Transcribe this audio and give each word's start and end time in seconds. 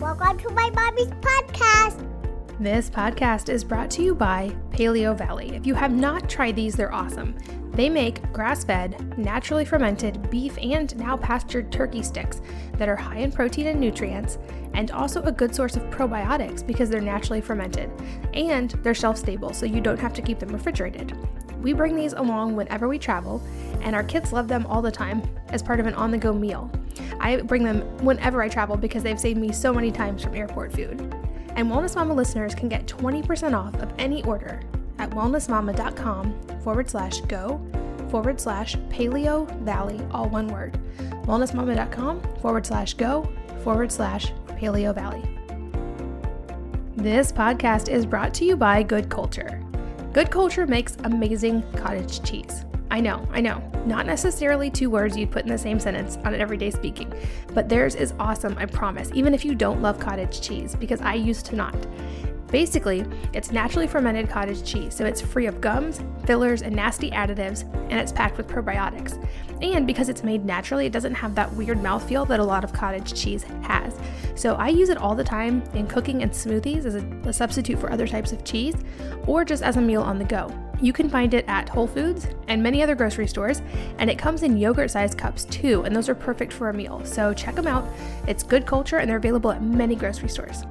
Welcome 0.00 0.38
to 0.38 0.48
my 0.54 0.70
mommy's 0.70 1.08
podcast. 1.20 2.06
This 2.58 2.88
podcast 2.88 3.50
is 3.50 3.62
brought 3.62 3.90
to 3.90 4.02
you 4.02 4.14
by 4.14 4.48
Paleovalley. 4.70 5.52
If 5.52 5.66
you 5.66 5.74
have 5.74 5.92
not 5.92 6.26
tried 6.26 6.56
these, 6.56 6.74
they're 6.74 6.94
awesome. 6.94 7.36
They 7.72 7.90
make 7.90 8.32
grass 8.32 8.64
fed, 8.64 9.18
naturally 9.18 9.66
fermented 9.66 10.30
beef 10.30 10.56
and 10.56 10.96
now 10.96 11.18
pastured 11.18 11.70
turkey 11.70 12.02
sticks 12.02 12.40
that 12.78 12.88
are 12.88 12.96
high 12.96 13.18
in 13.18 13.30
protein 13.30 13.66
and 13.66 13.78
nutrients, 13.78 14.38
and 14.72 14.90
also 14.90 15.22
a 15.24 15.32
good 15.32 15.54
source 15.54 15.76
of 15.76 15.82
probiotics 15.90 16.66
because 16.66 16.88
they're 16.88 17.02
naturally 17.02 17.42
fermented. 17.42 17.90
And 18.32 18.70
they're 18.82 18.94
shelf 18.94 19.18
stable, 19.18 19.52
so 19.52 19.66
you 19.66 19.82
don't 19.82 20.00
have 20.00 20.14
to 20.14 20.22
keep 20.22 20.38
them 20.38 20.48
refrigerated. 20.48 21.14
We 21.60 21.74
bring 21.74 21.94
these 21.94 22.14
along 22.14 22.56
whenever 22.56 22.88
we 22.88 22.98
travel, 22.98 23.42
and 23.82 23.94
our 23.94 24.04
kids 24.04 24.32
love 24.32 24.48
them 24.48 24.64
all 24.64 24.80
the 24.80 24.90
time 24.90 25.22
as 25.50 25.62
part 25.62 25.78
of 25.78 25.84
an 25.84 25.92
on 25.92 26.10
the 26.10 26.16
go 26.16 26.32
meal. 26.32 26.70
I 27.18 27.36
bring 27.42 27.64
them 27.64 27.80
whenever 28.04 28.42
I 28.42 28.48
travel 28.48 28.76
because 28.76 29.02
they've 29.02 29.20
saved 29.20 29.38
me 29.38 29.52
so 29.52 29.72
many 29.72 29.90
times 29.90 30.22
from 30.22 30.34
airport 30.34 30.72
food. 30.72 31.00
And 31.56 31.70
Wellness 31.70 31.96
Mama 31.96 32.14
listeners 32.14 32.54
can 32.54 32.68
get 32.68 32.86
20% 32.86 33.54
off 33.54 33.74
of 33.82 33.92
any 33.98 34.22
order 34.24 34.60
at 34.98 35.10
wellnessmama.com 35.10 36.60
forward 36.62 36.88
slash 36.88 37.20
go 37.22 37.60
forward 38.10 38.40
slash 38.40 38.76
paleo 38.88 39.48
valley, 39.60 40.00
all 40.10 40.28
one 40.28 40.48
word. 40.48 40.78
Wellnessmama.com 41.24 42.20
forward 42.40 42.66
slash 42.66 42.94
go 42.94 43.30
forward 43.62 43.92
slash 43.92 44.32
paleo 44.48 44.94
valley. 44.94 45.22
This 46.96 47.32
podcast 47.32 47.88
is 47.88 48.04
brought 48.04 48.34
to 48.34 48.44
you 48.44 48.56
by 48.56 48.82
Good 48.82 49.08
Culture. 49.08 49.62
Good 50.12 50.30
Culture 50.30 50.66
makes 50.66 50.96
amazing 51.04 51.62
cottage 51.74 52.22
cheese. 52.28 52.64
I 52.90 53.00
know, 53.00 53.26
I 53.30 53.40
know. 53.40 53.62
Not 53.86 54.04
necessarily 54.04 54.68
two 54.68 54.90
words 54.90 55.16
you'd 55.16 55.30
put 55.30 55.44
in 55.44 55.48
the 55.48 55.56
same 55.58 55.78
sentence 55.78 56.16
on 56.24 56.34
an 56.34 56.40
everyday 56.40 56.70
speaking, 56.70 57.12
but 57.54 57.68
theirs 57.68 57.94
is 57.94 58.12
awesome, 58.18 58.56
I 58.58 58.66
promise, 58.66 59.10
even 59.14 59.32
if 59.32 59.44
you 59.44 59.54
don't 59.54 59.80
love 59.80 59.98
cottage 60.00 60.40
cheese, 60.40 60.74
because 60.74 61.00
I 61.00 61.14
used 61.14 61.46
to 61.46 61.56
not. 61.56 61.76
Basically, 62.50 63.04
it's 63.32 63.52
naturally 63.52 63.86
fermented 63.86 64.28
cottage 64.28 64.64
cheese, 64.64 64.94
so 64.94 65.04
it's 65.04 65.20
free 65.20 65.46
of 65.46 65.60
gums, 65.60 66.00
fillers, 66.26 66.62
and 66.62 66.74
nasty 66.74 67.10
additives, 67.10 67.62
and 67.90 67.92
it's 67.92 68.10
packed 68.10 68.36
with 68.36 68.48
probiotics. 68.48 69.24
And 69.62 69.86
because 69.86 70.08
it's 70.08 70.24
made 70.24 70.44
naturally, 70.44 70.86
it 70.86 70.92
doesn't 70.92 71.14
have 71.14 71.34
that 71.36 71.52
weird 71.52 71.78
mouthfeel 71.78 72.26
that 72.28 72.40
a 72.40 72.44
lot 72.44 72.64
of 72.64 72.72
cottage 72.72 73.14
cheese 73.14 73.44
has. 73.62 73.96
So 74.34 74.54
I 74.56 74.68
use 74.68 74.88
it 74.88 74.96
all 74.98 75.14
the 75.14 75.22
time 75.22 75.62
in 75.74 75.86
cooking 75.86 76.22
and 76.22 76.32
smoothies 76.32 76.86
as 76.86 76.96
a, 76.96 77.06
a 77.28 77.32
substitute 77.32 77.78
for 77.78 77.92
other 77.92 78.06
types 78.06 78.32
of 78.32 78.42
cheese, 78.44 78.74
or 79.26 79.44
just 79.44 79.62
as 79.62 79.76
a 79.76 79.80
meal 79.80 80.02
on 80.02 80.18
the 80.18 80.24
go. 80.24 80.52
You 80.82 80.92
can 80.92 81.10
find 81.10 81.34
it 81.34 81.44
at 81.46 81.68
Whole 81.68 81.86
Foods 81.86 82.26
and 82.48 82.62
many 82.62 82.82
other 82.82 82.94
grocery 82.94 83.26
stores, 83.26 83.60
and 83.98 84.10
it 84.10 84.18
comes 84.18 84.42
in 84.42 84.56
yogurt 84.56 84.90
sized 84.90 85.18
cups 85.18 85.44
too, 85.44 85.82
and 85.84 85.94
those 85.94 86.08
are 86.08 86.14
perfect 86.14 86.52
for 86.52 86.70
a 86.70 86.74
meal. 86.74 87.04
So 87.04 87.34
check 87.34 87.54
them 87.54 87.66
out. 87.66 87.86
It's 88.26 88.42
good 88.42 88.66
culture, 88.66 88.96
and 88.96 89.08
they're 89.08 89.18
available 89.18 89.52
at 89.52 89.62
many 89.62 89.94
grocery 89.94 90.30
stores. 90.30 90.64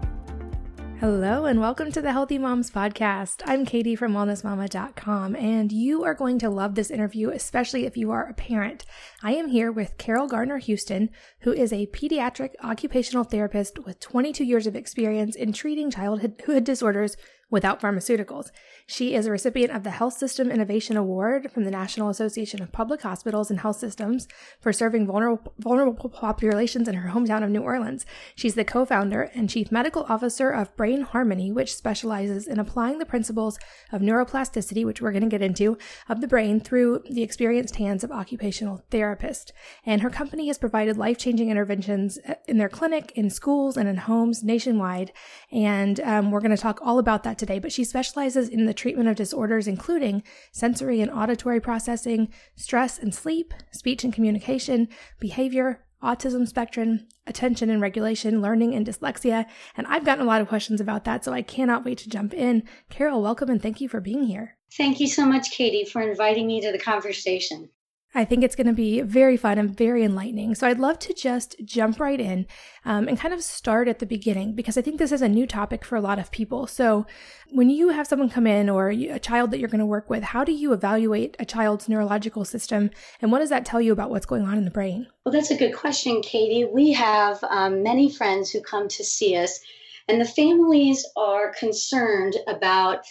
Hello, 0.99 1.45
and 1.45 1.61
welcome 1.61 1.93
to 1.93 2.01
the 2.01 2.11
Healthy 2.11 2.37
Moms 2.37 2.69
Podcast. 2.69 3.41
I'm 3.45 3.65
Katie 3.65 3.95
from 3.95 4.11
wellnessmama.com, 4.11 5.33
and 5.33 5.71
you 5.71 6.03
are 6.03 6.13
going 6.13 6.37
to 6.39 6.49
love 6.49 6.75
this 6.75 6.91
interview, 6.91 7.29
especially 7.29 7.85
if 7.85 7.95
you 7.95 8.11
are 8.11 8.27
a 8.27 8.33
parent. 8.33 8.83
I 9.23 9.31
am 9.35 9.47
here 9.47 9.71
with 9.71 9.97
Carol 9.97 10.27
Garner 10.27 10.57
Houston, 10.57 11.09
who 11.43 11.53
is 11.53 11.71
a 11.71 11.87
pediatric 11.87 12.49
occupational 12.61 13.23
therapist 13.23 13.79
with 13.79 14.01
22 14.01 14.43
years 14.43 14.67
of 14.67 14.75
experience 14.75 15.37
in 15.37 15.53
treating 15.53 15.89
childhood 15.89 16.65
disorders 16.65 17.15
without 17.49 17.81
pharmaceuticals. 17.81 18.51
She 18.85 19.13
is 19.13 19.25
a 19.25 19.31
recipient 19.31 19.71
of 19.71 19.83
the 19.83 19.91
Health 19.91 20.13
System 20.13 20.51
Innovation 20.51 20.97
Award 20.97 21.51
from 21.51 21.63
the 21.63 21.71
National 21.71 22.09
Association 22.09 22.61
of 22.61 22.71
Public 22.71 23.01
Hospitals 23.01 23.49
and 23.49 23.59
Health 23.59 23.77
Systems 23.77 24.27
for 24.59 24.71
serving 24.71 25.07
vulnerable, 25.07 25.53
vulnerable 25.57 26.09
populations 26.09 26.87
in 26.87 26.95
her 26.95 27.11
hometown 27.11 27.43
of 27.43 27.49
New 27.49 27.61
Orleans. 27.61 28.05
She's 28.35 28.55
the 28.55 28.65
co 28.65 28.85
founder 28.85 29.29
and 29.33 29.49
chief 29.49 29.71
medical 29.71 30.03
officer 30.09 30.49
of 30.51 30.75
Brain 30.75 31.01
Harmony, 31.01 31.51
which 31.51 31.75
specializes 31.75 32.47
in 32.47 32.59
applying 32.59 32.99
the 32.99 33.05
principles 33.05 33.57
of 33.91 34.01
neuroplasticity, 34.01 34.85
which 34.85 35.01
we're 35.01 35.11
going 35.11 35.23
to 35.23 35.29
get 35.29 35.41
into, 35.41 35.77
of 36.07 36.21
the 36.21 36.27
brain 36.27 36.59
through 36.59 37.03
the 37.09 37.23
experienced 37.23 37.77
hands 37.77 38.03
of 38.03 38.11
occupational 38.11 38.83
therapists. 38.91 39.51
And 39.85 40.01
her 40.01 40.09
company 40.09 40.47
has 40.47 40.57
provided 40.57 40.97
life 40.97 41.17
changing 41.17 41.49
interventions 41.49 42.19
in 42.47 42.57
their 42.57 42.69
clinic, 42.69 43.11
in 43.15 43.29
schools, 43.29 43.77
and 43.77 43.89
in 43.89 43.97
homes 43.97 44.43
nationwide. 44.43 45.11
And 45.51 45.99
um, 46.01 46.31
we're 46.31 46.41
going 46.41 46.55
to 46.55 46.61
talk 46.61 46.79
all 46.81 46.99
about 46.99 47.23
that 47.23 47.38
today, 47.39 47.57
but 47.57 47.71
she 47.71 47.83
specializes 47.83 48.49
in 48.49 48.65
the 48.65 48.73
treatment 48.73 49.09
of 49.09 49.15
disorders 49.15 49.67
including 49.67 50.21
sensory 50.51 51.01
and 51.01 51.09
auditory 51.11 51.59
processing, 51.59 52.31
stress 52.55 52.99
and 52.99 53.15
sleep, 53.15 53.53
speech 53.71 54.03
and 54.03 54.13
communication, 54.13 54.87
behavior, 55.19 55.85
autism 56.03 56.47
spectrum, 56.47 57.07
attention 57.27 57.69
and 57.69 57.81
regulation, 57.81 58.41
learning 58.41 58.73
and 58.73 58.85
dyslexia. 58.85 59.45
And 59.75 59.87
I've 59.87 60.05
gotten 60.05 60.23
a 60.23 60.27
lot 60.27 60.41
of 60.41 60.47
questions 60.47 60.79
about 60.79 61.05
that, 61.05 61.25
so 61.25 61.33
I 61.33 61.41
cannot 61.41 61.85
wait 61.85 61.97
to 61.99 62.09
jump 62.09 62.33
in. 62.33 62.63
Carol, 62.89 63.21
welcome 63.21 63.49
and 63.49 63.61
thank 63.61 63.81
you 63.81 63.89
for 63.89 63.99
being 63.99 64.23
here. 64.23 64.57
Thank 64.77 64.99
you 64.99 65.07
so 65.07 65.25
much, 65.25 65.51
Katie, 65.51 65.85
for 65.85 66.01
inviting 66.01 66.47
me 66.47 66.61
to 66.61 66.71
the 66.71 66.79
conversation. 66.79 67.69
I 68.15 68.25
think 68.25 68.43
it's 68.43 68.55
going 68.55 68.67
to 68.67 68.73
be 68.73 69.01
very 69.01 69.37
fun 69.37 69.59
and 69.59 69.75
very 69.75 70.03
enlightening. 70.03 70.55
So 70.55 70.67
I'd 70.67 70.79
love 70.79 70.97
to 70.99 71.13
just 71.13 71.55
jump 71.63 71.99
right 71.99 72.19
in 72.19 72.47
um, 72.83 73.07
and 73.07 73.19
kind 73.19 73.35
of 73.35 73.43
start 73.43 73.87
at 73.87 73.99
the 73.99 74.05
beginning 74.07 74.55
because 74.55 74.77
I 74.77 74.81
think 74.81 74.97
this 74.97 75.11
is 75.11 75.21
a 75.21 75.29
new 75.29 75.45
topic 75.45 75.85
for 75.85 75.95
a 75.95 76.01
lot 76.01 76.17
of 76.17 76.31
people. 76.31 76.65
So 76.65 77.05
when 77.51 77.69
you 77.69 77.89
have 77.89 78.07
someone 78.07 78.29
come 78.29 78.47
in 78.47 78.67
or 78.67 78.89
a 78.89 79.19
child 79.19 79.51
that 79.51 79.59
you're 79.59 79.69
going 79.69 79.79
to 79.79 79.85
work 79.85 80.09
with, 80.09 80.23
how 80.23 80.43
do 80.43 80.51
you 80.51 80.73
evaluate 80.73 81.35
a 81.37 81.45
child's 81.45 81.87
neurological 81.87 82.45
system 82.45 82.89
and 83.21 83.31
what 83.31 83.39
does 83.39 83.49
that 83.49 83.65
tell 83.65 83.79
you 83.79 83.91
about 83.91 84.09
what's 84.09 84.25
going 84.25 84.43
on 84.43 84.57
in 84.57 84.65
the 84.65 84.71
brain? 84.71 85.05
Well, 85.23 85.33
that's 85.33 85.51
a 85.51 85.57
good 85.57 85.75
question, 85.75 86.21
Katie. 86.23 86.65
We 86.65 86.93
have 86.93 87.43
um, 87.43 87.83
many 87.83 88.11
friends 88.11 88.49
who 88.49 88.61
come 88.61 88.87
to 88.87 89.03
see 89.03 89.35
us, 89.35 89.59
and 90.07 90.19
the 90.19 90.25
families 90.25 91.05
are 91.15 91.53
concerned 91.53 92.35
about 92.47 93.05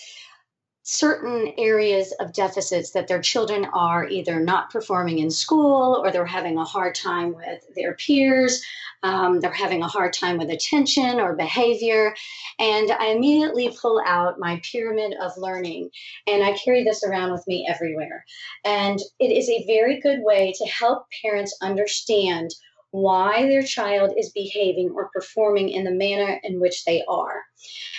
certain 0.90 1.52
areas 1.58 2.14
of 2.18 2.32
deficits 2.32 2.92
that 2.92 3.08
their 3.08 3.20
children 3.20 3.66
are 3.74 4.08
either 4.08 4.40
not 4.40 4.70
performing 4.70 5.18
in 5.18 5.30
school 5.30 6.00
or 6.02 6.10
they're 6.10 6.24
having 6.24 6.56
a 6.56 6.64
hard 6.64 6.94
time 6.94 7.34
with 7.34 7.62
their 7.76 7.94
peers. 7.94 8.64
Um, 9.02 9.40
they're 9.40 9.52
having 9.52 9.82
a 9.82 9.86
hard 9.86 10.14
time 10.14 10.38
with 10.38 10.48
attention 10.48 11.20
or 11.20 11.36
behavior. 11.36 12.14
And 12.58 12.90
I 12.90 13.08
immediately 13.08 13.76
pull 13.78 14.02
out 14.06 14.38
my 14.38 14.62
pyramid 14.64 15.14
of 15.20 15.36
learning 15.36 15.90
and 16.26 16.42
I 16.42 16.56
carry 16.56 16.84
this 16.84 17.04
around 17.04 17.32
with 17.32 17.46
me 17.46 17.66
everywhere. 17.68 18.24
And 18.64 18.98
it 19.20 19.30
is 19.30 19.50
a 19.50 19.66
very 19.66 20.00
good 20.00 20.20
way 20.22 20.54
to 20.56 20.64
help 20.64 21.04
parents 21.22 21.54
understand 21.60 22.50
why 22.90 23.42
their 23.42 23.62
child 23.62 24.14
is 24.16 24.30
behaving 24.30 24.90
or 24.94 25.10
performing 25.12 25.68
in 25.68 25.84
the 25.84 25.90
manner 25.90 26.40
in 26.42 26.60
which 26.60 26.84
they 26.84 27.04
are. 27.06 27.42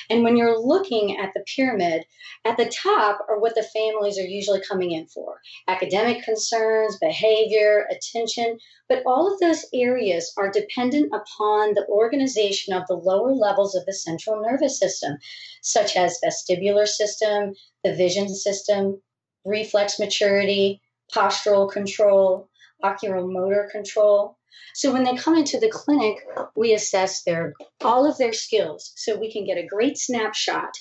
And 0.09 0.23
when 0.23 0.35
you're 0.35 0.59
looking 0.59 1.17
at 1.17 1.31
the 1.35 1.43
pyramid, 1.55 2.03
at 2.43 2.57
the 2.57 2.65
top 2.65 3.19
are 3.29 3.39
what 3.39 3.53
the 3.53 3.61
families 3.61 4.17
are 4.17 4.25
usually 4.25 4.61
coming 4.61 4.91
in 4.91 5.05
for 5.07 5.39
academic 5.67 6.23
concerns, 6.23 6.97
behavior, 6.97 7.87
attention. 7.91 8.57
But 8.87 9.03
all 9.05 9.31
of 9.31 9.39
those 9.39 9.65
areas 9.73 10.33
are 10.37 10.49
dependent 10.49 11.13
upon 11.13 11.75
the 11.75 11.85
organization 11.87 12.73
of 12.73 12.87
the 12.87 12.95
lower 12.95 13.33
levels 13.33 13.75
of 13.75 13.85
the 13.85 13.93
central 13.93 14.41
nervous 14.41 14.79
system, 14.79 15.17
such 15.61 15.95
as 15.95 16.19
vestibular 16.23 16.87
system, 16.87 17.53
the 17.83 17.93
vision 17.93 18.29
system, 18.29 18.99
reflex 19.45 19.99
maturity, 19.99 20.81
postural 21.13 21.71
control, 21.71 22.49
oculomotor 22.83 23.69
control. 23.69 24.38
So 24.73 24.93
when 24.93 25.03
they 25.03 25.15
come 25.15 25.35
into 25.35 25.59
the 25.59 25.69
clinic, 25.69 26.17
we 26.55 26.73
assess 26.73 27.23
their 27.23 27.53
all 27.81 28.09
of 28.09 28.17
their 28.17 28.33
skills 28.33 28.93
so 28.95 29.17
we 29.17 29.31
can 29.31 29.45
get 29.45 29.57
a 29.57 29.67
great 29.67 29.97
snapshot 29.97 30.71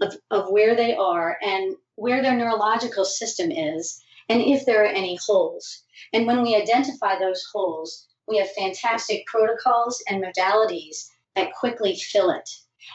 of, 0.00 0.14
of 0.30 0.50
where 0.50 0.76
they 0.76 0.94
are 0.94 1.38
and 1.42 1.76
where 1.96 2.22
their 2.22 2.36
neurological 2.36 3.04
system 3.04 3.50
is 3.50 4.02
and 4.28 4.42
if 4.42 4.66
there 4.66 4.82
are 4.84 4.86
any 4.86 5.18
holes. 5.26 5.82
And 6.12 6.26
when 6.26 6.42
we 6.42 6.54
identify 6.54 7.18
those 7.18 7.44
holes, 7.52 8.06
we 8.26 8.38
have 8.38 8.50
fantastic 8.52 9.26
protocols 9.26 10.02
and 10.08 10.22
modalities 10.22 11.08
that 11.34 11.52
quickly 11.52 11.96
fill 11.96 12.30
it. 12.30 12.48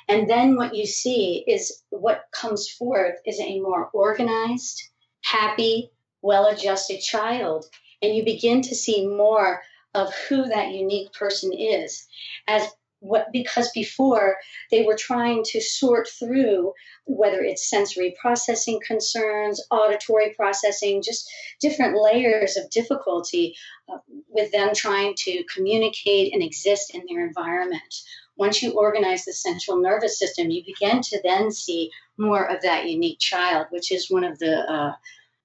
And 0.08 0.30
then 0.30 0.56
what 0.56 0.76
you 0.76 0.86
see 0.86 1.44
is 1.48 1.84
what 1.90 2.26
comes 2.32 2.70
forth 2.70 3.16
is 3.26 3.40
a 3.40 3.60
more 3.60 3.90
organized, 3.94 4.82
happy, 5.24 5.92
well 6.22 6.48
adjusted 6.48 7.00
child. 7.00 7.66
And 8.02 8.16
you 8.16 8.24
begin 8.24 8.62
to 8.64 8.76
see 8.76 9.08
more 9.08 9.62
of 9.94 10.14
who 10.28 10.46
that 10.46 10.72
unique 10.72 11.12
person 11.14 11.52
is. 11.54 12.08
As 12.48 12.68
what 13.04 13.28
because 13.34 13.70
before 13.72 14.38
they 14.72 14.84
were 14.84 14.96
trying 14.96 15.44
to 15.44 15.60
sort 15.60 16.08
through 16.08 16.74
whether 17.06 17.42
it's 17.42 17.70
sensory 17.70 18.16
processing 18.20 18.80
concerns 18.88 19.62
auditory 19.72 20.34
processing 20.38 21.02
just 21.02 21.30
different 21.60 22.02
layers 22.02 22.56
of 22.56 22.70
difficulty 22.70 23.54
uh, 23.92 23.98
with 24.30 24.50
them 24.54 24.70
trying 24.74 25.14
to 25.18 25.44
communicate 25.54 26.34
and 26.34 26.42
exist 26.42 26.96
in 26.96 27.04
their 27.10 27.28
environment. 27.28 27.94
Once 28.38 28.64
you 28.64 28.72
organize 28.72 29.26
the 29.26 29.34
central 29.34 29.82
nervous 29.82 30.18
system 30.18 30.50
you 30.50 30.64
begin 30.66 31.02
to 31.02 31.20
then 31.24 31.52
see 31.52 31.92
more 32.18 32.46
of 32.50 32.62
that 32.62 32.90
unique 32.90 33.20
child 33.20 33.68
which 33.72 33.92
is 33.92 34.10
one 34.10 34.24
of 34.24 34.40
the 34.40 34.60
uh, 34.72 34.94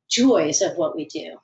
joys 0.09 0.63
of 0.63 0.77
what 0.77 0.95
we 0.95 1.07
do 1.07 1.37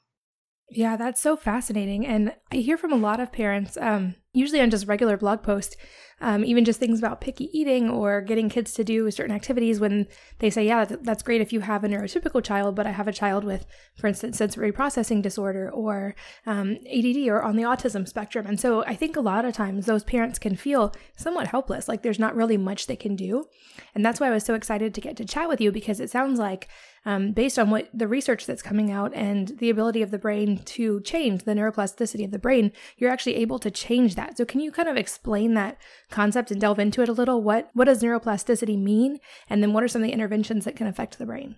yeah, 0.70 0.96
that's 0.96 1.20
so 1.20 1.36
fascinating. 1.36 2.06
And 2.06 2.34
I 2.52 2.56
hear 2.56 2.76
from 2.76 2.92
a 2.92 2.96
lot 2.96 3.20
of 3.20 3.32
parents, 3.32 3.76
um, 3.80 4.16
usually 4.34 4.60
on 4.60 4.70
just 4.70 4.86
regular 4.86 5.16
blog 5.16 5.42
posts, 5.42 5.76
um, 6.20 6.44
even 6.44 6.64
just 6.64 6.80
things 6.80 6.98
about 6.98 7.20
picky 7.20 7.50
eating 7.58 7.90
or 7.90 8.20
getting 8.20 8.48
kids 8.48 8.72
to 8.74 8.84
do 8.84 9.10
certain 9.10 9.34
activities 9.34 9.80
when 9.80 10.06
they 10.38 10.50
say, 10.50 10.66
yeah, 10.66 10.84
that's 10.84 11.22
great 11.22 11.40
if 11.40 11.52
you 11.52 11.60
have 11.60 11.84
a 11.84 11.88
neurotypical 11.88 12.42
child, 12.42 12.74
but 12.74 12.86
I 12.86 12.92
have 12.92 13.08
a 13.08 13.12
child 13.12 13.44
with, 13.44 13.66
for 13.96 14.06
instance, 14.06 14.38
sensory 14.38 14.72
processing 14.72 15.22
disorder 15.22 15.70
or 15.70 16.14
um, 16.46 16.78
ADD 16.92 17.28
or 17.28 17.42
on 17.42 17.56
the 17.56 17.62
autism 17.62 18.06
spectrum. 18.06 18.46
And 18.46 18.60
so 18.60 18.84
I 18.84 18.94
think 18.94 19.16
a 19.16 19.20
lot 19.20 19.44
of 19.44 19.54
times 19.54 19.86
those 19.86 20.04
parents 20.04 20.38
can 20.38 20.56
feel 20.56 20.94
somewhat 21.16 21.48
helpless, 21.48 21.88
like 21.88 22.02
there's 22.02 22.18
not 22.18 22.36
really 22.36 22.56
much 22.56 22.86
they 22.86 22.96
can 22.96 23.16
do. 23.16 23.46
And 23.94 24.04
that's 24.04 24.20
why 24.20 24.28
I 24.28 24.30
was 24.30 24.44
so 24.44 24.54
excited 24.54 24.94
to 24.94 25.00
get 25.00 25.16
to 25.16 25.24
chat 25.24 25.48
with 25.48 25.60
you 25.60 25.72
because 25.72 26.00
it 26.00 26.10
sounds 26.10 26.38
like 26.38 26.68
um, 27.06 27.32
based 27.32 27.58
on 27.58 27.70
what 27.70 27.88
the 27.92 28.08
research 28.08 28.46
that's 28.46 28.62
coming 28.62 28.90
out 28.90 29.12
and 29.14 29.58
the 29.58 29.68
ability 29.68 30.00
of 30.00 30.10
the 30.10 30.18
brain 30.18 30.58
to 30.64 31.00
change 31.02 31.44
the 31.44 31.52
neuroplasticity 31.52 32.24
of 32.24 32.30
the 32.30 32.38
brain, 32.38 32.72
you're 32.96 33.10
actually 33.10 33.36
able 33.36 33.58
to 33.58 33.70
change 33.70 34.14
that. 34.14 34.23
So 34.36 34.44
can 34.44 34.60
you 34.60 34.72
kind 34.72 34.88
of 34.88 34.96
explain 34.96 35.54
that 35.54 35.78
concept 36.10 36.50
and 36.50 36.60
delve 36.60 36.78
into 36.78 37.02
it 37.02 37.08
a 37.08 37.12
little? 37.12 37.42
What 37.42 37.70
what 37.74 37.84
does 37.84 38.02
neuroplasticity 38.02 38.80
mean? 38.80 39.20
And 39.48 39.62
then 39.62 39.72
what 39.72 39.84
are 39.84 39.88
some 39.88 40.02
of 40.02 40.06
the 40.06 40.12
interventions 40.12 40.64
that 40.64 40.76
can 40.76 40.86
affect 40.86 41.18
the 41.18 41.26
brain? 41.26 41.56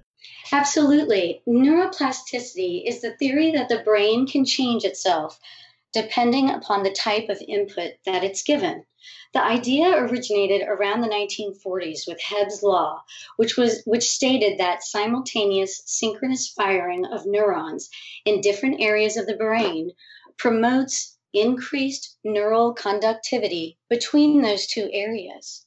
Absolutely. 0.53 1.43
Neuroplasticity 1.47 2.83
is 2.87 3.01
the 3.01 3.17
theory 3.19 3.53
that 3.53 3.69
the 3.69 3.83
brain 3.85 4.27
can 4.27 4.45
change 4.45 4.85
itself 4.85 5.39
depending 5.93 6.51
upon 6.51 6.83
the 6.83 6.93
type 6.93 7.31
of 7.31 7.43
input 7.49 7.93
that 8.05 8.23
it's 8.23 8.43
given. 8.43 8.85
The 9.33 9.43
idea 9.43 9.97
originated 9.97 10.63
around 10.69 11.01
the 11.01 11.09
1940s 11.09 12.07
with 12.07 12.21
Hebb's 12.21 12.63
law, 12.63 13.03
which 13.37 13.57
was 13.57 13.83
which 13.87 14.09
stated 14.09 14.59
that 14.59 14.83
simultaneous 14.83 15.83
synchronous 15.87 16.49
firing 16.49 17.07
of 17.07 17.25
neurons 17.25 17.89
in 18.25 18.41
different 18.41 18.81
areas 18.81 19.17
of 19.17 19.27
the 19.27 19.37
brain 19.37 19.93
promotes 20.37 21.16
increased 21.41 22.17
neural 22.25 22.75
conductivity 22.75 23.79
between 23.89 24.43
those 24.43 24.67
two 24.67 24.89
areas. 24.93 25.67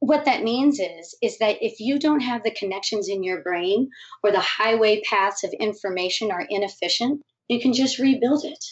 What 0.00 0.24
that 0.26 0.42
means 0.42 0.80
is 0.80 1.16
is 1.22 1.38
that 1.38 1.62
if 1.62 1.80
you 1.80 1.98
don't 1.98 2.20
have 2.20 2.42
the 2.42 2.50
connections 2.50 3.08
in 3.08 3.22
your 3.22 3.42
brain 3.42 3.90
or 4.22 4.30
the 4.30 4.40
highway 4.40 5.00
paths 5.08 5.44
of 5.44 5.52
information 5.52 6.30
are 6.30 6.46
inefficient, 6.48 7.22
you 7.48 7.60
can 7.60 7.72
just 7.72 7.98
rebuild 7.98 8.44
it. 8.44 8.64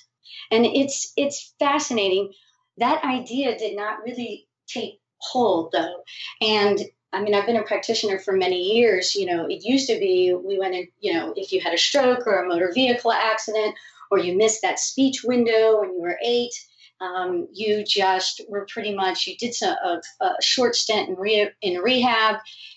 And 0.50 0.66
it's 0.66 1.12
it's 1.16 1.54
fascinating 1.58 2.32
that 2.78 3.04
idea 3.04 3.58
did 3.58 3.76
not 3.76 4.02
really 4.04 4.48
take 4.68 5.00
hold 5.20 5.72
though. 5.72 6.02
And 6.40 6.80
I 7.12 7.22
mean, 7.22 7.34
I've 7.34 7.46
been 7.46 7.56
a 7.56 7.62
practitioner 7.62 8.18
for 8.18 8.32
many 8.32 8.74
years. 8.74 9.14
You 9.14 9.26
know, 9.26 9.46
it 9.46 9.64
used 9.64 9.88
to 9.88 9.98
be 9.98 10.34
we 10.34 10.58
went 10.58 10.74
in, 10.74 10.88
you 11.00 11.12
know, 11.12 11.34
if 11.36 11.52
you 11.52 11.60
had 11.60 11.74
a 11.74 11.78
stroke 11.78 12.26
or 12.26 12.42
a 12.42 12.48
motor 12.48 12.72
vehicle 12.74 13.12
accident 13.12 13.74
or 14.12 14.18
you 14.18 14.36
missed 14.36 14.60
that 14.60 14.78
speech 14.78 15.24
window 15.24 15.80
when 15.80 15.94
you 15.94 16.02
were 16.02 16.18
eight, 16.22 16.52
um, 17.00 17.48
you 17.50 17.82
just 17.82 18.42
were 18.46 18.66
pretty 18.70 18.94
much, 18.94 19.26
you 19.26 19.34
did 19.38 19.54
some, 19.54 19.74
a, 19.82 20.00
a 20.20 20.34
short 20.42 20.76
stint 20.76 21.08
in, 21.08 21.14
re, 21.16 21.48
in 21.62 21.80
rehab, 21.80 22.36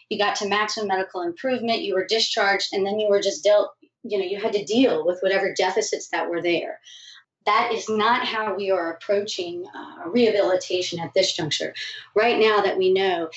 you 0.10 0.18
got 0.18 0.38
to 0.38 0.48
maximum 0.48 0.88
medical 0.88 1.22
improvement, 1.22 1.82
you 1.82 1.94
were 1.94 2.08
discharged, 2.08 2.70
and 2.72 2.86
then 2.88 3.00
you 3.00 3.10
were 3.10 3.22
just 3.22 3.44
dealt, 3.44 3.72
you 4.04 4.18
know, 4.18 4.24
you 4.24 4.40
had 4.40 4.54
to 4.54 4.64
deal 4.64 5.06
with 5.06 5.20
whatever 5.20 5.54
deficits 5.54 6.08
that 6.08 6.30
were 6.30 6.42
there 6.42 6.80
that 7.46 7.72
is 7.72 7.88
not 7.88 8.26
how 8.26 8.56
we 8.56 8.72
are 8.72 8.94
approaching 8.94 9.66
uh, 9.76 10.10
rehabilitation 10.10 11.00
at 11.00 11.14
this 11.14 11.34
juncture. 11.34 11.74
Right 12.16 12.40
now, 12.40 12.62
that 12.62 12.78
we 12.78 12.92
know, 12.92 13.30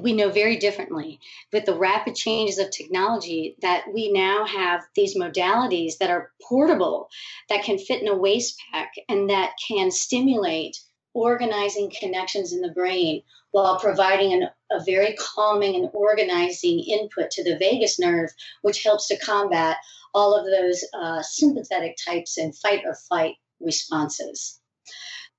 we 0.00 0.12
know 0.12 0.30
very 0.30 0.56
differently 0.56 1.20
with 1.52 1.66
the 1.66 1.76
rapid 1.76 2.14
changes 2.14 2.58
of 2.58 2.70
technology 2.70 3.56
that 3.60 3.84
we 3.92 4.10
now 4.10 4.46
have 4.46 4.82
these 4.94 5.16
modalities 5.16 5.98
that 5.98 6.10
are 6.10 6.30
portable, 6.42 7.08
that 7.48 7.64
can 7.64 7.78
fit 7.78 8.00
in 8.00 8.08
a 8.08 8.16
waist 8.16 8.58
pack, 8.72 8.92
and 9.08 9.28
that 9.30 9.52
can 9.68 9.90
stimulate 9.90 10.78
organizing 11.12 11.92
connections 11.98 12.52
in 12.52 12.60
the 12.60 12.72
brain 12.72 13.22
while 13.52 13.78
providing 13.78 14.32
an, 14.32 14.48
a 14.72 14.82
very 14.84 15.14
calming 15.18 15.76
and 15.76 15.90
organizing 15.92 16.80
input 16.80 17.30
to 17.30 17.44
the 17.44 17.56
vagus 17.58 18.00
nerve, 18.00 18.30
which 18.62 18.82
helps 18.82 19.06
to 19.06 19.18
combat 19.18 19.76
all 20.12 20.34
of 20.34 20.46
those 20.46 20.84
uh, 20.94 21.22
sympathetic 21.22 21.96
types 22.04 22.38
and 22.38 22.56
fight 22.56 22.82
or 22.84 22.94
flight 22.94 23.34
responses. 23.60 24.60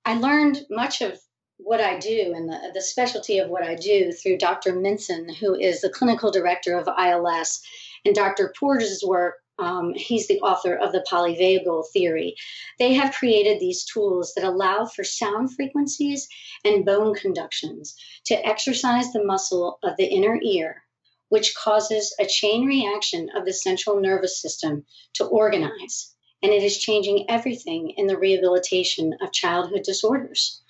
I 0.05 0.15
learned 0.17 0.65
much 0.69 1.01
of 1.01 1.19
what 1.57 1.81
I 1.81 1.97
do 1.97 2.33
and 2.35 2.49
the, 2.49 2.71
the 2.73 2.81
specialty 2.81 3.39
of 3.39 3.49
what 3.49 3.63
I 3.63 3.75
do 3.75 4.11
through 4.11 4.37
Dr. 4.37 4.73
Minson, 4.73 5.33
who 5.35 5.55
is 5.55 5.81
the 5.81 5.89
clinical 5.89 6.31
director 6.31 6.77
of 6.77 6.87
ILS, 6.87 7.61
and 8.03 8.13
Dr. 8.13 8.53
Porges' 8.57 9.03
work. 9.05 9.35
Um, 9.57 9.93
he's 9.95 10.27
the 10.27 10.41
author 10.41 10.75
of 10.75 10.91
the 10.91 11.05
polyvagal 11.09 11.85
theory. 11.93 12.35
They 12.77 12.93
have 12.93 13.15
created 13.15 13.59
these 13.59 13.85
tools 13.85 14.33
that 14.35 14.43
allow 14.43 14.85
for 14.85 15.05
sound 15.05 15.55
frequencies 15.55 16.27
and 16.65 16.85
bone 16.85 17.15
conductions 17.15 17.95
to 18.25 18.45
exercise 18.45 19.13
the 19.13 19.23
muscle 19.23 19.79
of 19.81 19.95
the 19.97 20.07
inner 20.07 20.37
ear 20.43 20.83
which 21.29 21.55
causes 21.55 22.15
a 22.19 22.25
chain 22.25 22.65
reaction 22.65 23.29
of 23.35 23.45
the 23.45 23.53
central 23.53 23.99
nervous 23.99 24.39
system 24.41 24.85
to 25.13 25.25
organize. 25.25 26.13
And 26.43 26.53
it 26.53 26.63
is 26.63 26.77
changing 26.77 27.29
everything 27.29 27.93
in 27.97 28.07
the 28.07 28.17
rehabilitation 28.17 29.17
of 29.21 29.31
childhood 29.31 29.83
disorders. 29.83 30.61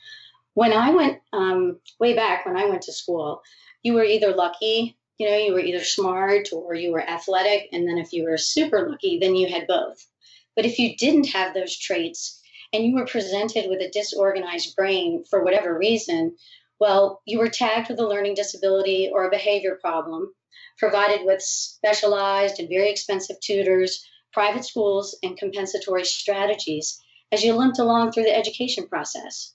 When 0.56 0.74
I 0.74 0.90
went 0.92 1.20
um, 1.34 1.80
way 2.00 2.16
back, 2.16 2.46
when 2.46 2.56
I 2.58 2.66
went 2.66 2.84
to 2.84 2.94
school, 2.94 3.42
you 3.84 3.94
were 3.94 4.04
either 4.06 4.34
lucky, 4.34 4.98
you 5.18 5.30
know, 5.30 5.38
you 5.38 5.54
were 5.54 5.60
either 5.60 5.84
smart 5.84 6.48
or 6.54 6.74
you 6.74 6.92
were 6.92 7.02
athletic. 7.02 7.68
And 7.72 7.88
then 7.88 7.98
if 7.98 8.14
you 8.14 8.24
were 8.24 8.38
super 8.38 8.90
lucky, 8.90 9.20
then 9.20 9.36
you 9.36 9.48
had 9.48 9.68
both. 9.68 10.08
But 10.56 10.66
if 10.66 10.80
you 10.80 10.96
didn't 10.96 11.28
have 11.28 11.54
those 11.54 11.78
traits 11.78 12.42
and 12.72 12.86
you 12.86 12.96
were 12.96 13.06
presented 13.06 13.70
with 13.70 13.82
a 13.82 13.92
disorganized 13.92 14.76
brain 14.78 15.26
for 15.30 15.44
whatever 15.44 15.78
reason, 15.78 16.38
well, 16.80 17.22
you 17.26 17.40
were 17.40 17.50
tagged 17.50 17.90
with 17.90 18.00
a 18.00 18.08
learning 18.08 18.36
disability 18.36 19.10
or 19.12 19.26
a 19.26 19.32
behavior 19.32 19.78
problem 19.82 20.34
provided 20.78 21.26
with 21.26 21.42
specialized 21.42 22.60
and 22.60 22.70
very 22.70 22.90
expensive 22.90 23.40
tutors, 23.42 24.06
private 24.32 24.66
schools, 24.66 25.18
and 25.24 25.38
compensatory 25.38 26.06
strategies 26.06 27.02
as 27.32 27.44
you 27.44 27.54
limped 27.54 27.80
along 27.80 28.12
through 28.12 28.24
the 28.24 28.36
education 28.36 28.88
process. 28.88 29.55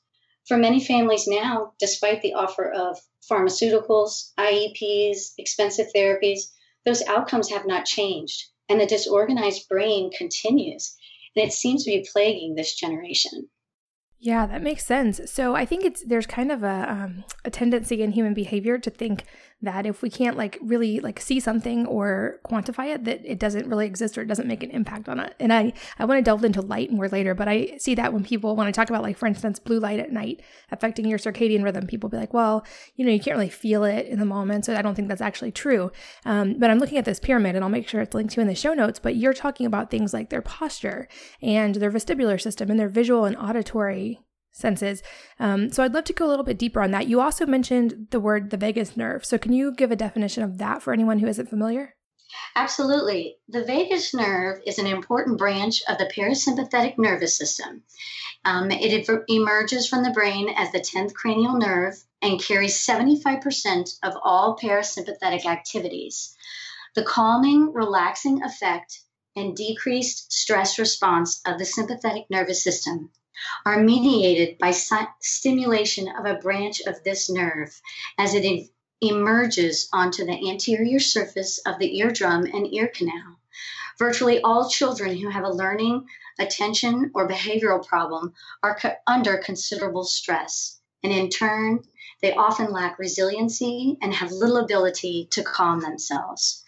For 0.51 0.57
many 0.57 0.85
families 0.85 1.29
now, 1.29 1.75
despite 1.79 2.23
the 2.23 2.35
offer 2.35 2.73
of 2.73 2.99
pharmaceuticals, 3.31 4.33
IEPs, 4.37 5.35
expensive 5.39 5.87
therapies, 5.95 6.41
those 6.85 7.03
outcomes 7.03 7.51
have 7.51 7.69
not 7.69 7.87
changed, 7.87 8.47
and 8.69 8.81
the 8.81 8.87
disorganized 8.87 9.69
brain 9.69 10.11
continues, 10.11 10.97
and 11.37 11.47
it 11.47 11.53
seems 11.53 11.85
to 11.85 11.93
be 11.93 12.05
plaguing 12.13 12.57
this 12.57 12.75
generation. 12.75 13.49
Yeah, 14.19 14.45
that 14.47 14.61
makes 14.61 14.85
sense. 14.85 15.21
So 15.27 15.55
I 15.55 15.65
think 15.65 15.85
it's 15.85 16.03
there's 16.05 16.27
kind 16.27 16.51
of 16.51 16.65
a 16.65 16.93
um, 16.93 17.23
a 17.45 17.51
tendency 17.51 18.03
in 18.03 18.11
human 18.11 18.35
behavior 18.35 18.77
to 18.77 18.91
think 18.91 19.23
that 19.63 19.87
if 19.87 20.03
we 20.03 20.09
can't 20.09 20.37
like 20.37 20.59
really 20.63 21.01
like 21.01 21.21
see 21.21 21.39
something 21.39 21.87
or 21.87 22.41
quantify 22.47 22.95
it 22.95 23.05
that 23.05 23.21
it 23.25 23.39
doesn't 23.39 23.69
really 23.69 23.87
exist 23.87 24.17
or 24.17 24.23
it 24.23 24.27
doesn't 24.27 24.49
make 24.49 24.63
an 24.63 24.71
impact 24.71 25.09
on 25.09 25.21
it. 25.21 25.35
And 25.39 25.53
i 25.53 25.73
i 25.99 26.05
want 26.05 26.19
to 26.19 26.23
delve 26.23 26.45
into 26.45 26.61
light 26.61 26.91
more 26.91 27.09
later 27.09 27.35
but 27.35 27.49
i 27.49 27.77
see 27.79 27.95
that 27.95 28.13
when 28.13 28.25
people 28.25 28.57
want 28.57 28.69
to 28.69 28.73
talk 28.73 28.89
about 28.89 29.03
like 29.03 29.17
for 29.17 29.27
instance 29.27 29.59
blue 29.59 29.79
light 29.79 30.01
at 30.01 30.13
night 30.13 30.43
affecting 30.71 31.07
your 31.07 31.19
circadian 31.19 31.63
rhythm 31.63 31.87
people 31.87 32.09
be 32.09 32.17
like 32.17 32.33
well 32.33 32.65
you 32.97 33.05
know 33.05 33.13
you 33.13 33.21
can't 33.21 33.37
really 33.37 33.51
feel 33.51 33.85
it 33.85 34.07
in 34.07 34.19
the 34.19 34.25
moment 34.25 34.65
so 34.65 34.75
i 34.75 34.83
don't 34.83 34.95
think 34.95 35.09
that's 35.09 35.21
actually 35.21 35.53
true. 35.53 35.91
Um, 36.25 36.59
but 36.59 36.71
i'm 36.71 36.79
looking 36.79 36.99
at 36.99 37.05
this 37.05 37.21
pyramid 37.21 37.55
and 37.55 37.65
i'll 37.65 37.71
make 37.71 37.89
sure 37.89 38.01
it's 38.01 38.15
linked 38.15 38.35
to 38.35 38.41
in 38.41 38.47
the 38.47 38.55
show 38.55 38.75
notes 38.75 38.99
but 38.99 39.17
you're 39.17 39.35
talking 39.35 39.67
about 39.67 39.91
things 39.91 40.13
like 40.13 40.31
their 40.31 40.43
posture 40.43 41.09
and 41.43 41.77
their 41.77 41.91
vestibular 41.91 42.41
system 42.41 42.71
and 42.71 42.79
their 42.79 42.89
visual 42.89 43.25
and 43.25 43.37
auditory 43.37 44.21
senses. 44.53 45.03
Um, 45.39 45.71
so 45.71 45.83
I'd 45.83 45.95
love 45.95 46.05
to 46.05 46.13
go 46.13 46.27
a 46.27 46.29
little 46.29 46.45
bit 46.45 46.59
deeper 46.59 46.81
on 46.81 46.91
that. 46.91 47.07
You 47.07 47.21
also 47.21 47.47
mentioned 47.47 48.09
the 48.11 48.21
word 48.21 48.51
the 48.51 48.57
vagus 48.57 48.97
nerve. 48.97 49.25
So 49.25 49.39
can 49.39 49.53
you 49.53 49.73
give 49.73 49.91
a 49.91 49.97
definition 49.97 50.43
of 50.43 50.59
that 50.59 50.83
for 50.83 50.93
anyone 50.93 51.19
who 51.19 51.27
isn't 51.27 51.49
familiar? 51.49 51.95
Absolutely. 52.55 53.39
The 53.49 53.65
vagus 53.65 54.15
nerve 54.15 54.63
is 54.67 54.79
an 54.79 54.87
important 54.87 55.39
branch 55.39 55.83
of 55.89 55.99
the 55.99 56.11
parasympathetic 56.17 56.99
nervous 56.99 57.37
system. 57.37 57.83
Um, 58.45 58.71
it 58.71 59.09
emerges 59.29 59.89
from 59.89 60.03
the 60.03 60.11
brain 60.11 60.49
as 60.57 60.73
the 60.73 60.81
10th 60.81 61.13
cranial 61.13 61.59
nerve 61.59 61.95
and 62.23 62.43
carries 62.43 62.85
75% 62.87 63.99
of 64.03 64.15
all 64.23 64.57
parasympathetic 64.57 65.45
activities. 65.45 66.37
The 66.95 67.03
calming, 67.03 67.73
relaxing 67.73 68.43
effect 68.43 69.01
and 69.37 69.57
decreased 69.57 70.33
stress 70.33 70.79
response 70.79 71.41
of 71.47 71.59
the 71.59 71.65
sympathetic 71.65 72.27
nervous 72.31 72.65
system 72.65 73.11
are 73.65 73.83
mediated 73.83 74.59
by 74.59 74.71
stimulation 74.71 76.09
of 76.09 76.27
a 76.27 76.35
branch 76.39 76.81
of 76.87 77.03
this 77.05 77.31
nerve 77.31 77.81
as 78.19 78.35
it 78.35 78.45
e- 78.45 78.71
emerges 79.01 79.89
onto 79.93 80.25
the 80.25 80.51
anterior 80.51 81.01
surface 81.01 81.59
of 81.67 81.79
the 81.79 81.99
eardrum 81.99 82.45
and 82.45 82.73
ear 82.73 82.89
canal. 82.89 83.39
Virtually 83.99 84.41
all 84.41 84.69
children 84.69 85.17
who 85.17 85.29
have 85.29 85.45
a 85.45 85.53
learning, 85.53 86.07
attention, 86.39 87.11
or 87.15 87.29
behavioral 87.29 87.87
problem 87.87 88.35
are 88.63 88.79
co- 88.79 88.97
under 89.07 89.39
considerable 89.39 90.05
stress, 90.05 90.81
and 91.03 91.13
in 91.13 91.29
turn, 91.29 91.83
they 92.23 92.35
often 92.35 92.73
lack 92.73 92.99
resiliency 92.99 93.97
and 94.03 94.15
have 94.15 94.33
little 94.33 94.59
ability 94.59 95.29
to 95.31 95.43
calm 95.43 95.81
themselves. 95.81 96.63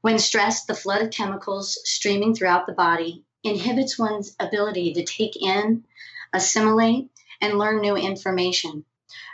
When 0.00 0.18
stressed, 0.18 0.66
the 0.66 0.74
flood 0.74 1.02
of 1.02 1.10
chemicals 1.10 1.78
streaming 1.84 2.34
throughout 2.34 2.66
the 2.66 2.72
body 2.72 3.24
inhibits 3.42 3.98
one's 3.98 4.36
ability 4.38 4.92
to 4.94 5.04
take 5.04 5.36
in, 5.40 5.84
assimilate, 6.34 7.08
and 7.40 7.58
learn 7.58 7.80
new 7.80 7.96
information. 7.96 8.84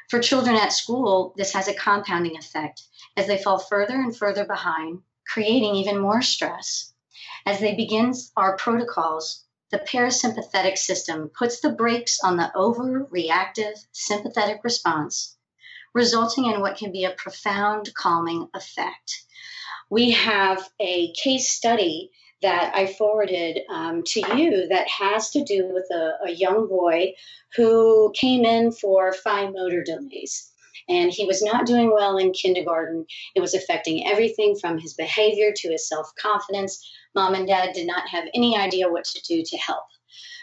For 0.08 0.20
children 0.20 0.56
at 0.56 0.72
school, 0.72 1.34
this 1.36 1.52
has 1.54 1.68
a 1.68 1.74
compounding 1.74 2.36
effect 2.36 2.82
as 3.16 3.26
they 3.26 3.42
fall 3.42 3.58
further 3.58 3.94
and 3.94 4.16
further 4.16 4.44
behind, 4.44 5.02
creating 5.26 5.74
even 5.76 5.98
more 5.98 6.22
stress. 6.22 6.92
As 7.46 7.60
they 7.60 7.74
begin 7.74 8.12
our 8.36 8.56
protocols, 8.56 9.44
the 9.70 9.78
parasympathetic 9.78 10.76
system 10.76 11.30
puts 11.38 11.60
the 11.60 11.70
brakes 11.70 12.18
on 12.24 12.36
the 12.36 12.50
overreactive 12.54 13.86
sympathetic 13.92 14.64
response, 14.64 15.36
resulting 15.94 16.46
in 16.46 16.60
what 16.60 16.76
can 16.76 16.90
be 16.90 17.04
a 17.04 17.14
profound 17.16 17.94
calming 17.94 18.48
effect. 18.52 19.24
We 19.88 20.10
have 20.10 20.68
a 20.80 21.12
case 21.12 21.54
study 21.54 22.10
that 22.42 22.72
I 22.74 22.86
forwarded 22.86 23.60
um, 23.68 24.02
to 24.06 24.20
you 24.36 24.68
that 24.68 24.88
has 24.88 25.30
to 25.30 25.44
do 25.44 25.68
with 25.72 25.86
a, 25.90 26.12
a 26.26 26.30
young 26.30 26.68
boy 26.68 27.12
who 27.56 28.12
came 28.14 28.44
in 28.44 28.72
for 28.72 29.12
fine 29.12 29.52
motor 29.52 29.82
delays 29.84 30.50
and 30.90 31.12
he 31.12 31.24
was 31.24 31.42
not 31.42 31.66
doing 31.66 31.92
well 31.92 32.18
in 32.18 32.32
kindergarten. 32.32 33.06
It 33.34 33.40
was 33.40 33.54
affecting 33.54 34.06
everything 34.06 34.56
from 34.56 34.78
his 34.78 34.94
behavior 34.94 35.52
to 35.54 35.70
his 35.70 35.88
self 35.88 36.12
confidence. 36.16 36.84
Mom 37.14 37.34
and 37.34 37.46
dad 37.46 37.72
did 37.74 37.86
not 37.86 38.08
have 38.08 38.24
any 38.34 38.56
idea 38.56 38.90
what 38.90 39.04
to 39.04 39.22
do 39.22 39.42
to 39.44 39.56
help. 39.56 39.84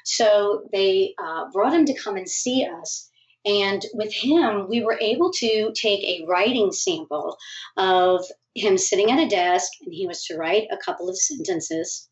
So 0.05 0.63
they 0.71 1.13
uh, 1.21 1.51
brought 1.51 1.73
him 1.73 1.85
to 1.85 1.93
come 1.93 2.15
and 2.15 2.29
see 2.29 2.65
us. 2.65 3.09
And 3.45 3.85
with 3.93 4.13
him, 4.13 4.67
we 4.69 4.81
were 4.83 4.97
able 4.99 5.31
to 5.33 5.71
take 5.73 6.03
a 6.03 6.25
writing 6.27 6.71
sample 6.71 7.37
of 7.75 8.25
him 8.57 8.77
sitting 8.77 9.11
at 9.11 9.19
a 9.19 9.27
desk, 9.27 9.71
and 9.81 9.93
he 9.93 10.07
was 10.07 10.23
to 10.25 10.37
write 10.37 10.67
a 10.71 10.77
couple 10.77 11.09
of 11.09 11.17
sentences. 11.17 12.09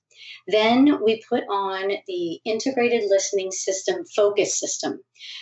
Then 0.47 1.03
we 1.03 1.23
put 1.27 1.43
on 1.49 1.91
the 2.07 2.39
integrated 2.45 3.09
listening 3.09 3.51
system 3.51 4.05
focus 4.15 4.59
system 4.59 5.01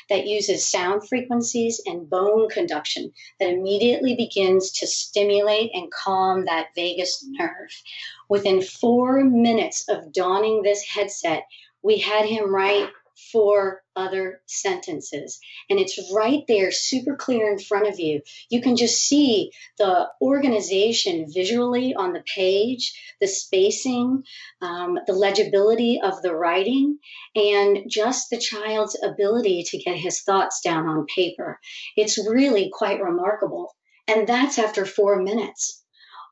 that 0.09 0.27
uses 0.27 0.65
sound 0.65 1.07
frequencies 1.07 1.81
and 1.85 2.09
bone 2.09 2.49
conduction 2.49 3.11
that 3.39 3.49
immediately 3.51 4.15
begins 4.15 4.71
to 4.73 4.87
stimulate 4.87 5.71
and 5.73 5.91
calm 5.91 6.45
that 6.45 6.67
vagus 6.75 7.25
nerve. 7.31 7.69
Within 8.29 8.61
four 8.61 9.23
minutes 9.23 9.87
of 9.89 10.13
donning 10.13 10.61
this 10.61 10.83
headset, 10.83 11.43
we 11.81 11.97
had 11.97 12.25
him 12.25 12.53
write 12.53 12.89
four 13.33 13.81
other 13.95 14.41
sentences. 14.45 15.39
And 15.69 15.79
it's 15.79 15.99
right 16.13 16.43
there, 16.47 16.71
super 16.71 17.15
clear 17.17 17.51
in 17.51 17.59
front 17.59 17.87
of 17.87 17.99
you. 17.99 18.21
You 18.49 18.61
can 18.61 18.77
just 18.77 19.01
see 19.01 19.51
the 19.77 20.07
organization 20.21 21.25
visually 21.33 21.93
on 21.93 22.13
the 22.13 22.23
page, 22.33 22.93
the 23.19 23.27
spacing, 23.27 24.23
um, 24.61 24.99
the 25.07 25.13
legibility 25.13 25.99
of 26.01 26.21
the 26.21 26.33
writing, 26.33 26.99
and 27.35 27.79
just 27.89 28.29
the 28.29 28.39
child's 28.39 28.97
ability 29.03 29.63
to 29.63 29.77
get 29.79 29.97
his 29.97 30.21
thoughts 30.21 30.61
down 30.61 30.87
on 30.87 31.05
paper. 31.13 31.59
It's 31.97 32.17
really 32.17 32.69
quite 32.71 33.01
remarkable. 33.01 33.75
And 34.07 34.27
that's 34.27 34.59
after 34.59 34.85
four 34.85 35.21
minutes. 35.21 35.83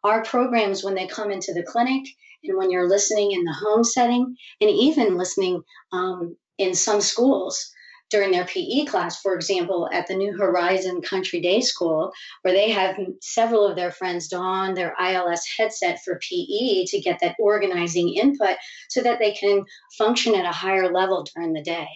Our 0.04 0.24
programs, 0.24 0.84
when 0.84 0.96
they 0.96 1.08
come 1.08 1.32
into 1.32 1.54
the 1.54 1.64
clinic, 1.64 2.04
and 2.44 2.58
when 2.58 2.72
you're 2.72 2.90
listening 2.90 3.32
in 3.32 3.44
the 3.44 3.54
home 3.54 3.84
setting, 3.84 4.36
and 4.60 4.70
even 4.70 5.18
listening 5.18 5.62
um, 5.92 6.36
in 6.62 6.74
some 6.74 7.02
schools 7.02 7.72
during 8.12 8.32
their 8.32 8.46
PE 8.46 8.86
class, 8.86 9.20
for 9.22 9.34
example, 9.34 9.90
at 9.92 10.06
the 10.06 10.16
New 10.16 10.38
Horizon 10.38 11.02
Country 11.02 11.40
Day 11.40 11.62
School, 11.62 12.12
where 12.42 12.54
they 12.54 12.70
have 12.70 12.98
several 13.22 13.66
of 13.66 13.78
their 13.78 13.92
friends 13.92 14.28
don 14.28 14.74
their 14.74 14.94
ILS 15.02 15.46
headset 15.58 16.00
for 16.04 16.20
PE 16.20 16.86
to 16.88 17.00
get 17.00 17.20
that 17.22 17.38
organizing 17.40 18.14
input 18.14 18.58
so 18.90 19.02
that 19.02 19.20
they 19.20 19.32
can 19.32 19.64
function 19.98 20.36
at 20.36 20.46
a 20.46 20.52
higher 20.52 20.92
level 20.92 21.26
during 21.34 21.54
the 21.54 21.64
day. 21.64 21.88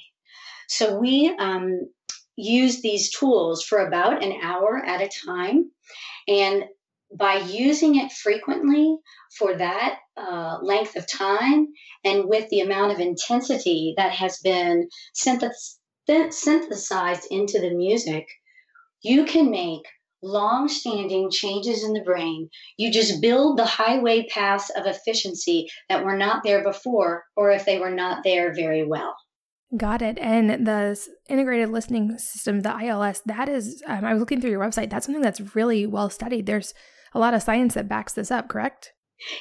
So 0.67 0.97
we 0.97 1.35
um, 1.37 1.81
use 2.37 2.81
these 2.81 3.11
tools 3.11 3.63
for 3.63 3.85
about 3.85 4.23
an 4.23 4.33
hour 4.41 4.83
at 4.83 5.01
a 5.01 5.09
time. 5.25 5.69
And 6.27 6.63
by 7.17 7.35
using 7.35 7.95
it 7.95 8.11
frequently 8.11 8.97
for 9.37 9.55
that 9.55 9.99
uh, 10.17 10.59
length 10.61 10.95
of 10.95 11.07
time 11.07 11.67
and 12.03 12.25
with 12.25 12.49
the 12.49 12.61
amount 12.61 12.91
of 12.91 12.99
intensity 12.99 13.93
that 13.97 14.11
has 14.11 14.39
been 14.39 14.87
synthesized 16.07 17.27
into 17.31 17.59
the 17.59 17.73
music, 17.73 18.27
you 19.01 19.25
can 19.25 19.49
make 19.49 19.83
long 20.21 20.67
standing 20.67 21.29
changes 21.29 21.83
in 21.83 21.93
the 21.93 22.01
brain. 22.01 22.49
You 22.77 22.91
just 22.91 23.21
build 23.21 23.57
the 23.57 23.65
highway 23.65 24.25
paths 24.27 24.71
of 24.75 24.85
efficiency 24.87 25.69
that 25.89 26.03
were 26.03 26.17
not 26.17 26.43
there 26.43 26.63
before, 26.63 27.23
or 27.35 27.51
if 27.51 27.65
they 27.65 27.79
were 27.79 27.91
not 27.91 28.23
there 28.23 28.53
very 28.53 28.85
well. 28.85 29.15
Got 29.77 30.01
it. 30.01 30.17
And 30.19 30.65
the 30.65 30.99
integrated 31.27 31.69
listening 31.69 32.17
system, 32.17 32.61
the 32.61 32.75
ILS, 32.85 33.21
that 33.25 33.49
is, 33.49 33.83
um, 33.87 34.05
I 34.05 34.13
was 34.13 34.19
looking 34.19 34.39
through 34.39 34.51
your 34.51 34.63
website, 34.63 34.89
that's 34.89 35.05
something 35.05 35.23
that's 35.23 35.55
really 35.55 35.85
well 35.85 36.09
studied. 36.09 36.45
There's 36.45 36.73
a 37.15 37.19
lot 37.19 37.33
of 37.33 37.41
science 37.41 37.73
that 37.73 37.87
backs 37.87 38.13
this 38.13 38.29
up, 38.29 38.49
correct? 38.49 38.93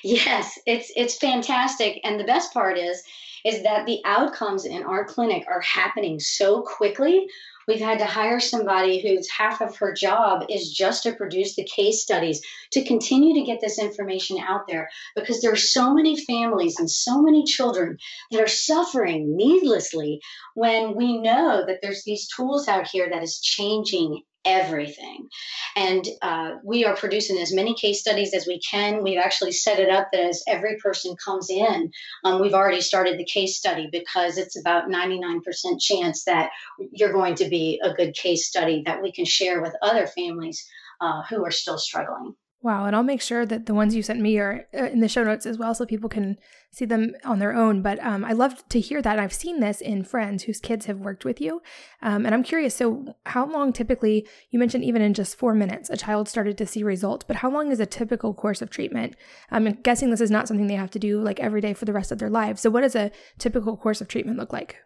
Yes, 0.05 0.59
it's 0.67 0.93
it's 0.95 1.19
fantastic. 1.19 2.01
And 2.05 2.19
the 2.19 2.25
best 2.25 2.55
part 2.55 2.79
is 2.79 3.03
is 3.45 3.65
that 3.65 3.85
the 3.85 4.01
outcomes 4.07 4.65
in 4.65 4.85
our 4.85 5.05
clinic 5.05 5.45
are 5.49 5.61
happening 5.61 6.19
so 6.19 6.63
quickly. 6.63 7.27
We've 7.67 7.81
had 7.81 7.99
to 7.99 8.07
hire 8.07 8.41
somebody 8.41 9.01
whose 9.03 9.29
half 9.29 9.61
of 9.61 9.77
her 9.79 9.93
job 9.93 10.45
is 10.49 10.71
just 10.71 11.03
to 11.03 11.15
produce 11.15 11.57
the 11.57 11.65
case 11.65 12.03
studies 12.03 12.41
to 12.73 12.85
continue 12.85 13.35
to 13.35 13.47
get 13.47 13.61
this 13.61 13.79
information 13.79 14.39
out 14.39 14.63
there 14.69 14.89
because 15.17 15.41
there 15.41 15.53
are 15.53 15.57
so 15.57 15.93
many 15.93 16.25
families 16.25 16.77
and 16.79 16.91
so 16.91 17.21
many 17.21 17.45
children 17.45 17.99
that 18.31 18.41
are 18.41 18.47
suffering 18.47 19.37
needlessly 19.37 20.21
when 20.55 20.95
we 20.95 21.19
know 21.19 21.65
that 21.67 21.79
there's 21.83 22.05
these 22.05 22.29
tools 22.29 22.69
out 22.69 22.87
here 22.87 23.09
that 23.11 23.23
is 23.23 23.41
changing 23.41 24.23
everything. 24.45 25.29
And 25.77 26.07
uh, 26.23 26.53
we 26.63 26.85
are 26.85 26.97
producing 26.97 27.39
as 27.39 27.53
many 27.53 27.75
case 27.75 28.01
studies 28.01 28.35
as 28.35 28.47
we 28.47 28.61
can. 28.61 29.03
We've 29.03 29.19
actually 29.19 29.53
set 29.53 29.79
it 29.79 29.91
up 29.91 30.09
that 30.13 30.25
as 30.25 30.43
every 30.47 30.77
person 30.79 31.17
comes 31.23 31.51
in, 31.51 31.91
um, 32.25 32.41
we've 32.41 32.55
already 32.55 32.81
started 32.81 33.19
the 33.19 33.25
case 33.25 33.57
study 33.57 33.89
because 33.91 34.39
it's 34.39 34.59
about 34.59 34.89
99% 34.89 35.41
chance 35.81 36.25
that 36.25 36.51
you're 36.93 37.13
going 37.13 37.37
to 37.37 37.49
be 37.49 37.81
a 37.83 37.93
good 37.93 38.15
case 38.15 38.47
study 38.47 38.83
that 38.87 39.03
we 39.03 39.13
can 39.13 39.25
share 39.25 39.61
with 39.61 39.75
other 39.83 40.07
families 40.07 40.67
uh, 41.01 41.23
who 41.29 41.45
are 41.45 41.51
still 41.51 41.79
struggling. 41.79 42.35
Wow, 42.65 42.87
and 42.87 42.97
I'll 42.97 43.03
make 43.03 43.21
sure 43.21 43.45
that 43.45 43.67
the 43.67 43.75
ones 43.75 43.95
you 43.95 44.03
sent 44.03 44.23
me 44.23 44.39
are 44.39 44.67
uh, 44.73 44.87
in 44.87 45.01
the 45.01 45.09
show 45.09 45.23
notes 45.23 45.45
as 45.45 45.59
well 45.59 45.75
so 45.75 45.85
people 45.85 46.09
can 46.09 46.39
see 46.71 46.87
them 46.87 47.15
on 47.23 47.39
their 47.39 47.53
own. 47.53 47.83
But 47.83 48.03
um, 48.03 48.25
I 48.25 48.33
love 48.33 48.67
to 48.71 48.81
hear 48.81 49.03
that. 49.03 49.19
I've 49.19 49.35
seen 49.35 49.61
this 49.61 49.83
in 49.83 50.03
friends 50.03 50.45
whose 50.45 50.61
kids 50.61 50.87
have 50.87 51.01
worked 51.01 51.27
with 51.27 51.43
you. 51.43 51.61
Um, 52.01 52.25
and 52.25 52.35
I'm 52.35 52.43
curious 52.43 52.75
so, 52.75 53.17
how 53.27 53.45
long 53.45 53.75
typically, 53.75 54.27
you 54.51 54.59
mentioned 54.59 54.83
even 54.83 55.03
in 55.03 55.13
just 55.13 55.37
four 55.37 55.53
minutes, 55.53 55.91
a 55.91 55.97
child 55.99 56.27
started 56.27 56.57
to 56.57 56.67
see 56.67 56.83
results, 56.83 57.27
but 57.29 57.37
how 57.37 57.51
long 57.51 57.71
is 57.71 57.81
a 57.81 57.87
typical 57.87 58.33
course 58.33 58.63
of 58.63 58.71
treatment? 58.71 59.15
I'm 59.51 59.71
guessing 59.83 60.09
this 60.09 60.23
is 60.23 60.31
not 60.31 60.49
something 60.49 60.67
they 60.67 60.75
have 60.75 60.91
to 60.93 60.99
do 60.99 61.21
like 61.21 61.41
every 61.41 61.61
day 61.61 61.75
for 61.75 61.85
the 61.85 61.93
rest 61.93 62.13
of 62.13 62.19
their 62.19 62.31
lives. 62.31 62.63
So, 62.63 62.71
what 62.71 62.81
does 62.81 62.97
a 62.97 63.13
typical 63.39 63.77
course 63.77 64.01
of 64.01 64.09
treatment 64.09 64.39
look 64.39 64.55
like? 64.55 64.79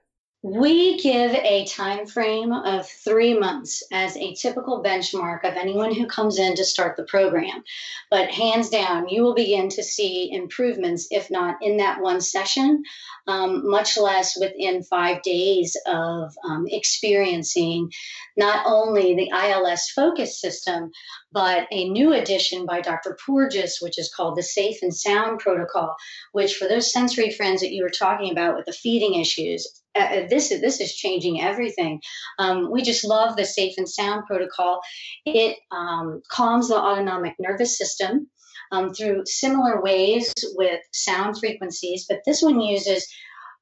We 0.44 0.98
give 0.98 1.32
a 1.32 1.64
time 1.64 2.06
frame 2.06 2.52
of 2.52 2.88
three 2.88 3.36
months 3.36 3.82
as 3.90 4.16
a 4.16 4.34
typical 4.34 4.84
benchmark 4.84 5.42
of 5.42 5.56
anyone 5.56 5.92
who 5.92 6.06
comes 6.06 6.38
in 6.38 6.54
to 6.54 6.64
start 6.64 6.96
the 6.96 7.02
program. 7.02 7.64
But 8.08 8.30
hands 8.30 8.68
down, 8.68 9.08
you 9.08 9.24
will 9.24 9.34
begin 9.34 9.68
to 9.70 9.82
see 9.82 10.30
improvements, 10.32 11.08
if 11.10 11.28
not 11.28 11.56
in 11.60 11.78
that 11.78 12.00
one 12.00 12.20
session, 12.20 12.84
um, 13.26 13.68
much 13.68 13.98
less 13.98 14.38
within 14.38 14.84
five 14.84 15.22
days 15.22 15.76
of 15.86 16.32
um, 16.44 16.66
experiencing 16.68 17.90
not 18.36 18.64
only 18.64 19.16
the 19.16 19.30
ILS 19.30 19.90
focus 19.90 20.40
system, 20.40 20.92
but 21.32 21.66
a 21.72 21.88
new 21.88 22.12
addition 22.12 22.64
by 22.64 22.80
Dr. 22.80 23.18
Porges, 23.26 23.78
which 23.80 23.98
is 23.98 24.14
called 24.14 24.36
the 24.36 24.44
Safe 24.44 24.78
and 24.82 24.94
Sound 24.94 25.40
Protocol, 25.40 25.96
which 26.30 26.54
for 26.54 26.68
those 26.68 26.92
sensory 26.92 27.32
friends 27.32 27.60
that 27.60 27.72
you 27.72 27.82
were 27.82 27.90
talking 27.90 28.30
about 28.30 28.54
with 28.54 28.66
the 28.66 28.72
feeding 28.72 29.20
issues, 29.20 29.82
uh, 29.98 30.26
this 30.28 30.50
is 30.50 30.60
this 30.60 30.80
is 30.80 30.94
changing 30.94 31.40
everything. 31.40 32.00
Um, 32.38 32.70
we 32.70 32.82
just 32.82 33.04
love 33.04 33.36
the 33.36 33.44
safe 33.44 33.74
and 33.78 33.88
sound 33.88 34.24
protocol. 34.26 34.80
It 35.24 35.58
um, 35.70 36.22
calms 36.30 36.68
the 36.68 36.76
autonomic 36.76 37.34
nervous 37.38 37.76
system 37.76 38.28
um, 38.72 38.92
through 38.92 39.26
similar 39.26 39.82
ways 39.82 40.32
with 40.54 40.80
sound 40.92 41.38
frequencies, 41.38 42.06
but 42.08 42.20
this 42.26 42.42
one 42.42 42.60
uses 42.60 43.06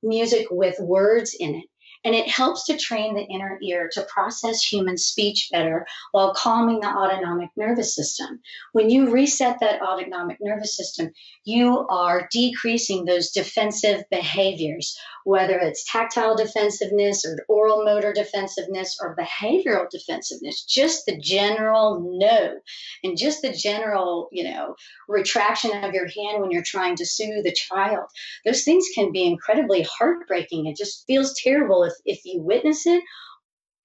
music 0.02 0.46
with 0.50 0.76
words 0.80 1.34
in 1.38 1.54
it 1.54 1.64
and 2.04 2.14
it 2.14 2.28
helps 2.28 2.64
to 2.66 2.76
train 2.76 3.14
the 3.14 3.22
inner 3.22 3.58
ear 3.62 3.88
to 3.92 4.06
process 4.12 4.62
human 4.62 4.96
speech 4.96 5.48
better 5.52 5.86
while 6.12 6.34
calming 6.34 6.80
the 6.80 6.88
autonomic 6.88 7.50
nervous 7.56 7.94
system. 7.94 8.40
When 8.72 8.90
you 8.90 9.10
reset 9.10 9.58
that 9.60 9.82
autonomic 9.82 10.38
nervous 10.40 10.76
system, 10.76 11.12
you 11.44 11.86
are 11.88 12.28
decreasing 12.30 13.04
those 13.04 13.30
defensive 13.30 14.04
behaviors, 14.10 14.96
whether 15.24 15.58
it's 15.58 15.90
tactile 15.90 16.36
defensiveness 16.36 17.24
or 17.24 17.36
oral 17.48 17.84
motor 17.84 18.12
defensiveness 18.12 18.96
or 19.00 19.16
behavioral 19.16 19.88
defensiveness, 19.90 20.64
just 20.64 21.06
the 21.06 21.18
general 21.18 22.00
no 22.18 22.54
and 23.02 23.16
just 23.16 23.42
the 23.42 23.52
general, 23.52 24.28
you 24.32 24.44
know, 24.44 24.74
retraction 25.08 25.84
of 25.84 25.94
your 25.94 26.06
hand 26.06 26.40
when 26.40 26.50
you're 26.50 26.62
trying 26.62 26.96
to 26.96 27.06
soothe 27.06 27.46
a 27.46 27.52
child. 27.52 28.08
Those 28.44 28.64
things 28.64 28.86
can 28.94 29.12
be 29.12 29.24
incredibly 29.24 29.82
heartbreaking. 29.82 30.66
It 30.66 30.76
just 30.76 31.04
feels 31.06 31.34
terrible 31.34 31.84
if, 31.86 31.94
if 32.04 32.24
you 32.26 32.42
witness 32.42 32.86
it 32.86 33.02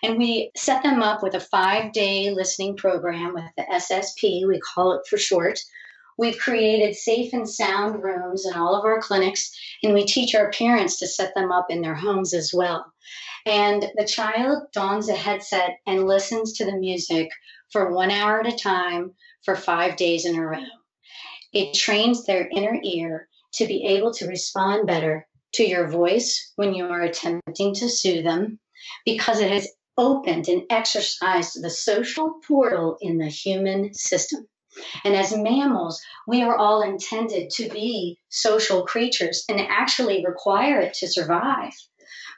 And 0.03 0.17
we 0.17 0.51
set 0.55 0.83
them 0.83 1.03
up 1.03 1.23
with 1.23 1.35
a 1.35 1.41
five 1.41 1.93
day 1.93 2.31
listening 2.31 2.77
program 2.77 3.33
with 3.33 3.45
the 3.57 3.63
SSP, 3.63 4.47
we 4.47 4.59
call 4.59 4.93
it 4.93 5.07
for 5.09 5.17
short. 5.17 5.59
We've 6.17 6.37
created 6.39 6.95
safe 6.95 7.33
and 7.33 7.49
sound 7.49 8.03
rooms 8.03 8.45
in 8.45 8.53
all 8.53 8.75
of 8.75 8.85
our 8.85 9.01
clinics, 9.01 9.51
and 9.83 9.93
we 9.93 10.05
teach 10.05 10.35
our 10.35 10.51
parents 10.51 10.99
to 10.99 11.07
set 11.07 11.33
them 11.35 11.51
up 11.51 11.67
in 11.69 11.81
their 11.81 11.95
homes 11.95 12.33
as 12.33 12.53
well. 12.53 12.85
And 13.45 13.83
the 13.95 14.05
child 14.05 14.63
dons 14.73 15.09
a 15.09 15.15
headset 15.15 15.77
and 15.87 16.07
listens 16.07 16.53
to 16.53 16.65
the 16.65 16.77
music 16.77 17.29
for 17.71 17.91
one 17.93 18.11
hour 18.11 18.41
at 18.41 18.53
a 18.53 18.57
time 18.57 19.13
for 19.43 19.55
five 19.55 19.97
days 19.97 20.25
in 20.25 20.35
a 20.35 20.45
row. 20.47 20.59
It 21.53 21.75
trains 21.75 22.25
their 22.25 22.49
inner 22.49 22.79
ear 22.83 23.27
to 23.55 23.67
be 23.67 23.85
able 23.85 24.13
to 24.15 24.27
respond 24.27 24.87
better 24.87 25.27
to 25.53 25.63
your 25.63 25.87
voice 25.87 26.51
when 26.55 26.73
you 26.73 26.85
are 26.85 27.01
attempting 27.01 27.73
to 27.75 27.89
soothe 27.89 28.23
them 28.23 28.59
because 29.05 29.39
it 29.39 29.51
has 29.51 29.69
opened 29.97 30.47
and 30.47 30.63
exercised 30.69 31.61
the 31.61 31.69
social 31.69 32.39
portal 32.47 32.97
in 33.01 33.17
the 33.17 33.27
human 33.27 33.93
system. 33.93 34.47
And 35.03 35.15
as 35.15 35.35
mammals, 35.35 36.01
we 36.27 36.41
are 36.43 36.55
all 36.55 36.81
intended 36.81 37.49
to 37.51 37.69
be 37.69 38.17
social 38.29 38.85
creatures 38.85 39.43
and 39.49 39.59
actually 39.59 40.25
require 40.25 40.79
it 40.79 40.93
to 40.95 41.07
survive. 41.07 41.73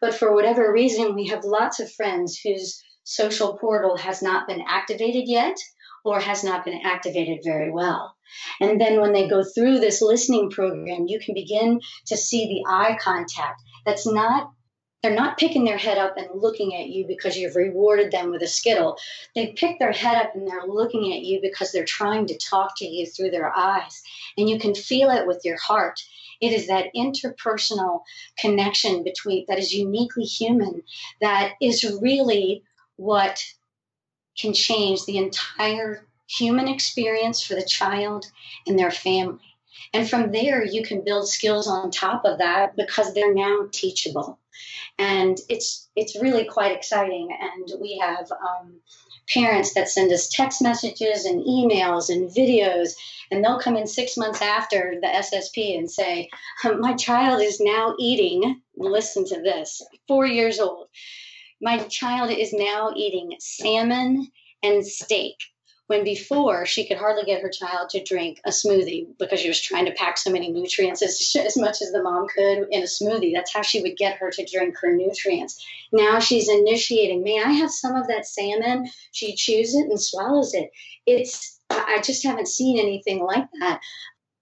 But 0.02 0.16
for 0.16 0.34
whatever 0.34 0.74
reason, 0.74 1.16
we 1.16 1.28
have 1.28 1.46
lots 1.46 1.80
of 1.80 1.94
friends 1.94 2.40
whose 2.40 2.84
social 3.04 3.58
portal 3.58 3.98
has 3.98 4.22
not 4.22 4.48
been 4.48 4.64
activated 4.68 5.28
yet 5.28 5.56
or 6.04 6.20
has 6.20 6.44
not 6.44 6.66
been 6.66 6.82
activated 6.84 7.40
very 7.44 7.72
well. 7.72 8.13
And 8.60 8.80
then 8.80 9.00
when 9.00 9.14
they 9.14 9.28
go 9.28 9.44
through 9.44 9.80
this 9.80 10.02
listening 10.02 10.50
program, 10.50 11.08
you 11.08 11.20
can 11.20 11.34
begin 11.34 11.82
to 12.08 12.18
see 12.18 12.48
the 12.48 12.70
eye 12.70 12.98
contact. 13.00 13.62
That's 13.86 14.08
not 14.08 14.52
they're 15.04 15.14
not 15.14 15.38
picking 15.38 15.66
their 15.66 15.78
head 15.78 15.98
up 15.98 16.16
and 16.16 16.30
looking 16.34 16.74
at 16.76 16.88
you 16.88 17.06
because 17.06 17.36
you've 17.36 17.58
rewarded 17.58 18.10
them 18.10 18.32
with 18.32 18.42
a 18.42 18.48
skittle. 18.48 18.98
They 19.36 19.48
pick 19.48 19.78
their 19.78 19.92
head 19.92 20.16
up 20.16 20.34
and 20.34 20.48
they're 20.48 20.66
looking 20.66 21.14
at 21.14 21.24
you 21.24 21.42
because 21.42 21.74
they're 21.74 21.84
trying 21.84 22.28
to 22.28 22.38
talk 22.38 22.78
to 22.78 22.86
you 22.86 23.06
through 23.06 23.32
their 23.32 23.54
eyes. 23.54 24.02
And 24.38 24.50
you 24.50 24.58
can 24.58 24.74
feel 24.74 25.10
it 25.10 25.28
with 25.28 25.42
your 25.44 25.58
heart. 25.58 26.00
It 26.40 26.54
is 26.54 26.68
that 26.68 26.88
interpersonal 26.96 28.04
connection 28.40 29.04
between 29.04 29.44
that 29.50 29.60
is 29.60 29.74
uniquely 29.74 30.24
human 30.24 30.84
that 31.20 31.54
is 31.62 31.84
really 32.02 32.64
what 32.96 33.44
can 34.38 34.54
change 34.54 35.06
the 35.06 35.18
entire 35.18 36.08
human 36.28 36.68
experience 36.68 37.42
for 37.42 37.56
the 37.56 37.66
child 37.66 38.26
and 38.68 38.78
their 38.78 38.92
family. 38.92 39.40
And 39.94 40.10
from 40.10 40.32
there, 40.32 40.66
you 40.66 40.84
can 40.84 41.04
build 41.04 41.28
skills 41.28 41.68
on 41.68 41.92
top 41.92 42.26
of 42.26 42.40
that 42.40 42.76
because 42.76 43.14
they're 43.14 43.34
now 43.34 43.68
teachable. 43.72 44.40
And 44.98 45.40
it's 45.50 45.90
it's 45.96 46.20
really 46.20 46.46
quite 46.46 46.72
exciting. 46.72 47.30
And 47.40 47.82
we 47.82 47.98
have 47.98 48.32
um, 48.32 48.80
parents 49.28 49.74
that 49.74 49.90
send 49.90 50.12
us 50.12 50.28
text 50.28 50.62
messages 50.62 51.26
and 51.26 51.44
emails 51.44 52.10
and 52.10 52.30
videos, 52.30 52.94
and 53.32 53.44
they'll 53.44 53.60
come 53.60 53.76
in 53.76 53.88
six 53.88 54.18
months 54.18 54.42
after 54.42 54.96
the 55.02 55.08
SSP 55.08 55.78
and 55.78 55.90
say, 55.90 56.30
"My 56.64 56.94
child 56.94 57.42
is 57.42 57.60
now 57.60 57.96
eating." 58.00 58.62
Listen 58.76 59.26
to 59.26 59.42
this. 59.42 59.82
Four 60.08 60.26
years 60.26 60.60
old. 60.60 60.88
My 61.62 61.80
child 61.80 62.32
is 62.32 62.54
now 62.54 62.94
eating 62.96 63.36
salmon 63.40 64.28
and 64.62 64.86
steak 64.86 65.38
when 65.88 66.04
before 66.04 66.66
she 66.66 66.88
could 66.88 66.98
hardly 66.98 67.24
get 67.24 67.42
her 67.42 67.50
child 67.50 67.90
to 67.90 68.04
drink 68.04 68.40
a 68.46 68.50
smoothie 68.50 69.08
because 69.20 69.40
she 69.40 69.50
was 69.50 69.62
trying 69.62 69.86
to 69.86 69.92
pack 69.92 70.18
so 70.18 70.32
many 70.32 70.50
nutrients 70.50 71.02
as, 71.02 71.36
as 71.46 71.58
much 71.58 71.82
as 71.82 71.92
the 71.92 72.02
mom 72.02 72.28
could 72.28 72.68
in 72.72 72.84
a 72.84 72.86
smoothie. 72.86 73.34
That's 73.34 73.54
how 73.54 73.62
she 73.62 73.82
would 73.82 73.98
get 73.98 74.18
her 74.18 74.32
to 74.32 74.46
drink 74.46 74.76
her 74.82 74.94
nutrients. 74.94 75.66
Now 75.92 76.20
she's 76.20 76.50
initiating, 76.50 77.24
may 77.24 77.42
I 77.44 77.52
have 77.52 77.72
some 77.72 77.96
of 77.96 78.08
that 78.08 78.26
salmon? 78.26 78.90
She 79.12 79.36
chews 79.36 79.76
it 79.76 79.90
and 79.90 80.02
swallows 80.02 80.54
it. 80.54 80.72
It's, 81.06 81.60
I 81.70 82.02
just 82.04 82.24
haven't 82.24 82.48
seen 82.48 82.80
anything 82.80 83.24
like 83.24 83.48
that 83.60 83.82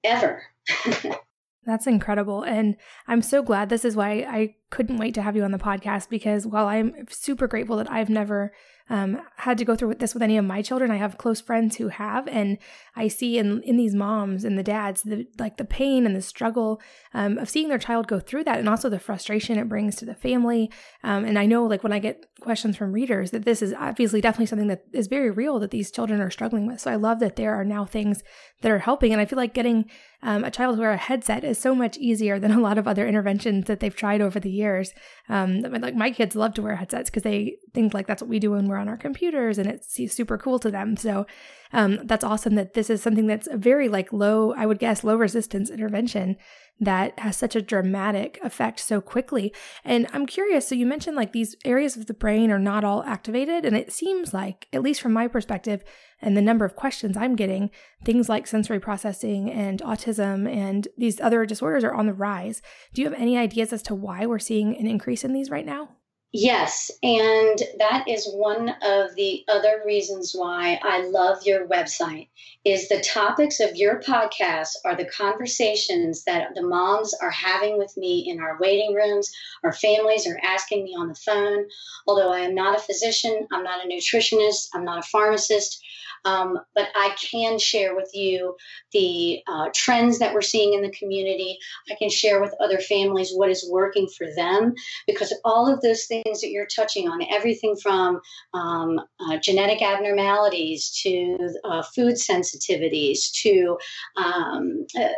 ever. 0.04 0.43
That's 1.63 1.86
incredible. 1.86 2.41
And 2.41 2.75
I'm 3.08 3.21
so 3.21 3.43
glad 3.43 3.69
this 3.69 3.86
is 3.86 3.95
why 3.95 4.25
I 4.27 4.56
couldn't 4.71 4.97
wait 4.97 5.13
to 5.13 5.21
have 5.21 5.36
you 5.36 5.43
on 5.43 5.51
the 5.51 5.60
podcast 5.60 6.10
because 6.10 6.47
while 6.47 6.67
I'm 6.67 7.06
super 7.10 7.47
grateful 7.47 7.77
that 7.77 7.91
I've 7.91 8.10
never 8.10 8.51
um, 8.91 9.21
had 9.38 9.58
to 9.58 9.63
go 9.63 9.73
through 9.73 9.95
this 9.95 10.13
with 10.13 10.21
any 10.21 10.38
of 10.38 10.43
my 10.43 10.62
children. 10.62 10.91
I 10.91 10.97
have 10.97 11.17
close 11.17 11.39
friends 11.39 11.77
who 11.77 11.88
have, 11.88 12.27
and 12.27 12.58
I 12.93 13.08
see 13.08 13.38
in 13.38 13.63
in 13.63 13.77
these 13.77 13.95
moms 13.95 14.43
and 14.43 14.58
the 14.58 14.63
dads 14.63 15.04
the 15.04 15.25
like 15.39 15.56
the 15.56 15.63
pain 15.63 16.06
and 16.06 16.13
the 16.13 16.21
struggle 16.21 16.82
um, 17.13 17.38
of 17.38 17.49
seeing 17.49 17.69
their 17.69 17.77
child 17.77 18.08
go 18.08 18.19
through 18.19 18.43
that, 18.43 18.60
and 18.60 18.67
also 18.67 18.89
the 18.89 18.99
frustration 18.99 19.58
it 19.58 19.69
brings 19.69 19.95
to 19.95 20.06
the 20.06 20.13
family. 20.13 20.69
Um, 21.06 21.23
and 21.23 21.39
I 21.39 21.45
know, 21.45 21.65
like 21.65 21.84
when 21.84 21.93
I 21.93 21.99
get 21.99 22.25
questions 22.41 22.75
from 22.75 22.91
readers, 22.91 23.32
that 23.32 23.45
this 23.45 23.62
is 23.62 23.73
obviously 23.73 24.19
definitely 24.19 24.47
something 24.47 24.67
that 24.67 24.84
is 24.91 25.08
very 25.08 25.32
real 25.32 25.58
that 25.60 25.71
these 25.71 25.89
children 25.89 26.19
are 26.19 26.30
struggling 26.30 26.67
with. 26.67 26.82
So 26.82 26.91
I 26.91 26.95
love 26.95 27.21
that 27.21 27.38
there 27.38 27.56
are 27.56 27.63
now 27.63 27.86
things 27.86 28.23
that 28.62 28.71
are 28.73 28.80
helping, 28.80 29.13
and 29.13 29.21
I 29.21 29.25
feel 29.25 29.38
like 29.38 29.54
getting 29.54 29.89
um, 30.23 30.43
a 30.43 30.51
child 30.51 30.75
to 30.75 30.82
wear 30.82 30.91
a 30.91 30.97
headset 30.97 31.43
is 31.43 31.58
so 31.58 31.73
much 31.73 31.97
easier 31.97 32.39
than 32.39 32.51
a 32.51 32.60
lot 32.60 32.77
of 32.77 32.88
other 32.88 33.08
interventions 33.08 33.65
that 33.67 33.80
they've 33.80 33.95
tried 33.95 34.21
over 34.21 34.39
the 34.39 34.51
years. 34.51 34.93
Um, 35.30 35.62
like 35.62 35.95
my 35.95 36.12
kids 36.12 36.36
love 36.36 36.54
to 36.56 36.62
wear 36.62 36.75
headsets 36.75 37.10
because 37.10 37.23
they 37.23 37.56
think 37.73 37.93
like 37.93 38.06
that's 38.06 38.21
what 38.21 38.30
we 38.30 38.39
do 38.39 38.51
when 38.51 38.67
we're 38.67 38.81
on 38.82 38.89
our 38.89 38.98
computers 38.98 39.58
and 39.58 39.67
it's 39.67 39.96
super 40.13 40.38
cool 40.38 40.60
to 40.60 40.70
them. 40.70 40.98
So 40.98 41.26
um, 41.72 42.00
that's 42.04 42.26
awesome 42.26 42.56
that 42.56 42.74
this 42.74 42.89
is 42.89 43.02
something 43.02 43.28
that's 43.28 43.48
a 43.48 43.56
very 43.56 43.88
like 43.88 44.12
low, 44.12 44.54
I 44.54 44.65
would 44.65 44.80
guess, 44.80 45.04
low 45.04 45.15
resistance 45.15 45.70
intervention 45.70 46.36
that 46.82 47.17
has 47.20 47.38
such 47.38 47.56
a 47.56 47.62
dramatic 47.62 48.39
effect 48.44 48.80
so 48.80 49.00
quickly. 49.00 49.54
And 49.86 50.08
I'm 50.13 50.26
curious, 50.26 50.67
so 50.67 50.74
you 50.74 50.88
mentioned 50.88 51.15
like 51.15 51.32
these 51.32 51.56
areas 51.63 51.96
of 51.96 52.08
the 52.08 52.13
brain 52.13 52.50
are 52.52 52.60
not 52.60 52.84
all 52.84 53.04
activated. 53.04 53.65
And 53.65 53.78
it 53.78 53.94
seems 53.94 54.34
like, 54.34 54.67
at 54.74 54.82
least 54.82 55.00
from 55.00 55.13
my 55.13 55.28
perspective 55.28 55.84
and 56.22 56.36
the 56.36 56.41
number 56.41 56.65
of 56.65 56.76
questions 56.76 57.15
I'm 57.15 57.36
getting, 57.36 57.70
things 58.04 58.30
like 58.30 58.48
sensory 58.48 58.80
processing 58.80 59.52
and 59.52 59.80
autism 59.82 60.52
and 60.52 60.88
these 60.98 61.22
other 61.22 61.46
disorders 61.46 61.84
are 61.84 61.94
on 61.94 62.08
the 62.08 62.13
rise. 62.13 62.63
Do 62.94 63.04
you 63.04 63.10
have 63.10 63.20
any 63.20 63.38
ideas 63.38 63.72
as 63.72 63.84
to 63.84 63.96
why 63.96 64.26
we're 64.26 64.39
seeing 64.39 64.76
an 64.76 64.88
increase 64.88 65.24
in 65.24 65.34
these 65.34 65.52
right 65.52 65.65
now? 65.65 65.89
Yes, 66.34 66.91
and 67.04 67.62
that 67.80 68.06
is 68.08 68.26
one 68.32 68.70
of 68.82 69.15
the 69.15 69.44
other 69.50 69.82
reasons 69.86 70.32
why 70.34 70.80
I 70.82 71.02
love 71.02 71.46
your 71.46 71.67
website 71.67 72.30
is 72.63 72.88
the 72.88 73.02
topics 73.02 73.60
of 73.60 73.76
your 73.76 74.00
podcast 74.00 74.76
are 74.86 74.96
the 74.96 75.10
conversations 75.10 76.24
that 76.24 76.56
the 76.56 76.62
moms 76.62 77.13
are 77.15 77.32
having 77.32 77.78
with 77.78 77.98
me 77.98 78.30
in 78.30 78.39
our 78.39 78.58
waiting 78.62 78.94
rooms. 78.94 79.30
Our 79.65 79.74
families 79.74 80.26
are 80.26 80.39
asking 80.41 80.86
me 80.86 80.96
on 80.98 81.10
the 81.10 81.15
phone. 81.15 81.67
Although 82.08 82.32
I 82.32 82.39
am 82.39 82.56
not 82.56 82.78
a 82.78 82.82
physician, 82.82 83.46
I'm 83.52 83.63
not 83.63 83.84
a 83.84 83.89
nutritionist, 83.89 84.70
I'm 84.74 84.86
not 84.86 85.00
a 85.00 85.10
pharmacist, 85.10 85.84
um, 86.25 86.60
but 86.75 86.88
I 86.95 87.15
can 87.31 87.60
share 87.60 87.95
with 87.95 88.12
you 88.13 88.55
the 88.93 89.41
uh, 89.47 89.69
trends 89.73 90.19
that 90.19 90.34
we're 90.34 90.41
seeing 90.41 90.73
in 90.73 90.81
the 90.81 90.91
community. 90.91 91.57
I 91.89 91.95
can 91.95 92.10
share 92.10 92.41
with 92.41 92.53
other 92.60 92.79
families 92.79 93.31
what 93.34 93.49
is 93.49 93.67
working 93.69 94.07
for 94.07 94.27
them 94.36 94.73
because 95.07 95.34
all 95.43 95.71
of 95.71 95.81
those 95.81 96.05
things 96.05 96.41
that 96.41 96.49
you're 96.49 96.67
touching 96.67 97.07
on, 97.07 97.21
everything 97.31 97.75
from 97.75 98.21
um, 98.53 98.99
uh, 99.19 99.38
genetic 99.38 99.81
abnormalities 99.81 100.91
to 101.03 101.38
uh, 101.63 101.84
food 101.95 102.15
sensitivities 102.15 103.31
to 103.41 103.77
um, 104.17 104.86
uh, 104.99 105.10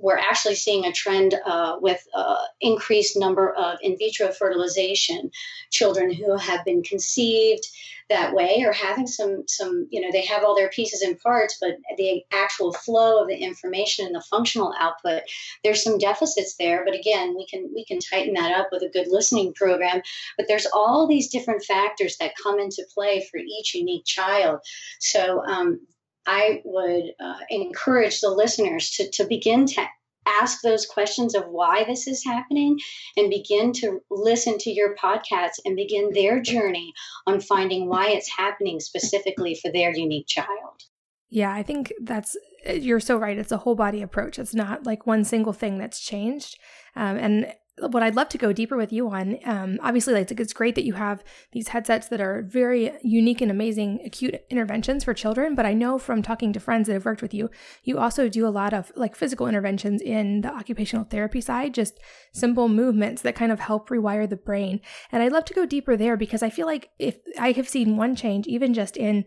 we're 0.00 0.18
actually 0.18 0.54
seeing 0.54 0.84
a 0.84 0.92
trend 0.92 1.34
uh, 1.44 1.76
with 1.80 2.02
uh, 2.14 2.44
increased 2.60 3.18
number 3.18 3.52
of 3.54 3.78
in 3.82 3.96
vitro 3.98 4.32
fertilization 4.32 5.30
children 5.70 6.12
who 6.12 6.36
have 6.36 6.64
been 6.64 6.82
conceived 6.82 7.66
that 8.08 8.34
way 8.34 8.64
or 8.66 8.72
having 8.72 9.06
some 9.06 9.44
some 9.46 9.86
you 9.90 10.00
know 10.00 10.10
they 10.10 10.24
have 10.24 10.42
all 10.42 10.56
their 10.56 10.68
pieces 10.70 11.00
and 11.00 11.20
parts 11.20 11.58
but 11.60 11.76
the 11.96 12.22
actual 12.32 12.72
flow 12.72 13.22
of 13.22 13.28
the 13.28 13.36
information 13.36 14.04
and 14.04 14.14
the 14.14 14.20
functional 14.22 14.74
output 14.80 15.22
there's 15.62 15.82
some 15.82 15.98
deficits 15.98 16.56
there. 16.56 16.84
But 16.84 16.94
again 16.94 17.34
we 17.36 17.46
can 17.46 17.70
we 17.74 17.84
can 17.84 17.98
tighten 17.98 18.34
that 18.34 18.52
up 18.52 18.68
with 18.72 18.82
a 18.82 18.88
good 18.88 19.08
listening 19.08 19.52
program. 19.54 20.02
But 20.36 20.46
there's 20.48 20.66
all 20.66 21.06
these 21.06 21.30
different 21.30 21.64
factors 21.64 22.16
that 22.18 22.32
come 22.42 22.58
into 22.58 22.86
play 22.94 23.26
for 23.30 23.38
each 23.38 23.74
unique 23.74 24.04
child. 24.04 24.60
So 25.00 25.44
um, 25.44 25.80
I 26.26 26.62
would 26.64 27.04
uh, 27.18 27.38
encourage 27.48 28.20
the 28.20 28.30
listeners 28.30 28.90
to, 28.92 29.10
to 29.12 29.24
begin 29.24 29.66
to 29.66 29.86
ask 30.26 30.60
those 30.62 30.86
questions 30.86 31.34
of 31.34 31.44
why 31.48 31.84
this 31.84 32.06
is 32.06 32.24
happening 32.24 32.78
and 33.16 33.30
begin 33.30 33.72
to 33.72 34.00
listen 34.10 34.58
to 34.58 34.70
your 34.70 34.94
podcasts 34.94 35.58
and 35.64 35.76
begin 35.76 36.12
their 36.12 36.40
journey 36.40 36.92
on 37.26 37.40
finding 37.40 37.88
why 37.88 38.10
it's 38.10 38.30
happening 38.36 38.80
specifically 38.80 39.54
for 39.54 39.72
their 39.72 39.96
unique 39.96 40.26
child. 40.26 40.82
Yeah, 41.30 41.52
I 41.52 41.62
think 41.62 41.92
that's, 42.02 42.36
you're 42.66 43.00
so 43.00 43.16
right. 43.16 43.38
It's 43.38 43.52
a 43.52 43.58
whole 43.58 43.76
body 43.76 44.02
approach. 44.02 44.38
It's 44.38 44.54
not 44.54 44.84
like 44.84 45.06
one 45.06 45.24
single 45.24 45.52
thing 45.52 45.78
that's 45.78 46.00
changed. 46.00 46.58
Um, 46.96 47.16
and 47.16 47.52
what 47.78 48.02
I'd 48.02 48.14
love 48.14 48.28
to 48.30 48.38
go 48.38 48.52
deeper 48.52 48.76
with 48.76 48.92
you 48.92 49.08
on, 49.08 49.38
um, 49.44 49.78
obviously, 49.82 50.12
like 50.12 50.30
it's 50.30 50.52
great 50.52 50.74
that 50.74 50.84
you 50.84 50.94
have 50.94 51.24
these 51.52 51.68
headsets 51.68 52.08
that 52.08 52.20
are 52.20 52.42
very 52.42 52.92
unique 53.02 53.40
and 53.40 53.50
amazing 53.50 54.00
acute 54.04 54.34
interventions 54.50 55.04
for 55.04 55.14
children. 55.14 55.54
But 55.54 55.66
I 55.66 55.72
know 55.72 55.98
from 55.98 56.22
talking 56.22 56.52
to 56.52 56.60
friends 56.60 56.86
that 56.86 56.94
have 56.94 57.04
worked 57.04 57.22
with 57.22 57.34
you, 57.34 57.50
you 57.84 57.98
also 57.98 58.28
do 58.28 58.46
a 58.46 58.48
lot 58.48 58.72
of 58.72 58.92
like 58.96 59.16
physical 59.16 59.46
interventions 59.46 60.02
in 60.02 60.42
the 60.42 60.52
occupational 60.52 61.04
therapy 61.04 61.40
side, 61.40 61.74
just 61.74 61.98
simple 62.32 62.68
movements 62.68 63.22
that 63.22 63.34
kind 63.34 63.52
of 63.52 63.60
help 63.60 63.88
rewire 63.88 64.28
the 64.28 64.36
brain. 64.36 64.80
And 65.10 65.22
I'd 65.22 65.32
love 65.32 65.44
to 65.46 65.54
go 65.54 65.66
deeper 65.66 65.96
there 65.96 66.16
because 66.16 66.42
I 66.42 66.50
feel 66.50 66.66
like 66.66 66.90
if 66.98 67.16
I 67.38 67.52
have 67.52 67.68
seen 67.68 67.96
one 67.96 68.14
change, 68.14 68.46
even 68.46 68.74
just 68.74 68.96
in 68.96 69.24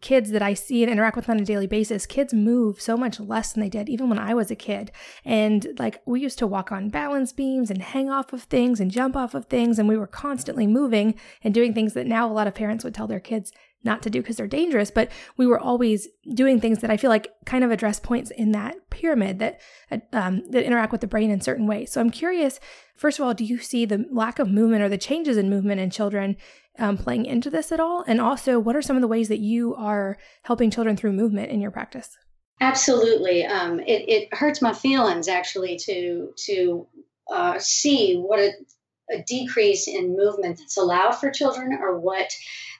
kids 0.00 0.30
that 0.30 0.42
I 0.42 0.54
see 0.54 0.82
and 0.82 0.92
interact 0.92 1.16
with 1.16 1.28
on 1.28 1.40
a 1.40 1.44
daily 1.44 1.66
basis, 1.66 2.06
kids 2.06 2.34
move 2.34 2.80
so 2.80 2.96
much 2.96 3.18
less 3.18 3.52
than 3.52 3.62
they 3.62 3.68
did 3.68 3.88
even 3.88 4.08
when 4.08 4.18
I 4.18 4.34
was 4.34 4.50
a 4.50 4.56
kid. 4.56 4.92
And 5.24 5.66
like 5.78 6.02
we 6.06 6.20
used 6.20 6.38
to 6.38 6.46
walk 6.46 6.70
on 6.70 6.90
balance 6.90 7.32
beams 7.32 7.70
and 7.70 7.80
hang 7.80 8.10
off 8.10 8.32
of 8.32 8.42
things 8.42 8.78
and 8.78 8.90
jump 8.90 9.16
off 9.16 9.34
of 9.34 9.46
things. 9.46 9.78
And 9.78 9.88
we 9.88 9.96
were 9.96 10.06
constantly 10.06 10.66
moving 10.66 11.14
and 11.42 11.54
doing 11.54 11.72
things 11.72 11.94
that 11.94 12.06
now 12.06 12.30
a 12.30 12.32
lot 12.32 12.46
of 12.46 12.54
parents 12.54 12.84
would 12.84 12.94
tell 12.94 13.06
their 13.06 13.20
kids 13.20 13.52
not 13.84 14.02
to 14.02 14.10
do 14.10 14.20
because 14.20 14.36
they're 14.36 14.46
dangerous. 14.46 14.90
But 14.90 15.10
we 15.36 15.46
were 15.46 15.58
always 15.58 16.08
doing 16.34 16.60
things 16.60 16.80
that 16.80 16.90
I 16.90 16.96
feel 16.96 17.10
like 17.10 17.28
kind 17.44 17.64
of 17.64 17.70
address 17.70 18.00
points 18.00 18.30
in 18.30 18.52
that 18.52 18.74
pyramid 18.90 19.38
that, 19.38 19.60
um, 20.12 20.42
that 20.50 20.64
interact 20.64 20.92
with 20.92 21.00
the 21.00 21.06
brain 21.06 21.30
in 21.30 21.40
certain 21.40 21.66
ways. 21.66 21.92
So 21.92 22.00
I'm 22.00 22.10
curious, 22.10 22.60
first 22.96 23.18
of 23.18 23.24
all, 23.24 23.34
do 23.34 23.44
you 23.44 23.58
see 23.58 23.84
the 23.84 24.06
lack 24.10 24.38
of 24.38 24.48
movement 24.48 24.82
or 24.82 24.88
the 24.88 24.98
changes 24.98 25.36
in 25.36 25.48
movement 25.50 25.80
in 25.80 25.90
children 25.90 26.36
um, 26.78 26.96
playing 26.96 27.26
into 27.26 27.50
this 27.50 27.72
at 27.72 27.80
all? 27.80 28.04
And 28.06 28.20
also, 28.20 28.58
what 28.58 28.76
are 28.76 28.82
some 28.82 28.96
of 28.96 29.02
the 29.02 29.08
ways 29.08 29.28
that 29.28 29.40
you 29.40 29.74
are 29.76 30.18
helping 30.42 30.70
children 30.70 30.96
through 30.96 31.12
movement 31.12 31.50
in 31.50 31.60
your 31.60 31.70
practice? 31.70 32.16
Absolutely. 32.60 33.44
Um, 33.44 33.80
it, 33.80 34.08
it, 34.08 34.34
hurts 34.34 34.62
my 34.62 34.72
feelings 34.72 35.28
actually 35.28 35.76
to 35.84 36.30
to 36.46 36.86
uh, 37.30 37.58
see 37.58 38.16
what 38.16 38.38
a, 38.38 38.52
a, 39.12 39.22
decrease 39.22 39.88
in 39.88 40.16
movement 40.16 40.58
that's 40.58 40.76
allowed 40.76 41.12
for 41.12 41.30
children 41.30 41.78
or 41.80 41.98
what 41.98 42.30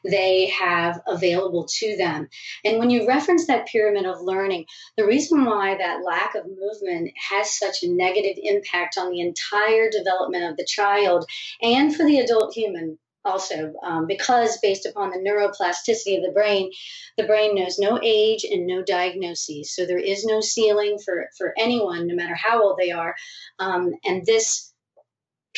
they 0.04 0.46
have 0.46 1.00
available 1.06 1.66
to 1.68 1.96
them. 1.96 2.28
And 2.64 2.78
when 2.78 2.90
you 2.90 3.06
reference 3.06 3.46
that 3.46 3.66
pyramid 3.66 4.06
of 4.06 4.20
learning, 4.20 4.66
the 4.96 5.06
reason 5.06 5.44
why 5.44 5.76
that 5.76 6.04
lack 6.04 6.34
of 6.34 6.46
movement 6.46 7.12
has 7.30 7.58
such 7.58 7.82
a 7.82 7.88
negative 7.88 8.36
impact 8.42 8.98
on 8.98 9.10
the 9.10 9.20
entire 9.20 9.90
development 9.90 10.44
of 10.44 10.56
the 10.56 10.66
child 10.66 11.24
and 11.60 11.94
for 11.94 12.04
the 12.04 12.20
adult 12.20 12.54
human 12.54 12.98
also 13.26 13.74
um, 13.82 14.06
because 14.06 14.58
based 14.58 14.86
upon 14.86 15.10
the 15.10 15.18
neuroplasticity 15.18 16.16
of 16.16 16.22
the 16.22 16.32
brain 16.32 16.70
the 17.16 17.24
brain 17.24 17.54
knows 17.54 17.78
no 17.78 17.98
age 18.02 18.44
and 18.44 18.66
no 18.66 18.82
diagnoses 18.82 19.74
so 19.74 19.84
there 19.84 19.98
is 19.98 20.24
no 20.24 20.40
ceiling 20.40 20.96
for 21.04 21.28
for 21.36 21.52
anyone 21.58 22.06
no 22.06 22.14
matter 22.14 22.36
how 22.36 22.62
old 22.62 22.78
they 22.78 22.92
are 22.92 23.14
um, 23.58 23.92
and 24.04 24.24
this 24.24 24.72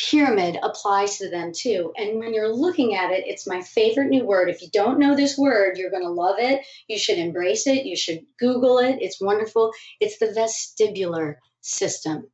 pyramid 0.09 0.57
applies 0.63 1.17
to 1.17 1.29
them 1.29 1.51
too. 1.53 1.93
And 1.97 2.19
when 2.19 2.33
you're 2.33 2.53
looking 2.53 2.95
at 2.95 3.11
it 3.11 3.25
it's 3.27 3.47
my 3.47 3.61
favorite 3.61 4.09
new 4.09 4.25
word. 4.25 4.49
If 4.49 4.61
you 4.61 4.69
don't 4.71 4.99
know 4.99 5.15
this 5.15 5.37
word 5.37 5.77
you're 5.77 5.91
going 5.91 6.03
to 6.03 6.09
love 6.09 6.37
it. 6.39 6.65
You 6.87 6.97
should 6.97 7.17
embrace 7.17 7.67
it. 7.67 7.85
You 7.85 7.95
should 7.95 8.25
google 8.39 8.79
it. 8.79 8.97
It's 9.01 9.21
wonderful. 9.21 9.71
It's 9.99 10.17
the 10.19 10.27
vestibular 10.27 11.35
system. 11.61 12.27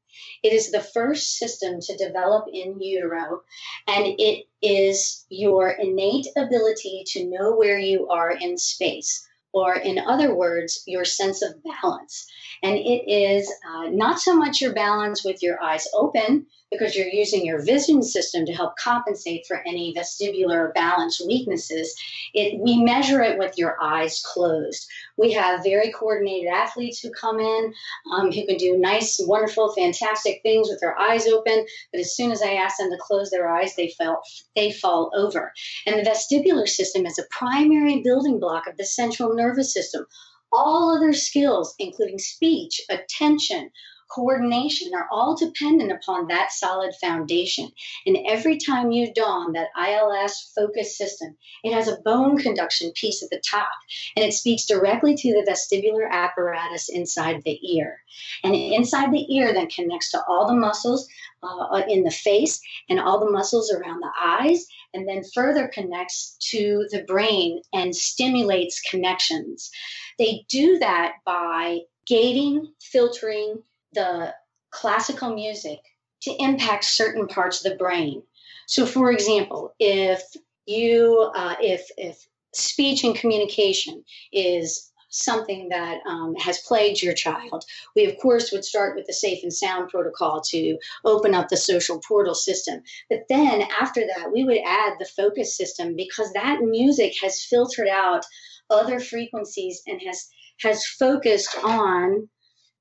It 0.44 0.54
is 0.54 0.72
the 0.72 0.82
first 0.82 1.38
system 1.38 1.80
to 1.82 1.98
develop 1.98 2.46
in 2.52 2.80
utero, 2.80 3.42
and 3.88 4.06
it 4.18 4.46
is 4.62 5.26
your 5.30 5.70
innate 5.72 6.28
ability 6.38 7.04
to 7.08 7.26
know 7.26 7.56
where 7.56 7.78
you 7.78 8.08
are 8.08 8.32
in 8.32 8.58
space, 8.58 9.28
or 9.56 9.74
in 9.74 9.98
other 9.98 10.36
words, 10.36 10.84
your 10.86 11.06
sense 11.06 11.42
of 11.42 11.56
balance. 11.64 12.28
And 12.62 12.76
it 12.78 13.10
is 13.10 13.52
uh, 13.68 13.90
not 13.90 14.20
so 14.20 14.36
much 14.36 14.62
your 14.62 14.74
balance 14.74 15.24
with 15.24 15.42
your 15.42 15.62
eyes 15.64 15.88
open, 15.94 16.46
because 16.72 16.96
you're 16.96 17.08
using 17.08 17.46
your 17.46 17.64
vision 17.64 18.02
system 18.02 18.46
to 18.46 18.52
help 18.52 18.76
compensate 18.76 19.46
for 19.48 19.62
any 19.66 19.94
vestibular 19.96 20.74
balance 20.74 21.22
weaknesses. 21.26 21.96
It, 22.34 22.60
we 22.60 22.84
measure 22.84 23.22
it 23.22 23.38
with 23.38 23.58
your 23.58 23.82
eyes 23.82 24.22
closed. 24.26 24.86
We 25.16 25.32
have 25.34 25.64
very 25.64 25.92
coordinated 25.92 26.52
athletes 26.52 27.00
who 27.00 27.12
come 27.12 27.40
in 27.40 27.74
um, 28.12 28.32
who 28.32 28.46
can 28.46 28.58
do 28.58 28.78
nice, 28.78 29.22
wonderful, 29.26 29.74
fantastic 29.74 30.42
things 30.42 30.68
with 30.68 30.80
their 30.82 30.98
eyes 30.98 31.28
open. 31.28 31.66
But 31.94 32.02
as 32.02 32.16
soon 32.16 32.32
as 32.32 32.42
I 32.42 32.54
ask 32.54 32.78
them 32.78 32.90
to 32.90 32.98
close 33.00 33.30
their 33.30 33.48
eyes, 33.48 33.76
they 33.76 33.94
fall, 33.98 34.22
they 34.56 34.72
fall 34.72 35.12
over. 35.16 35.54
And 35.86 35.98
the 35.98 36.10
vestibular 36.10 36.68
system 36.68 37.06
is 37.06 37.20
a 37.20 37.24
primary 37.30 38.02
building 38.02 38.40
block 38.40 38.68
of 38.68 38.76
the 38.76 38.86
central 38.86 39.34
nervous 39.34 39.45
system. 39.54 40.06
All 40.52 40.96
other 40.96 41.14
skills, 41.14 41.76
including 41.80 42.20
speech, 42.20 42.82
attention, 42.90 43.72
coordination 44.10 44.94
are 44.94 45.08
all 45.12 45.36
dependent 45.36 45.92
upon 45.92 46.28
that 46.28 46.52
solid 46.52 46.94
foundation. 47.02 47.70
And 48.06 48.18
every 48.28 48.58
time 48.58 48.92
you 48.92 49.14
don 49.14 49.54
that 49.54 49.70
ILS 49.78 50.52
focus 50.56 50.98
system, 50.98 51.36
it 51.64 51.74
has 51.74 51.88
a 51.88 52.00
bone 52.06 52.38
conduction 52.38 52.92
piece 52.96 53.24
at 53.24 53.30
the 53.30 53.42
top 53.50 53.70
and 54.16 54.24
it 54.26 54.34
speaks 54.34 54.66
directly 54.66 55.16
to 55.16 55.34
the 55.34 55.52
vestibular 55.52 56.10
apparatus 56.10 56.90
inside 56.90 57.42
the 57.44 57.60
ear. 57.76 58.00
And 58.44 58.56
inside 58.56 59.12
the 59.12 59.26
ear 59.36 59.54
then 59.54 59.68
connects 59.68 60.12
to 60.12 60.24
all 60.28 60.48
the 60.48 60.56
muscles 60.56 61.08
uh, 61.44 61.82
in 61.88 62.04
the 62.04 62.12
face 62.12 62.62
and 62.90 63.00
all 63.00 63.20
the 63.20 63.32
muscles 63.32 63.72
around 63.72 64.02
the 64.02 64.12
eyes 64.22 64.66
and 64.96 65.08
then 65.08 65.24
further 65.34 65.68
connects 65.68 66.38
to 66.52 66.88
the 66.92 67.04
brain 67.04 67.62
and 67.74 67.96
stimulates 67.96 68.82
connections. 68.82 69.70
They 70.18 70.46
do 70.50 70.80
that 70.80 71.16
by 71.26 71.82
gating, 72.08 72.74
filtering, 72.82 73.62
the 73.94 74.34
classical 74.72 75.34
music 75.34 75.80
to 76.22 76.32
impact 76.42 76.86
certain 76.86 77.28
parts 77.28 77.64
of 77.64 77.72
the 77.72 77.78
brain. 77.78 78.24
So, 78.68 78.86
for 78.86 79.12
example, 79.12 79.74
if 79.80 80.22
you 80.66 81.32
uh, 81.36 81.56
if 81.62 81.90
if 81.98 82.28
speech 82.54 83.04
and 83.04 83.16
communication 83.16 84.04
is 84.32 84.92
something 85.16 85.70
that 85.70 86.00
um, 86.06 86.36
has 86.36 86.60
plagued 86.60 87.02
your 87.02 87.14
child. 87.14 87.66
We, 87.96 88.06
of 88.06 88.18
course, 88.18 88.52
would 88.52 88.66
start 88.66 88.96
with 88.96 89.06
the 89.08 89.14
safe 89.14 89.44
and 89.44 89.54
sound 89.54 89.90
protocol 89.90 90.42
to 90.50 90.78
open 91.04 91.34
up 91.34 91.50
the 91.50 91.58
social 91.58 92.02
portal 92.08 92.36
system. 92.36 92.82
But 93.10 93.26
then 93.30 93.64
after 93.80 94.02
that, 94.02 94.32
we 94.34 94.44
would 94.44 94.60
add 94.66 94.94
the 95.00 95.06
focus 95.06 95.56
system 95.56 95.96
because 95.96 96.32
that 96.34 96.62
music 96.62 97.14
has 97.22 97.44
filtered 97.44 97.88
out 97.88 98.26
other 98.70 99.00
frequencies 99.00 99.82
and 99.88 100.02
has 100.06 100.28
has 100.62 100.86
focused 100.86 101.56
on 101.64 102.30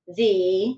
the 0.06 0.76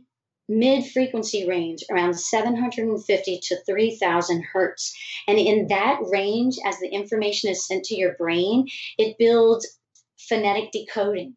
mid 0.48 0.86
frequency 0.92 1.46
range 1.46 1.82
around 1.90 2.14
750 2.18 3.40
to 3.42 3.56
3000 3.64 4.44
hertz. 4.52 4.94
And 5.26 5.38
in 5.38 5.68
that 5.68 5.98
range, 6.02 6.56
as 6.64 6.78
the 6.78 6.88
information 6.88 7.50
is 7.50 7.66
sent 7.66 7.84
to 7.84 7.96
your 7.96 8.14
brain, 8.14 8.66
it 8.98 9.16
builds 9.18 9.78
phonetic 10.28 10.72
decoding, 10.72 11.36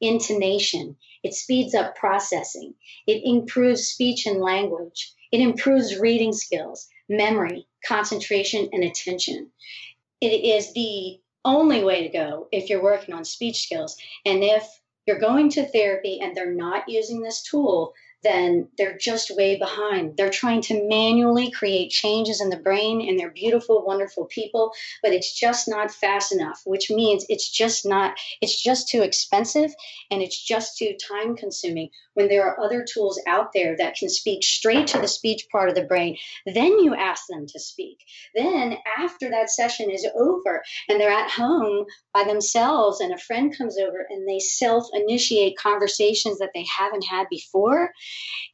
intonation, 0.00 0.96
it 1.22 1.34
speeds 1.34 1.74
up 1.74 1.96
processing, 1.96 2.74
it 3.06 3.22
improves 3.24 3.88
speech 3.88 4.26
and 4.26 4.40
language, 4.40 5.12
it 5.32 5.40
improves 5.40 5.98
reading 5.98 6.32
skills, 6.32 6.88
memory, 7.08 7.66
concentration, 7.86 8.68
and 8.72 8.84
attention. 8.84 9.50
It 10.20 10.44
is 10.44 10.72
the 10.72 11.20
only 11.44 11.84
way 11.84 12.06
to 12.06 12.08
go 12.08 12.48
if 12.52 12.70
you're 12.70 12.82
working 12.82 13.14
on 13.14 13.24
speech 13.24 13.62
skills. 13.62 13.96
And 14.24 14.42
if 14.42 14.64
you're 15.06 15.18
going 15.18 15.50
to 15.50 15.66
therapy 15.66 16.20
and 16.20 16.34
they're 16.34 16.54
not 16.54 16.88
using 16.88 17.20
this 17.20 17.42
tool, 17.42 17.92
then 18.24 18.68
they're 18.76 18.98
just 18.98 19.30
way 19.36 19.56
behind. 19.56 20.16
They're 20.16 20.30
trying 20.30 20.62
to 20.62 20.88
manually 20.88 21.50
create 21.50 21.90
changes 21.90 22.40
in 22.40 22.50
the 22.50 22.56
brain 22.56 23.06
and 23.06 23.18
they're 23.18 23.30
beautiful, 23.30 23.84
wonderful 23.84 24.24
people, 24.26 24.72
but 25.02 25.12
it's 25.12 25.38
just 25.38 25.68
not 25.68 25.90
fast 25.90 26.32
enough, 26.32 26.62
which 26.64 26.90
means 26.90 27.24
it's 27.28 27.48
just 27.48 27.86
not, 27.86 28.16
it's 28.40 28.60
just 28.60 28.88
too 28.88 29.02
expensive 29.02 29.72
and 30.10 30.22
it's 30.22 30.42
just 30.42 30.78
too 30.78 30.94
time 31.08 31.36
consuming 31.36 31.90
when 32.14 32.28
there 32.28 32.48
are 32.48 32.64
other 32.64 32.84
tools 32.84 33.20
out 33.26 33.52
there 33.52 33.76
that 33.76 33.96
can 33.96 34.08
speak 34.08 34.42
straight 34.42 34.86
to 34.88 35.00
the 35.00 35.08
speech 35.08 35.46
part 35.52 35.68
of 35.68 35.74
the 35.74 35.82
brain. 35.82 36.16
Then 36.46 36.78
you 36.78 36.94
ask 36.94 37.24
them 37.28 37.46
to 37.48 37.60
speak. 37.60 37.98
Then, 38.34 38.76
after 38.98 39.30
that 39.30 39.50
session 39.50 39.90
is 39.90 40.06
over 40.16 40.62
and 40.88 41.00
they're 41.00 41.10
at 41.10 41.30
home 41.30 41.84
by 42.12 42.24
themselves 42.24 43.00
and 43.00 43.12
a 43.12 43.18
friend 43.18 43.56
comes 43.56 43.78
over 43.78 44.06
and 44.08 44.26
they 44.28 44.38
self 44.38 44.86
initiate 44.92 45.58
conversations 45.58 46.38
that 46.38 46.50
they 46.54 46.64
haven't 46.64 47.04
had 47.04 47.26
before, 47.28 47.92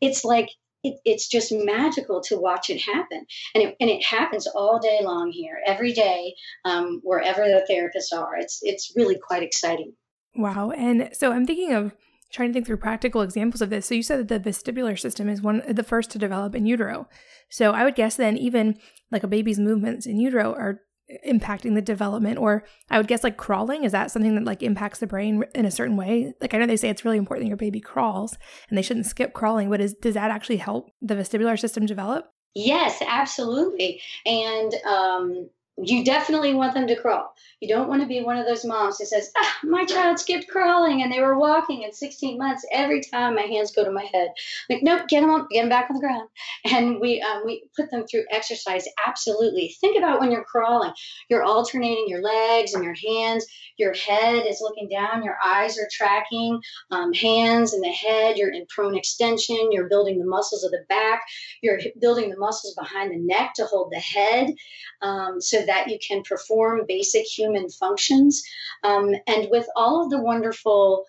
it's 0.01 0.25
like 0.25 0.49
it, 0.83 0.99
it's 1.05 1.29
just 1.29 1.53
magical 1.53 2.21
to 2.23 2.39
watch 2.39 2.71
it 2.71 2.81
happen. 2.81 3.27
And 3.55 3.65
it, 3.65 3.77
and 3.81 3.91
it 3.91 4.05
happens 4.05 4.47
all 4.47 4.79
day 4.79 5.01
long 5.03 5.31
here, 5.31 5.59
every 5.67 5.93
day, 5.93 6.35
um, 6.65 7.01
wherever 7.03 7.43
the 7.43 7.67
therapists 7.71 8.17
are. 8.19 8.37
It's, 8.37 8.61
it's 8.63 8.93
really 8.97 9.19
quite 9.19 9.43
exciting. 9.43 9.93
Wow. 10.35 10.71
And 10.71 11.11
so 11.13 11.33
I'm 11.33 11.47
thinking 11.47 11.75
of 11.75 11.95
trying 12.33 12.51
to 12.51 12.53
think 12.53 12.67
through 12.67 12.77
practical 12.77 13.23
examples 13.23 13.61
of 13.61 13.71
this. 13.71 13.87
So 13.87 13.95
you 13.95 14.03
said 14.03 14.29
that 14.29 14.43
the 14.43 14.51
vestibular 14.51 14.99
system 14.99 15.29
is 15.29 15.43
one 15.43 15.63
the 15.69 15.83
first 15.83 16.11
to 16.13 16.19
develop 16.19 16.55
in 16.55 16.65
utero. 16.65 17.09
So 17.51 17.73
I 17.73 17.85
would 17.85 17.97
guess 17.97 18.17
then 18.17 18.37
even 18.37 18.79
like 19.11 19.25
a 19.25 19.29
baby's 19.29 19.59
movements 19.59 20.07
in 20.07 20.21
utero 20.21 20.53
are 20.53 20.83
impacting 21.27 21.75
the 21.75 21.83
development 21.83 22.39
or 22.39 22.65
i 22.91 22.99
would 22.99 23.09
guess 23.09 23.25
like 23.25 23.37
crawling? 23.37 23.85
Is 23.85 23.93
that 23.93 24.11
something 24.11 24.35
that 24.35 24.45
like 24.45 24.63
impacts 24.63 25.01
the 25.01 25.07
brain 25.07 25.45
in 25.55 25.65
a 25.65 25.71
certain 25.71 25.97
way? 25.97 26.33
Like 26.41 26.55
i 26.55 26.59
know 26.59 26.67
they 26.67 26.77
say 26.77 26.89
it's 26.89 27.05
really 27.05 27.19
important 27.19 27.45
that 27.45 27.49
your 27.49 27.57
baby 27.57 27.81
crawls 27.81 28.37
and 28.69 28.79
they 28.79 28.83
shouldn't 28.83 29.07
skip 29.07 29.33
crawling 29.33 29.71
but 29.71 29.81
is 29.81 29.95
does 29.95 30.15
that 30.15 30.31
actually 30.31 30.59
help 30.59 30.91
the 31.01 31.15
vestibular 31.15 31.59
system 31.59 31.87
develop? 31.87 32.27
Yes, 32.55 33.01
absolutely. 33.07 34.03
And 34.27 34.75
um, 34.85 35.51
you 35.83 36.05
definitely 36.05 36.55
want 36.55 36.75
them 36.75 36.87
to 36.87 36.97
crawl. 36.97 37.35
You 37.61 37.69
don't 37.69 37.89
want 37.89 38.01
to 38.03 38.09
be 38.09 38.23
one 38.23 38.39
of 38.39 38.47
those 38.47 38.65
moms 38.65 38.99
who 38.99 39.05
says, 39.05 39.31
ah, 39.37 39.59
my 39.65 39.85
child 39.85 40.19
skipped 40.19 40.49
crawling 40.49 41.03
and 41.03 41.13
they 41.13 41.21
were 41.21 41.39
walking 41.39 41.85
at 41.85 41.95
16 41.95 42.39
months. 42.39 42.65
Every 42.73 43.03
time 43.03 43.35
my 43.35 43.43
hands 43.43 43.71
go 43.71 43.85
to 43.85 43.91
my 43.91 44.05
head, 44.13 44.31
like, 44.69 44.83
nope, 44.83 45.09
get 45.09 45.21
them, 45.21 45.47
get 45.51 45.61
them 45.61 45.69
back 45.69 45.91
on 45.91 45.97
the 45.97 46.01
ground. 46.01 46.29
And 46.65 47.01
we, 47.01 47.21
um, 47.21 47.43
we 47.45 47.65
put 47.77 47.91
them 47.91 48.07
through 48.07 48.25
exercise. 48.31 48.87
Absolutely. 49.07 49.75
Think 49.81 49.99
about 49.99 50.21
when 50.21 50.31
you're 50.31 50.45
crawling, 50.45 50.93
you're 51.29 51.43
alternating 51.43 52.07
your 52.09 52.23
legs 52.23 52.75
and 52.75 52.85
your 52.85 52.95
hands. 52.95 53.47
Your 53.77 53.95
head 53.95 54.47
is 54.47 54.61
looking 54.61 54.89
down, 54.89 55.25
your 55.25 55.37
eyes 55.45 55.79
are 55.79 55.89
tracking, 55.91 56.61
um, 56.91 57.13
hands 57.13 57.73
and 57.73 57.83
the 57.83 57.89
head. 57.89 58.37
You're 58.37 58.53
in 58.53 58.67
prone 58.69 58.97
extension. 58.97 59.73
You're 59.73 59.89
building 59.89 60.19
the 60.19 60.27
muscles 60.27 60.65
of 60.65 60.71
the 60.71 60.85
back. 60.89 61.23
You're 61.63 61.81
building 62.01 62.31
the 62.31 62.39
muscles 62.39 62.75
behind 62.75 63.11
the 63.11 63.19
neck 63.19 63.53
to 63.57 63.65
hold 63.65 63.91
the 63.91 64.01
head 64.01 64.55
um, 65.03 65.41
so 65.41 65.65
that 65.71 65.89
you 65.89 65.99
can 66.07 66.23
perform 66.23 66.85
basic 66.87 67.25
human 67.25 67.69
functions. 67.71 68.43
Um, 68.83 69.15
and 69.27 69.49
with 69.51 69.67
all 69.77 70.03
of 70.03 70.11
the 70.11 70.21
wonderful 70.21 71.07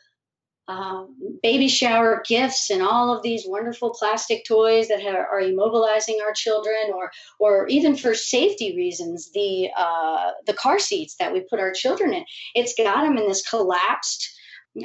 um, 0.67 1.17
baby 1.41 1.67
shower 1.67 2.23
gifts 2.25 2.69
and 2.69 2.81
all 2.81 3.13
of 3.13 3.23
these 3.23 3.43
wonderful 3.45 3.89
plastic 3.99 4.45
toys 4.45 4.87
that 4.87 5.03
are, 5.05 5.27
are 5.27 5.41
immobilizing 5.41 6.21
our 6.23 6.33
children, 6.33 6.93
or 6.95 7.11
or 7.39 7.67
even 7.67 7.95
for 7.95 8.13
safety 8.13 8.75
reasons, 8.75 9.31
the 9.33 9.69
uh, 9.75 10.31
the 10.45 10.53
car 10.53 10.79
seats 10.79 11.15
that 11.15 11.33
we 11.33 11.41
put 11.49 11.59
our 11.59 11.73
children 11.73 12.13
in, 12.13 12.23
it's 12.55 12.75
got 12.75 13.03
them 13.03 13.17
in 13.17 13.27
this 13.27 13.47
collapsed 13.49 14.29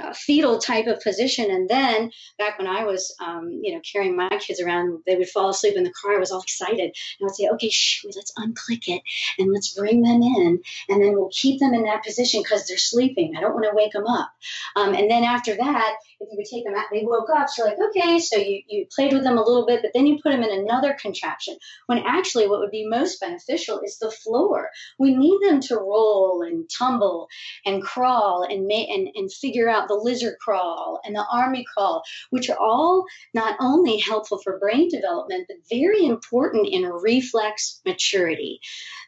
uh, 0.02 0.12
fetal 0.12 0.58
type 0.58 0.86
of 0.86 1.00
position. 1.00 1.50
And 1.50 1.68
then 1.68 2.10
back 2.38 2.58
when 2.58 2.66
I 2.66 2.84
was, 2.84 3.14
um, 3.24 3.60
you 3.62 3.74
know, 3.74 3.80
carrying 3.80 4.16
my 4.16 4.28
kids 4.40 4.60
around, 4.60 5.02
they 5.06 5.16
would 5.16 5.28
fall 5.28 5.50
asleep 5.50 5.76
in 5.76 5.84
the 5.84 5.92
car. 5.92 6.16
I 6.16 6.18
was 6.18 6.32
all 6.32 6.42
excited. 6.42 6.80
And 6.80 6.92
I 7.20 7.24
would 7.24 7.34
say, 7.34 7.48
okay, 7.54 7.70
shh, 7.70 8.04
let's 8.04 8.32
unclick 8.38 8.88
it 8.88 9.02
and 9.38 9.52
let's 9.52 9.74
bring 9.74 10.02
them 10.02 10.22
in. 10.22 10.60
And 10.88 11.02
then 11.02 11.12
we'll 11.12 11.30
keep 11.32 11.60
them 11.60 11.74
in 11.74 11.84
that 11.84 12.04
position 12.04 12.42
because 12.42 12.66
they're 12.66 12.78
sleeping. 12.78 13.34
I 13.36 13.40
don't 13.40 13.54
want 13.54 13.64
to 13.64 13.76
wake 13.76 13.92
them 13.92 14.06
up. 14.06 14.30
Um, 14.74 14.94
and 14.94 15.10
then 15.10 15.24
after 15.24 15.56
that, 15.56 15.96
if 16.20 16.28
you 16.30 16.36
would 16.36 16.46
take 16.46 16.64
them 16.64 16.74
out, 16.74 16.86
they 16.90 17.04
woke 17.04 17.28
up. 17.34 17.48
So 17.48 17.64
like, 17.64 17.78
okay, 17.90 18.18
so 18.18 18.36
you, 18.36 18.62
you 18.68 18.86
played 18.94 19.12
with 19.12 19.22
them 19.22 19.38
a 19.38 19.42
little 19.42 19.66
bit, 19.66 19.82
but 19.82 19.92
then 19.94 20.06
you 20.06 20.18
put 20.22 20.32
them 20.32 20.42
in 20.42 20.60
another 20.60 20.96
contraption. 21.00 21.56
When 21.86 21.98
actually, 21.98 22.48
what 22.48 22.60
would 22.60 22.70
be 22.70 22.86
most 22.88 23.20
beneficial 23.20 23.80
is 23.84 23.98
the 23.98 24.10
floor. 24.10 24.70
We 24.98 25.14
need 25.14 25.38
them 25.42 25.60
to 25.62 25.76
roll 25.76 26.42
and 26.42 26.68
tumble 26.70 27.28
and 27.64 27.82
crawl 27.82 28.46
and, 28.48 28.66
ma- 28.66 28.74
and, 28.74 29.08
and 29.14 29.32
figure 29.32 29.68
out 29.68 29.88
the 29.88 29.94
lizard 29.94 30.36
crawl 30.40 31.00
and 31.04 31.14
the 31.14 31.26
army 31.30 31.64
crawl, 31.72 32.02
which 32.30 32.48
are 32.50 32.58
all 32.58 33.04
not 33.34 33.56
only 33.60 33.98
helpful 33.98 34.38
for 34.42 34.58
brain 34.58 34.88
development, 34.88 35.46
but 35.48 35.56
very 35.68 36.04
important 36.04 36.68
in 36.68 36.84
reflex 36.84 37.80
maturity. 37.84 38.60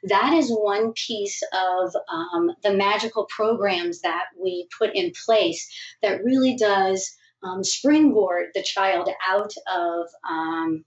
That 0.05 0.35
is 0.35 0.51
one 0.51 0.93
piece 0.93 1.43
of 1.53 1.95
um, 2.09 2.53
the 2.63 2.75
magical 2.75 3.27
programs 3.27 4.03
that 4.03 4.25
we 4.41 4.69
put 4.79 4.95
in 4.95 5.13
place 5.27 5.69
that 6.03 6.23
really 6.23 6.57
does 6.57 7.08
um, 7.43 7.65
springboard 7.65 8.47
the 8.55 8.63
child 8.63 9.09
out 9.27 9.53
of 9.73 10.07
um, 10.29 10.85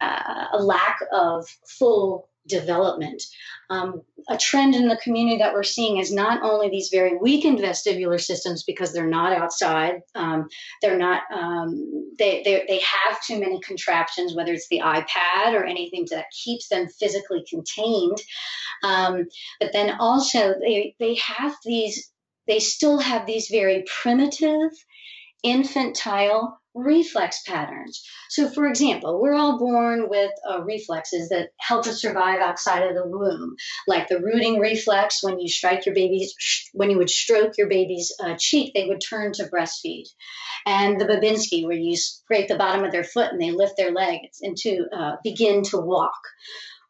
uh, 0.00 0.46
a 0.52 0.58
lack 0.58 0.98
of 1.12 1.46
full 1.78 2.28
development. 2.46 3.22
Um, 3.70 4.02
a 4.28 4.36
trend 4.36 4.74
in 4.74 4.88
the 4.88 4.98
community 5.02 5.38
that 5.38 5.54
we're 5.54 5.62
seeing 5.62 5.98
is 5.98 6.12
not 6.12 6.42
only 6.42 6.68
these 6.68 6.90
very 6.90 7.16
weakened 7.16 7.58
vestibular 7.58 8.20
systems 8.20 8.64
because 8.64 8.92
they're 8.92 9.06
not 9.06 9.32
outside, 9.32 10.02
um, 10.14 10.48
they're 10.82 10.98
not, 10.98 11.22
um, 11.34 12.12
they, 12.18 12.42
they, 12.44 12.64
they 12.68 12.80
have 12.80 13.22
too 13.22 13.40
many 13.40 13.60
contraptions, 13.60 14.34
whether 14.34 14.52
it's 14.52 14.68
the 14.68 14.80
iPad 14.80 15.54
or 15.54 15.64
anything 15.64 16.06
that 16.10 16.26
keeps 16.44 16.68
them 16.68 16.86
physically 16.88 17.44
contained. 17.48 18.18
Um, 18.82 19.26
but 19.60 19.72
then 19.72 19.96
also 19.98 20.54
they, 20.60 20.94
they 20.98 21.14
have 21.16 21.54
these, 21.64 22.10
they 22.46 22.60
still 22.60 22.98
have 22.98 23.26
these 23.26 23.48
very 23.48 23.84
primitive, 24.02 24.70
infantile 25.44 26.58
reflex 26.74 27.42
patterns. 27.46 28.02
So, 28.30 28.48
for 28.48 28.66
example, 28.66 29.20
we're 29.20 29.34
all 29.34 29.58
born 29.58 30.08
with 30.08 30.32
uh, 30.48 30.62
reflexes 30.64 31.28
that 31.28 31.50
help 31.60 31.86
us 31.86 32.00
survive 32.00 32.40
outside 32.40 32.82
of 32.82 32.94
the 32.94 33.06
womb, 33.06 33.54
like 33.86 34.08
the 34.08 34.20
rooting 34.20 34.58
reflex 34.58 35.22
when 35.22 35.38
you 35.38 35.48
strike 35.48 35.86
your 35.86 35.94
baby's, 35.94 36.34
when 36.72 36.90
you 36.90 36.98
would 36.98 37.10
stroke 37.10 37.56
your 37.56 37.68
baby's 37.68 38.12
uh, 38.20 38.34
cheek, 38.38 38.72
they 38.74 38.86
would 38.86 39.00
turn 39.00 39.32
to 39.34 39.44
breastfeed, 39.44 40.06
and 40.66 41.00
the 41.00 41.06
Babinski, 41.06 41.64
where 41.64 41.76
you 41.76 41.96
scrape 41.96 42.48
the 42.48 42.56
bottom 42.56 42.84
of 42.84 42.90
their 42.90 43.04
foot 43.04 43.30
and 43.30 43.40
they 43.40 43.52
lift 43.52 43.76
their 43.76 43.92
leg 43.92 44.20
and 44.42 44.56
to 44.56 44.86
uh, 44.92 45.12
begin 45.22 45.62
to 45.64 45.78
walk. 45.78 46.20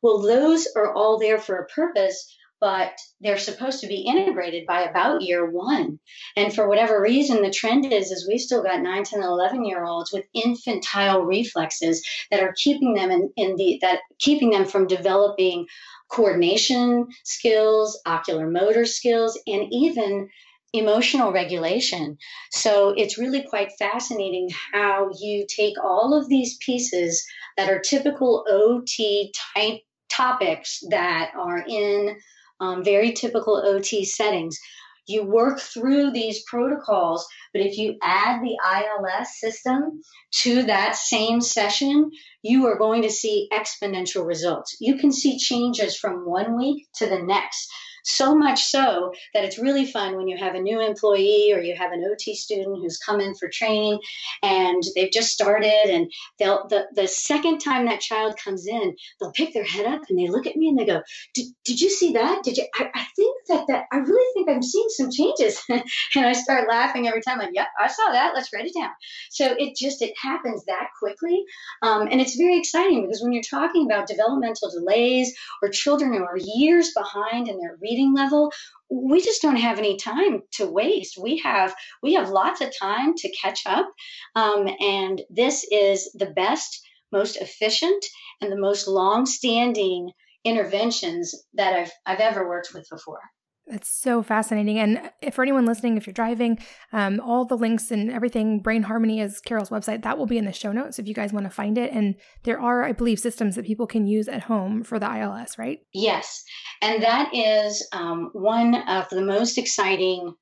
Well, 0.00 0.22
those 0.22 0.66
are 0.76 0.94
all 0.94 1.18
there 1.18 1.38
for 1.38 1.56
a 1.56 1.66
purpose 1.66 2.34
but 2.64 2.98
they're 3.20 3.36
supposed 3.36 3.80
to 3.80 3.86
be 3.86 4.06
integrated 4.08 4.64
by 4.66 4.84
about 4.84 5.20
year 5.20 5.44
one. 5.44 6.00
And 6.34 6.50
for 6.50 6.66
whatever 6.66 6.98
reason, 6.98 7.42
the 7.42 7.50
trend 7.50 7.84
is 7.92 8.10
is 8.10 8.26
we've 8.26 8.40
still 8.40 8.62
got 8.62 8.80
9, 8.80 9.04
10, 9.04 9.22
11 9.22 9.66
year 9.66 9.84
olds 9.84 10.10
with 10.10 10.24
infantile 10.32 11.20
reflexes 11.20 12.02
that 12.30 12.40
are 12.40 12.54
keeping 12.56 12.94
them 12.94 13.10
in, 13.10 13.30
in 13.36 13.56
the 13.56 13.78
that 13.82 14.00
keeping 14.18 14.48
them 14.48 14.64
from 14.64 14.86
developing 14.86 15.66
coordination 16.10 17.06
skills, 17.22 18.00
ocular 18.06 18.48
motor 18.48 18.86
skills, 18.86 19.38
and 19.46 19.66
even 19.70 20.30
emotional 20.72 21.32
regulation. 21.32 22.16
So 22.50 22.94
it's 22.96 23.18
really 23.18 23.42
quite 23.42 23.72
fascinating 23.78 24.48
how 24.72 25.10
you 25.20 25.44
take 25.54 25.74
all 25.84 26.18
of 26.18 26.30
these 26.30 26.56
pieces 26.64 27.26
that 27.58 27.68
are 27.68 27.78
typical 27.78 28.46
OT 28.48 29.34
type 29.54 29.80
topics 30.08 30.80
that 30.88 31.32
are 31.38 31.62
in 31.68 32.16
um, 32.60 32.84
very 32.84 33.12
typical 33.12 33.56
OT 33.56 34.04
settings. 34.04 34.58
You 35.06 35.22
work 35.24 35.60
through 35.60 36.12
these 36.12 36.42
protocols, 36.44 37.26
but 37.52 37.60
if 37.60 37.76
you 37.76 37.96
add 38.02 38.40
the 38.40 38.56
ILS 38.64 39.38
system 39.38 40.00
to 40.42 40.62
that 40.62 40.96
same 40.96 41.42
session, 41.42 42.10
you 42.42 42.66
are 42.66 42.78
going 42.78 43.02
to 43.02 43.10
see 43.10 43.48
exponential 43.52 44.26
results. 44.26 44.76
You 44.80 44.96
can 44.96 45.12
see 45.12 45.38
changes 45.38 45.96
from 45.96 46.26
one 46.26 46.56
week 46.56 46.86
to 46.96 47.06
the 47.06 47.20
next. 47.20 47.70
So 48.04 48.34
much 48.34 48.64
so 48.64 49.12
that 49.34 49.44
it's 49.44 49.58
really 49.58 49.86
fun 49.86 50.16
when 50.16 50.28
you 50.28 50.36
have 50.36 50.54
a 50.54 50.60
new 50.60 50.80
employee 50.80 51.52
or 51.52 51.60
you 51.60 51.74
have 51.76 51.92
an 51.92 52.04
OT 52.10 52.34
student 52.34 52.78
who's 52.80 52.98
come 52.98 53.20
in 53.20 53.34
for 53.34 53.48
training 53.48 53.98
and 54.42 54.82
they've 54.94 55.10
just 55.12 55.30
started 55.32 55.90
and 55.90 56.12
they'll 56.38 56.66
the, 56.68 56.86
the 56.94 57.08
second 57.08 57.58
time 57.58 57.86
that 57.86 58.00
child 58.00 58.36
comes 58.42 58.66
in, 58.66 58.94
they'll 59.20 59.32
pick 59.32 59.54
their 59.54 59.64
head 59.64 59.86
up 59.86 60.02
and 60.08 60.18
they 60.18 60.28
look 60.28 60.46
at 60.46 60.56
me 60.56 60.68
and 60.68 60.78
they 60.78 60.86
go, 60.86 61.02
Did, 61.34 61.46
you 61.80 61.90
see 61.90 62.12
that? 62.12 62.42
Did 62.44 62.56
you 62.58 62.66
I, 62.74 62.90
I 62.94 63.06
think 63.16 63.36
that 63.48 63.64
that 63.68 63.84
I 63.92 63.98
really 63.98 64.32
think 64.34 64.48
I'm 64.48 64.62
seeing 64.62 64.88
some 64.90 65.10
changes. 65.10 65.62
and 65.68 66.26
I 66.26 66.32
start 66.32 66.68
laughing 66.68 67.08
every 67.08 67.22
time, 67.22 67.38
like, 67.38 67.50
yep, 67.52 67.68
I 67.80 67.88
saw 67.88 68.12
that. 68.12 68.32
Let's 68.34 68.52
write 68.52 68.66
it 68.66 68.74
down. 68.78 68.90
So 69.30 69.54
it 69.58 69.76
just 69.76 70.02
it 70.02 70.14
happens 70.20 70.64
that 70.66 70.88
quickly. 70.98 71.44
Um, 71.82 72.08
and 72.10 72.20
it's 72.20 72.36
very 72.36 72.58
exciting 72.58 73.02
because 73.02 73.22
when 73.22 73.32
you're 73.32 73.42
talking 73.42 73.86
about 73.86 74.08
developmental 74.08 74.70
delays 74.70 75.34
or 75.62 75.68
children 75.68 76.12
who 76.12 76.24
are 76.24 76.38
years 76.38 76.92
behind 76.92 77.48
in 77.48 77.58
their 77.58 77.76
reading 77.80 77.93
level 78.14 78.50
we 78.90 79.20
just 79.20 79.42
don't 79.42 79.56
have 79.56 79.78
any 79.78 79.96
time 79.96 80.42
to 80.52 80.66
waste. 80.66 81.16
We 81.18 81.38
have 81.38 81.74
we 82.02 82.14
have 82.14 82.28
lots 82.28 82.60
of 82.60 82.72
time 82.78 83.14
to 83.14 83.32
catch 83.40 83.66
up 83.66 83.90
um, 84.34 84.68
and 84.80 85.22
this 85.30 85.66
is 85.70 86.10
the 86.14 86.30
best 86.30 86.80
most 87.10 87.36
efficient 87.36 88.04
and 88.40 88.50
the 88.50 88.60
most 88.60 88.88
long-standing 88.88 90.10
interventions 90.44 91.34
that 91.54 91.72
I've, 91.74 91.92
I've 92.04 92.20
ever 92.20 92.48
worked 92.48 92.74
with 92.74 92.86
before 92.90 93.20
that's 93.66 93.88
so 93.88 94.22
fascinating. 94.22 94.78
And 94.78 95.10
for 95.32 95.42
anyone 95.42 95.64
listening, 95.64 95.96
if 95.96 96.06
you're 96.06 96.14
driving, 96.14 96.58
um, 96.92 97.18
all 97.20 97.46
the 97.46 97.56
links 97.56 97.90
and 97.90 98.10
everything, 98.10 98.60
Brain 98.60 98.82
Harmony 98.82 99.20
is 99.20 99.40
Carol's 99.40 99.70
website. 99.70 100.02
That 100.02 100.18
will 100.18 100.26
be 100.26 100.36
in 100.36 100.44
the 100.44 100.52
show 100.52 100.70
notes 100.70 100.98
if 100.98 101.08
you 101.08 101.14
guys 101.14 101.32
want 101.32 101.46
to 101.46 101.50
find 101.50 101.78
it. 101.78 101.90
And 101.92 102.16
there 102.42 102.60
are, 102.60 102.84
I 102.84 102.92
believe, 102.92 103.18
systems 103.18 103.56
that 103.56 103.64
people 103.64 103.86
can 103.86 104.06
use 104.06 104.28
at 104.28 104.44
home 104.44 104.84
for 104.84 104.98
the 104.98 105.10
ILS, 105.10 105.56
right? 105.56 105.78
Yes. 105.94 106.44
And 106.82 107.02
that 107.02 107.34
is 107.34 107.86
um, 107.92 108.30
one 108.34 108.74
of 108.74 109.08
the 109.08 109.22
most 109.22 109.56
exciting 109.56 110.34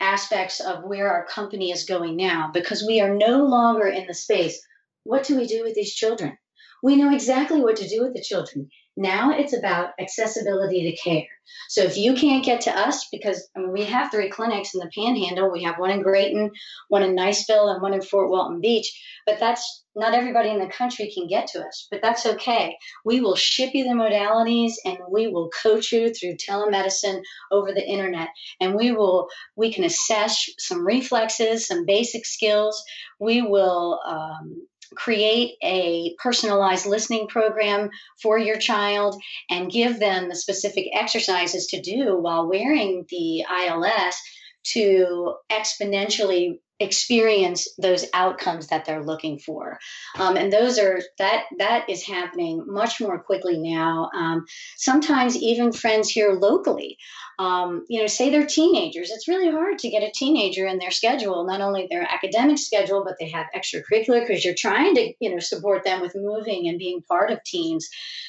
aspects 0.00 0.60
of 0.60 0.84
where 0.84 1.10
our 1.10 1.24
company 1.24 1.70
is 1.70 1.84
going 1.84 2.16
now 2.16 2.50
because 2.52 2.84
we 2.86 3.00
are 3.00 3.14
no 3.14 3.44
longer 3.44 3.86
in 3.86 4.06
the 4.06 4.14
space. 4.14 4.60
What 5.04 5.24
do 5.24 5.36
we 5.36 5.46
do 5.46 5.62
with 5.62 5.74
these 5.74 5.94
children? 5.94 6.36
We 6.82 6.96
know 6.96 7.12
exactly 7.12 7.62
what 7.62 7.76
to 7.76 7.88
do 7.88 8.02
with 8.02 8.12
the 8.12 8.22
children. 8.22 8.68
Now 8.96 9.30
it's 9.36 9.52
about 9.52 9.90
accessibility 10.00 10.90
to 10.90 10.96
care. 10.96 11.26
So 11.68 11.82
if 11.82 11.96
you 11.96 12.14
can't 12.14 12.44
get 12.44 12.62
to 12.62 12.70
us, 12.70 13.06
because 13.10 13.48
I 13.54 13.60
mean, 13.60 13.72
we 13.72 13.84
have 13.84 14.10
three 14.10 14.30
clinics 14.30 14.74
in 14.74 14.80
the 14.80 14.90
Panhandle, 14.94 15.50
we 15.50 15.64
have 15.64 15.78
one 15.78 15.90
in 15.90 16.02
Grayton, 16.02 16.50
one 16.88 17.02
in 17.02 17.14
Niceville, 17.14 17.72
and 17.72 17.82
one 17.82 17.94
in 17.94 18.02
Fort 18.02 18.30
Walton 18.30 18.60
Beach. 18.60 19.02
But 19.26 19.38
that's 19.38 19.84
not 19.94 20.14
everybody 20.14 20.50
in 20.50 20.58
the 20.58 20.68
country 20.68 21.10
can 21.12 21.26
get 21.26 21.48
to 21.48 21.60
us, 21.60 21.88
but 21.90 22.00
that's 22.02 22.26
okay. 22.26 22.76
We 23.04 23.20
will 23.20 23.36
ship 23.36 23.74
you 23.74 23.84
the 23.84 23.90
modalities 23.90 24.74
and 24.84 24.98
we 25.10 25.26
will 25.28 25.50
coach 25.50 25.92
you 25.92 26.12
through 26.12 26.36
telemedicine 26.36 27.22
over 27.50 27.72
the 27.72 27.86
internet. 27.86 28.28
And 28.60 28.74
we 28.74 28.92
will, 28.92 29.28
we 29.56 29.72
can 29.72 29.84
assess 29.84 30.48
some 30.58 30.86
reflexes, 30.86 31.66
some 31.66 31.86
basic 31.86 32.26
skills. 32.26 32.82
We 33.18 33.42
will 33.42 34.00
um, 34.06 34.66
create 34.94 35.56
a 35.62 36.14
personalized 36.18 36.86
listening 36.86 37.28
program 37.28 37.90
for 38.22 38.38
your 38.38 38.58
child 38.58 39.20
and 39.50 39.70
give 39.70 39.98
them 39.98 40.28
the 40.28 40.36
specific 40.36 40.86
exercises 40.92 41.66
to 41.68 41.80
do 41.80 42.16
while 42.18 42.48
wearing 42.48 43.04
the 43.10 43.44
ILS 43.66 44.16
to 44.64 45.34
exponentially 45.50 46.58
experience 46.78 47.68
those 47.78 48.04
outcomes 48.12 48.68
that 48.68 48.84
they're 48.84 49.04
looking 49.04 49.38
for. 49.38 49.78
Um, 50.18 50.36
and 50.36 50.52
those 50.52 50.78
are 50.78 51.00
that 51.18 51.44
that 51.58 51.88
is 51.88 52.06
happening 52.06 52.64
much 52.66 53.00
more 53.00 53.18
quickly 53.18 53.58
now. 53.58 54.10
Um, 54.14 54.44
sometimes 54.76 55.36
even 55.36 55.72
friends 55.72 56.10
here 56.10 56.32
locally 56.32 56.98
um, 57.38 57.84
you 57.88 58.00
know 58.00 58.06
say 58.06 58.30
they're 58.30 58.46
teenagers. 58.46 59.10
It's 59.10 59.28
really 59.28 59.50
hard 59.50 59.78
to 59.80 59.90
get 59.90 60.02
a 60.02 60.10
teenager 60.10 60.66
in 60.66 60.78
their 60.78 60.90
schedule 60.90 61.44
not 61.44 61.60
only 61.60 61.86
their 61.90 62.02
academic 62.02 62.58
schedule 62.58 63.04
but 63.04 63.16
they 63.18 63.28
have 63.30 63.46
extracurricular 63.54 64.20
because 64.20 64.44
you're 64.44 64.54
trying 64.54 64.94
to 64.94 65.12
you 65.20 65.30
know 65.30 65.40
support 65.40 65.84
them 65.84 66.00
with 66.00 66.14
moving 66.14 66.68
and 66.68 66.78
being 66.78 67.02
part 67.02 67.30
of 67.30 67.42
teams 67.44 67.88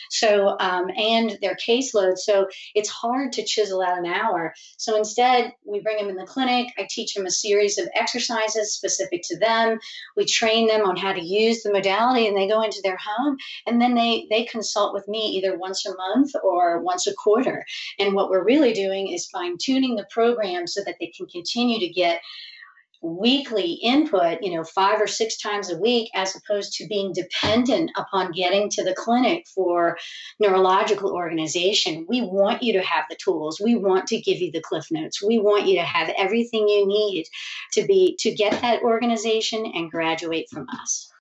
so 0.10 0.56
um, 0.60 0.90
and 0.96 1.38
their 1.42 1.56
caseload. 1.56 2.18
So 2.18 2.48
it's 2.74 2.90
hard 2.90 3.34
to 3.34 3.44
chisel 3.44 3.82
out 3.82 3.98
an 3.98 4.06
hour. 4.06 4.54
So 4.78 4.98
instead 4.98 5.54
we 5.66 5.82
bring 5.82 5.98
them 5.98 6.10
in 6.10 6.16
the 6.16 6.26
clinic. 6.26 6.68
I 6.78 6.88
teach 6.90 7.14
them 7.14 7.26
a 7.26 7.32
series 7.32 7.78
of 7.78 7.90
exercises 7.94 8.37
exercises 8.38 8.74
specific 8.74 9.22
to 9.24 9.38
them. 9.38 9.80
We 10.16 10.26
train 10.26 10.68
them 10.68 10.82
on 10.82 10.98
how 10.98 11.14
to 11.14 11.24
use 11.24 11.64
the 11.64 11.72
modality 11.72 12.28
and 12.28 12.36
they 12.36 12.48
go 12.48 12.62
into 12.62 12.82
their 12.84 12.98
home 12.98 13.38
and 13.66 13.82
then 13.82 13.96
they, 13.96 14.28
they 14.30 14.46
consult 14.46 14.94
with 14.94 15.08
me 15.08 15.20
either 15.20 15.58
once 15.58 15.86
a 15.86 15.96
month 15.96 16.32
or 16.44 16.82
once 16.82 17.08
a 17.08 17.14
quarter. 17.14 17.66
And 18.00 18.14
what 18.14 18.30
we're 18.30 18.44
really 18.44 18.74
doing 18.74 19.08
is 19.08 19.28
fine 19.28 19.58
tuning 19.58 19.96
the 19.96 20.08
program 20.10 20.68
so 20.68 20.82
that 20.86 20.96
they 21.00 21.08
can 21.08 21.28
continue 21.28 21.80
to 21.80 21.90
get 21.90 22.22
weekly 23.02 23.74
input, 23.74 24.40
you 24.42 24.56
know, 24.56 24.64
five 24.64 25.00
or 25.02 25.08
six 25.08 25.38
times 25.38 25.72
a 25.72 25.78
week, 25.78 26.10
as 26.16 26.36
opposed 26.36 26.74
to 26.74 26.88
being 26.88 27.14
dependent 27.14 27.92
upon 27.96 28.32
getting 28.32 28.70
to 28.72 28.84
the 28.84 28.94
clinic 28.94 29.46
for 29.48 29.98
neurological 30.40 31.14
organization. 31.14 32.06
We 32.08 32.22
want 32.22 32.64
you 32.64 32.74
to 32.74 32.82
have 32.82 33.06
the 33.10 33.16
tools. 33.16 33.62
We 33.64 33.76
want 33.76 34.08
to 34.08 34.20
give 34.20 34.40
you 34.40 34.52
the 34.52 34.62
cliff 34.62 34.88
notes. 34.92 35.24
We 35.24 35.40
want 35.40 35.68
you 35.68 35.76
to 35.76 35.84
have 35.84 36.12
everything 36.18 36.68
you 36.68 36.88
need 36.88 37.26
to 37.74 37.86
be 37.86 38.16
to 38.20 38.34
get 38.34 38.62
that 38.62 38.82
organization 38.82 39.66
and 39.74 39.92
graduate 39.92 40.48
from 40.52 40.68
us. 40.82 41.12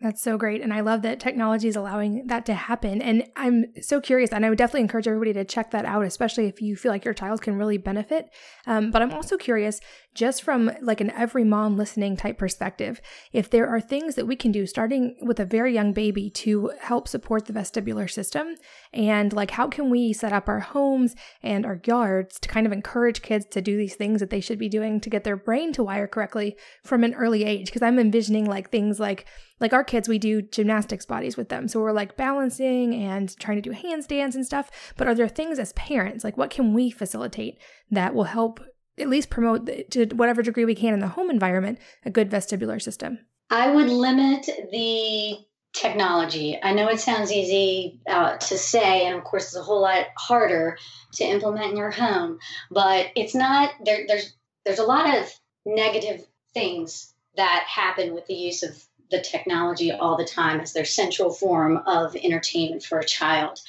That's 0.00 0.20
so 0.20 0.36
great. 0.36 0.60
And 0.60 0.74
I 0.74 0.80
love 0.80 1.00
that 1.02 1.18
technology 1.18 1.66
is 1.66 1.76
allowing 1.76 2.26
that 2.26 2.44
to 2.46 2.54
happen. 2.54 3.00
And 3.00 3.26
I'm 3.36 3.66
so 3.80 4.02
curious, 4.02 4.32
and 4.32 4.44
I 4.44 4.50
would 4.50 4.58
definitely 4.58 4.82
encourage 4.82 5.08
everybody 5.08 5.32
to 5.32 5.44
check 5.44 5.70
that 5.70 5.86
out, 5.86 6.04
especially 6.04 6.46
if 6.46 6.60
you 6.60 6.76
feel 6.76 6.92
like 6.92 7.06
your 7.06 7.14
child 7.14 7.40
can 7.40 7.56
really 7.56 7.78
benefit. 7.78 8.28
Um, 8.66 8.90
but 8.90 9.00
I'm 9.00 9.12
also 9.12 9.38
curious, 9.38 9.80
just 10.14 10.42
from 10.42 10.70
like 10.82 11.00
an 11.00 11.10
every 11.12 11.44
mom 11.44 11.78
listening 11.78 12.16
type 12.16 12.36
perspective, 12.36 13.00
if 13.32 13.48
there 13.48 13.68
are 13.68 13.80
things 13.80 14.16
that 14.16 14.26
we 14.26 14.36
can 14.36 14.52
do 14.52 14.66
starting 14.66 15.16
with 15.22 15.40
a 15.40 15.46
very 15.46 15.72
young 15.72 15.92
baby 15.92 16.28
to 16.30 16.72
help 16.80 17.08
support 17.08 17.46
the 17.46 17.54
vestibular 17.54 18.10
system. 18.10 18.56
And 18.92 19.32
like, 19.32 19.52
how 19.52 19.68
can 19.68 19.90
we 19.90 20.12
set 20.12 20.32
up 20.32 20.48
our 20.48 20.60
homes 20.60 21.14
and 21.42 21.64
our 21.64 21.80
yards 21.86 22.38
to 22.40 22.48
kind 22.48 22.66
of 22.66 22.72
encourage 22.72 23.22
kids 23.22 23.46
to 23.52 23.62
do 23.62 23.76
these 23.76 23.94
things 23.94 24.20
that 24.20 24.30
they 24.30 24.40
should 24.40 24.58
be 24.58 24.68
doing 24.68 25.00
to 25.00 25.08
get 25.08 25.24
their 25.24 25.36
brain 25.36 25.72
to 25.72 25.84
wire 25.84 26.08
correctly 26.08 26.56
from 26.82 27.04
an 27.04 27.14
early 27.14 27.44
age? 27.44 27.66
Because 27.66 27.82
I'm 27.82 27.98
envisioning 27.98 28.44
like 28.44 28.70
things 28.70 29.00
like, 29.00 29.24
like 29.60 29.72
our 29.72 29.84
kids, 29.84 30.08
we 30.08 30.18
do 30.18 30.42
gymnastics 30.42 31.06
bodies 31.06 31.36
with 31.36 31.48
them. 31.48 31.68
So 31.68 31.80
we're 31.80 31.92
like 31.92 32.16
balancing 32.16 32.94
and 32.94 33.36
trying 33.38 33.60
to 33.60 33.70
do 33.70 33.76
handstands 33.76 34.34
and 34.34 34.44
stuff. 34.44 34.70
But 34.96 35.06
are 35.06 35.14
there 35.14 35.28
things 35.28 35.58
as 35.58 35.72
parents, 35.72 36.24
like 36.24 36.36
what 36.36 36.50
can 36.50 36.74
we 36.74 36.90
facilitate 36.90 37.58
that 37.90 38.14
will 38.14 38.24
help 38.24 38.60
at 38.98 39.08
least 39.08 39.30
promote 39.30 39.68
to 39.90 40.06
whatever 40.14 40.42
degree 40.42 40.64
we 40.64 40.74
can 40.74 40.94
in 40.94 41.00
the 41.00 41.08
home 41.08 41.30
environment 41.30 41.78
a 42.04 42.10
good 42.10 42.30
vestibular 42.30 42.80
system? 42.80 43.18
I 43.50 43.70
would 43.70 43.88
limit 43.88 44.48
the 44.72 45.38
technology. 45.74 46.58
I 46.62 46.72
know 46.72 46.88
it 46.88 47.00
sounds 47.00 47.32
easy 47.32 48.00
uh, 48.08 48.36
to 48.36 48.56
say, 48.56 49.06
and 49.06 49.16
of 49.16 49.24
course, 49.24 49.46
it's 49.46 49.56
a 49.56 49.62
whole 49.62 49.82
lot 49.82 50.06
harder 50.16 50.78
to 51.14 51.24
implement 51.24 51.72
in 51.72 51.76
your 51.76 51.90
home. 51.90 52.38
But 52.70 53.08
it's 53.16 53.34
not 53.34 53.70
there. 53.84 54.04
There's 54.06 54.34
there's 54.64 54.78
a 54.78 54.84
lot 54.84 55.18
of 55.18 55.30
negative 55.66 56.24
things 56.54 57.12
that 57.36 57.64
happen 57.68 58.14
with 58.14 58.26
the 58.26 58.34
use 58.34 58.62
of 58.62 58.82
the 59.10 59.20
technology 59.20 59.92
all 59.92 60.16
the 60.16 60.24
time 60.24 60.60
as 60.60 60.72
their 60.72 60.84
central 60.84 61.30
form 61.30 61.78
of 61.86 62.16
entertainment 62.16 62.82
for 62.82 62.98
a 62.98 63.04
child. 63.04 63.60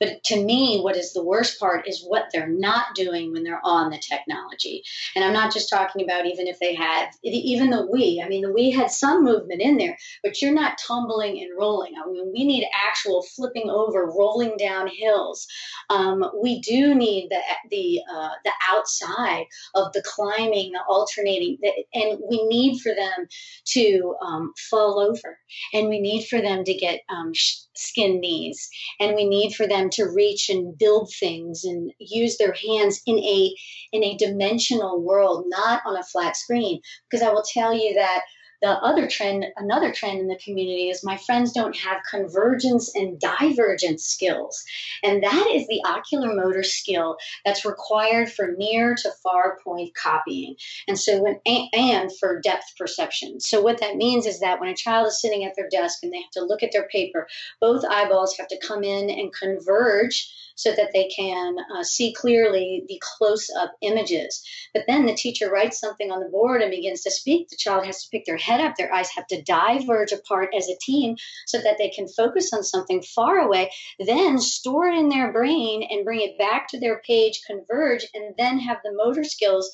But 0.00 0.24
to 0.24 0.42
me, 0.42 0.80
what 0.80 0.96
is 0.96 1.12
the 1.12 1.22
worst 1.22 1.60
part 1.60 1.86
is 1.86 2.02
what 2.02 2.30
they're 2.32 2.48
not 2.48 2.94
doing 2.94 3.32
when 3.32 3.44
they're 3.44 3.60
on 3.62 3.90
the 3.90 3.98
technology. 3.98 4.82
And 5.14 5.22
I'm 5.22 5.34
not 5.34 5.52
just 5.52 5.68
talking 5.68 6.02
about 6.02 6.26
even 6.26 6.46
if 6.46 6.58
they 6.58 6.74
had, 6.74 7.10
even 7.22 7.68
the 7.68 7.86
Wii. 7.86 8.24
I 8.24 8.28
mean, 8.28 8.42
the 8.42 8.48
Wii 8.48 8.74
had 8.74 8.90
some 8.90 9.22
movement 9.22 9.60
in 9.60 9.76
there, 9.76 9.98
but 10.22 10.40
you're 10.40 10.54
not 10.54 10.78
tumbling 10.78 11.40
and 11.42 11.56
rolling. 11.58 11.92
I 12.02 12.10
mean, 12.10 12.32
we 12.32 12.46
need 12.46 12.66
actual 12.74 13.22
flipping 13.22 13.68
over, 13.68 14.06
rolling 14.06 14.56
down 14.56 14.88
hills. 14.88 15.46
Um, 15.90 16.24
we 16.42 16.60
do 16.60 16.94
need 16.94 17.28
the 17.30 17.40
the 17.70 18.00
uh, 18.10 18.30
the 18.44 18.52
outside 18.70 19.44
of 19.74 19.92
the 19.92 20.02
climbing, 20.02 20.72
the 20.72 20.80
alternating, 20.88 21.58
and 21.92 22.18
we 22.28 22.46
need 22.46 22.80
for 22.80 22.94
them 22.94 23.26
to 23.66 24.14
um, 24.24 24.54
fall 24.70 24.98
over, 24.98 25.38
and 25.74 25.88
we 25.88 26.00
need 26.00 26.26
for 26.26 26.40
them 26.40 26.64
to 26.64 26.74
get 26.74 27.00
um, 27.10 27.32
skin 27.80 28.20
knees 28.20 28.68
and 28.98 29.14
we 29.14 29.26
need 29.26 29.54
for 29.54 29.66
them 29.66 29.89
to 29.92 30.04
reach 30.04 30.48
and 30.48 30.76
build 30.78 31.12
things 31.18 31.64
and 31.64 31.92
use 31.98 32.38
their 32.38 32.54
hands 32.54 33.00
in 33.06 33.18
a 33.18 33.54
in 33.92 34.04
a 34.04 34.16
dimensional 34.16 35.00
world 35.00 35.44
not 35.48 35.82
on 35.86 35.96
a 35.96 36.04
flat 36.04 36.36
screen. 36.36 36.80
Because 37.10 37.26
i 37.26 37.32
will 37.32 37.44
tell 37.52 37.74
you 37.74 37.94
that 37.94 38.22
the 38.62 38.68
other 38.68 39.08
trend, 39.08 39.46
another 39.56 39.92
trend 39.92 40.20
in 40.20 40.28
the 40.28 40.36
community 40.36 40.90
is 40.90 41.04
my 41.04 41.16
friends 41.16 41.52
don't 41.52 41.76
have 41.76 41.98
convergence 42.08 42.94
and 42.94 43.18
divergence 43.18 44.04
skills. 44.04 44.64
And 45.02 45.22
that 45.22 45.50
is 45.52 45.66
the 45.66 45.80
ocular 45.84 46.34
motor 46.34 46.62
skill 46.62 47.16
that's 47.44 47.64
required 47.64 48.30
for 48.30 48.54
near 48.56 48.94
to 48.94 49.10
far 49.22 49.58
point 49.64 49.94
copying. 49.94 50.56
And 50.86 50.98
so 50.98 51.22
when, 51.22 51.40
and 51.46 52.10
for 52.18 52.40
depth 52.40 52.76
perception. 52.76 53.40
So 53.40 53.60
what 53.60 53.80
that 53.80 53.96
means 53.96 54.26
is 54.26 54.40
that 54.40 54.60
when 54.60 54.68
a 54.68 54.76
child 54.76 55.06
is 55.08 55.20
sitting 55.20 55.44
at 55.44 55.54
their 55.56 55.68
desk 55.68 56.00
and 56.02 56.12
they 56.12 56.20
have 56.20 56.30
to 56.32 56.44
look 56.44 56.62
at 56.62 56.72
their 56.72 56.88
paper, 56.88 57.26
both 57.60 57.84
eyeballs 57.84 58.36
have 58.36 58.48
to 58.48 58.58
come 58.58 58.84
in 58.84 59.10
and 59.10 59.32
converge 59.32 60.32
so 60.60 60.72
that 60.72 60.90
they 60.92 61.08
can 61.08 61.56
uh, 61.74 61.82
see 61.82 62.12
clearly 62.12 62.84
the 62.86 63.00
close 63.00 63.48
up 63.58 63.72
images. 63.80 64.42
But 64.74 64.84
then 64.86 65.06
the 65.06 65.14
teacher 65.14 65.50
writes 65.50 65.80
something 65.80 66.10
on 66.10 66.20
the 66.20 66.28
board 66.28 66.60
and 66.60 66.70
begins 66.70 67.02
to 67.02 67.10
speak. 67.10 67.48
The 67.48 67.56
child 67.56 67.86
has 67.86 68.02
to 68.02 68.10
pick 68.10 68.26
their 68.26 68.36
head 68.36 68.60
up, 68.60 68.76
their 68.76 68.92
eyes 68.92 69.08
have 69.16 69.26
to 69.28 69.42
diverge 69.42 70.12
apart 70.12 70.50
as 70.56 70.68
a 70.68 70.76
team 70.80 71.16
so 71.46 71.58
that 71.58 71.78
they 71.78 71.88
can 71.88 72.08
focus 72.08 72.52
on 72.52 72.62
something 72.62 73.02
far 73.02 73.38
away, 73.38 73.70
then 73.98 74.38
store 74.38 74.88
it 74.88 74.98
in 74.98 75.08
their 75.08 75.32
brain 75.32 75.82
and 75.90 76.04
bring 76.04 76.20
it 76.20 76.38
back 76.38 76.68
to 76.68 76.78
their 76.78 77.00
page, 77.06 77.40
converge, 77.46 78.06
and 78.12 78.34
then 78.36 78.58
have 78.58 78.78
the 78.84 78.92
motor 78.92 79.24
skills 79.24 79.70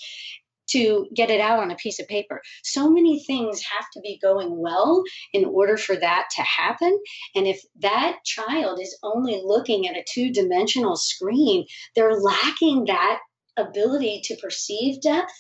to 0.69 1.07
get 1.15 1.31
it 1.31 1.41
out 1.41 1.61
on 1.61 1.71
a 1.71 1.77
piece 1.77 2.01
of 2.01 2.09
paper. 2.09 2.43
So 2.63 2.91
many 2.91 3.23
things 3.25 3.63
have 3.77 3.87
to 3.95 4.01
be 4.01 4.19
going 4.21 4.59
well 4.59 5.03
in 5.33 5.45
order 5.45 5.77
for 5.77 5.97
that 5.97 6.29
to 6.37 6.43
happen. 6.43 6.99
And 7.35 7.47
if 7.47 7.63
that 7.81 8.19
child 8.25 8.81
is 8.81 8.99
only 9.03 9.41
looking 9.45 9.89
at 9.89 9.97
a 9.97 10.05
two 10.09 10.33
dimensional 10.33 10.97
screen, 10.97 11.67
they're 11.95 12.19
lacking 12.19 12.87
that 12.87 13.21
ability 13.57 14.21
to 14.25 14.37
perceive 14.37 15.01
depth 15.01 15.33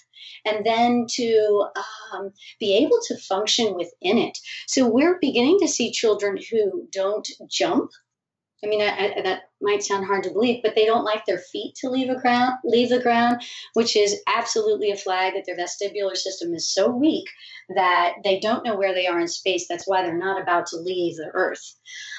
and 0.44 0.64
then 0.64 1.06
to 1.08 1.66
um, 2.12 2.32
be 2.58 2.76
able 2.78 2.98
to 3.08 3.18
function 3.18 3.74
within 3.74 4.18
it. 4.18 4.38
So 4.66 4.88
we're 4.88 5.18
beginning 5.20 5.58
to 5.60 5.68
see 5.68 5.92
children 5.92 6.38
who 6.50 6.88
don't 6.92 7.28
jump 7.50 7.90
I 8.64 8.68
mean, 8.68 8.80
I, 8.80 8.86
I, 8.86 9.22
that 9.22 9.42
might 9.60 9.82
sound 9.82 10.06
hard 10.06 10.22
to 10.24 10.30
believe, 10.30 10.62
but 10.62 10.74
they 10.74 10.84
don't 10.84 11.04
like 11.04 11.24
their 11.24 11.38
feet 11.38 11.74
to 11.76 11.90
leave 11.90 12.10
a 12.10 12.20
ground, 12.20 12.54
leave 12.64 12.90
the 12.90 13.02
ground, 13.02 13.42
which 13.74 13.96
is 13.96 14.20
absolutely 14.26 14.90
a 14.90 14.96
flag 14.96 15.34
that 15.34 15.44
their 15.46 15.56
vestibular 15.56 16.16
system 16.16 16.54
is 16.54 16.72
so 16.72 16.90
weak 16.90 17.28
that 17.74 18.14
they 18.22 18.38
don't 18.38 18.64
know 18.64 18.76
where 18.76 18.94
they 18.94 19.06
are 19.06 19.18
in 19.18 19.28
space. 19.28 19.66
That's 19.68 19.86
why 19.86 20.02
they're 20.02 20.16
not 20.16 20.40
about 20.40 20.66
to 20.66 20.76
leave 20.76 21.16
the 21.16 21.30
Earth. 21.32 21.74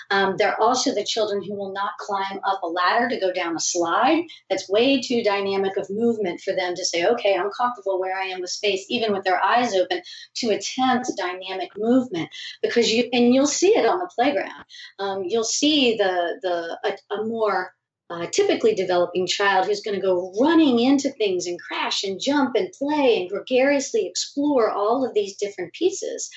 Um, 0.09 0.35
they're 0.37 0.59
also 0.59 0.93
the 0.93 1.03
children 1.03 1.43
who 1.43 1.53
will 1.55 1.73
not 1.73 1.91
climb 1.99 2.39
up 2.45 2.61
a 2.63 2.67
ladder 2.67 3.09
to 3.09 3.19
go 3.19 3.33
down 3.33 3.55
a 3.55 3.59
slide. 3.59 4.23
That's 4.49 4.69
way 4.69 5.01
too 5.01 5.21
dynamic 5.23 5.75
of 5.77 5.89
movement 5.89 6.41
for 6.41 6.55
them 6.55 6.75
to 6.75 6.85
say, 6.85 7.05
okay, 7.05 7.35
I'm 7.35 7.51
comfortable 7.51 7.99
where 7.99 8.17
I 8.17 8.27
am 8.27 8.39
with 8.39 8.49
space, 8.49 8.85
even 8.89 9.11
with 9.11 9.23
their 9.23 9.43
eyes 9.43 9.73
open, 9.73 10.01
to 10.37 10.49
attempt 10.49 11.11
dynamic 11.17 11.71
movement. 11.77 12.29
Because 12.61 12.91
you, 12.91 13.09
and 13.11 13.33
you'll 13.33 13.47
see 13.47 13.75
it 13.75 13.85
on 13.85 13.99
the 13.99 14.09
playground. 14.15 14.65
Um, 14.99 15.23
you'll 15.25 15.43
see 15.43 15.97
the, 15.97 16.39
the, 16.41 16.79
a, 16.89 17.15
a 17.15 17.25
more 17.27 17.73
uh, 18.09 18.25
typically 18.27 18.73
developing 18.73 19.27
child 19.27 19.65
who's 19.65 19.81
going 19.81 19.95
to 19.95 20.05
go 20.05 20.33
running 20.39 20.79
into 20.79 21.09
things 21.11 21.45
and 21.45 21.59
crash 21.59 22.03
and 22.03 22.21
jump 22.21 22.55
and 22.55 22.71
play 22.71 23.19
and 23.19 23.29
gregariously 23.29 24.07
explore 24.07 24.71
all 24.71 25.05
of 25.05 25.13
these 25.13 25.35
different 25.35 25.73
pieces. 25.73 26.29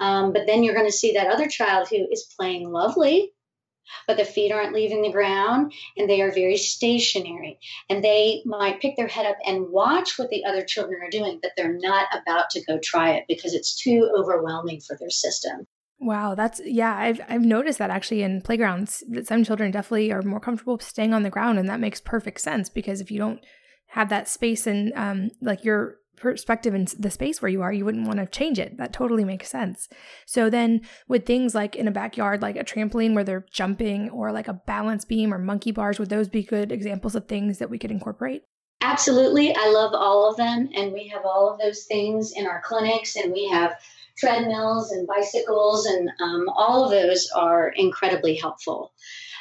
Um, 0.00 0.32
but 0.32 0.46
then 0.46 0.62
you're 0.62 0.74
going 0.74 0.86
to 0.86 0.92
see 0.92 1.12
that 1.12 1.26
other 1.26 1.48
child 1.48 1.88
who 1.88 2.06
is 2.10 2.32
playing 2.38 2.70
lovely, 2.70 3.32
but 4.06 4.16
the 4.16 4.24
feet 4.24 4.52
aren't 4.52 4.74
leaving 4.74 5.02
the 5.02 5.12
ground 5.12 5.72
and 5.96 6.08
they 6.08 6.22
are 6.22 6.32
very 6.32 6.56
stationary. 6.56 7.58
And 7.90 8.02
they 8.02 8.42
might 8.46 8.80
pick 8.80 8.96
their 8.96 9.08
head 9.08 9.26
up 9.26 9.36
and 9.44 9.68
watch 9.68 10.18
what 10.18 10.30
the 10.30 10.44
other 10.46 10.64
children 10.64 11.02
are 11.02 11.10
doing, 11.10 11.40
but 11.42 11.52
they're 11.56 11.78
not 11.78 12.06
about 12.12 12.50
to 12.50 12.64
go 12.64 12.78
try 12.82 13.12
it 13.12 13.24
because 13.28 13.52
it's 13.52 13.78
too 13.78 14.10
overwhelming 14.16 14.80
for 14.80 14.96
their 14.98 15.10
system. 15.10 15.66
Wow, 16.00 16.34
that's 16.34 16.60
yeah, 16.64 16.96
I've 16.96 17.20
I've 17.28 17.42
noticed 17.42 17.78
that 17.78 17.90
actually 17.90 18.22
in 18.22 18.40
playgrounds 18.40 19.02
that 19.08 19.26
some 19.26 19.42
children 19.42 19.72
definitely 19.72 20.12
are 20.12 20.22
more 20.22 20.40
comfortable 20.40 20.78
staying 20.78 21.12
on 21.12 21.24
the 21.24 21.30
ground 21.30 21.58
and 21.58 21.68
that 21.68 21.80
makes 21.80 22.00
perfect 22.00 22.40
sense 22.40 22.68
because 22.68 23.00
if 23.00 23.10
you 23.10 23.18
don't 23.18 23.40
have 23.88 24.08
that 24.10 24.28
space 24.28 24.66
and 24.66 24.92
um 24.94 25.30
like 25.40 25.64
your 25.64 25.96
perspective 26.18 26.74
in 26.74 26.86
the 26.98 27.10
space 27.10 27.40
where 27.40 27.50
you 27.50 27.62
are, 27.62 27.72
you 27.72 27.84
wouldn't 27.84 28.06
want 28.06 28.18
to 28.18 28.26
change 28.26 28.58
it. 28.58 28.76
That 28.76 28.92
totally 28.92 29.24
makes 29.24 29.48
sense. 29.48 29.88
So 30.26 30.50
then 30.50 30.82
with 31.08 31.26
things 31.26 31.54
like 31.54 31.76
in 31.76 31.88
a 31.88 31.92
backyard 31.92 32.42
like 32.42 32.56
a 32.56 32.64
trampoline 32.64 33.14
where 33.14 33.24
they're 33.24 33.46
jumping 33.52 34.10
or 34.10 34.32
like 34.32 34.48
a 34.48 34.60
balance 34.66 35.04
beam 35.04 35.32
or 35.32 35.38
monkey 35.38 35.72
bars, 35.72 35.98
would 35.98 36.10
those 36.10 36.28
be 36.28 36.42
good 36.42 36.70
examples 36.70 37.14
of 37.14 37.26
things 37.26 37.58
that 37.58 37.70
we 37.70 37.78
could 37.78 37.90
incorporate? 37.90 38.42
Absolutely. 38.80 39.54
I 39.54 39.68
love 39.68 39.92
all 39.94 40.30
of 40.30 40.36
them 40.36 40.68
and 40.74 40.92
we 40.92 41.08
have 41.08 41.24
all 41.24 41.50
of 41.50 41.58
those 41.58 41.84
things 41.84 42.32
in 42.32 42.46
our 42.46 42.60
clinics 42.60 43.16
and 43.16 43.32
we 43.32 43.48
have 43.48 43.76
treadmills 44.18 44.90
and 44.90 45.06
bicycles, 45.06 45.86
and 45.86 46.10
um, 46.20 46.48
all 46.54 46.84
of 46.84 46.90
those 46.90 47.28
are 47.34 47.68
incredibly 47.68 48.36
helpful. 48.36 48.92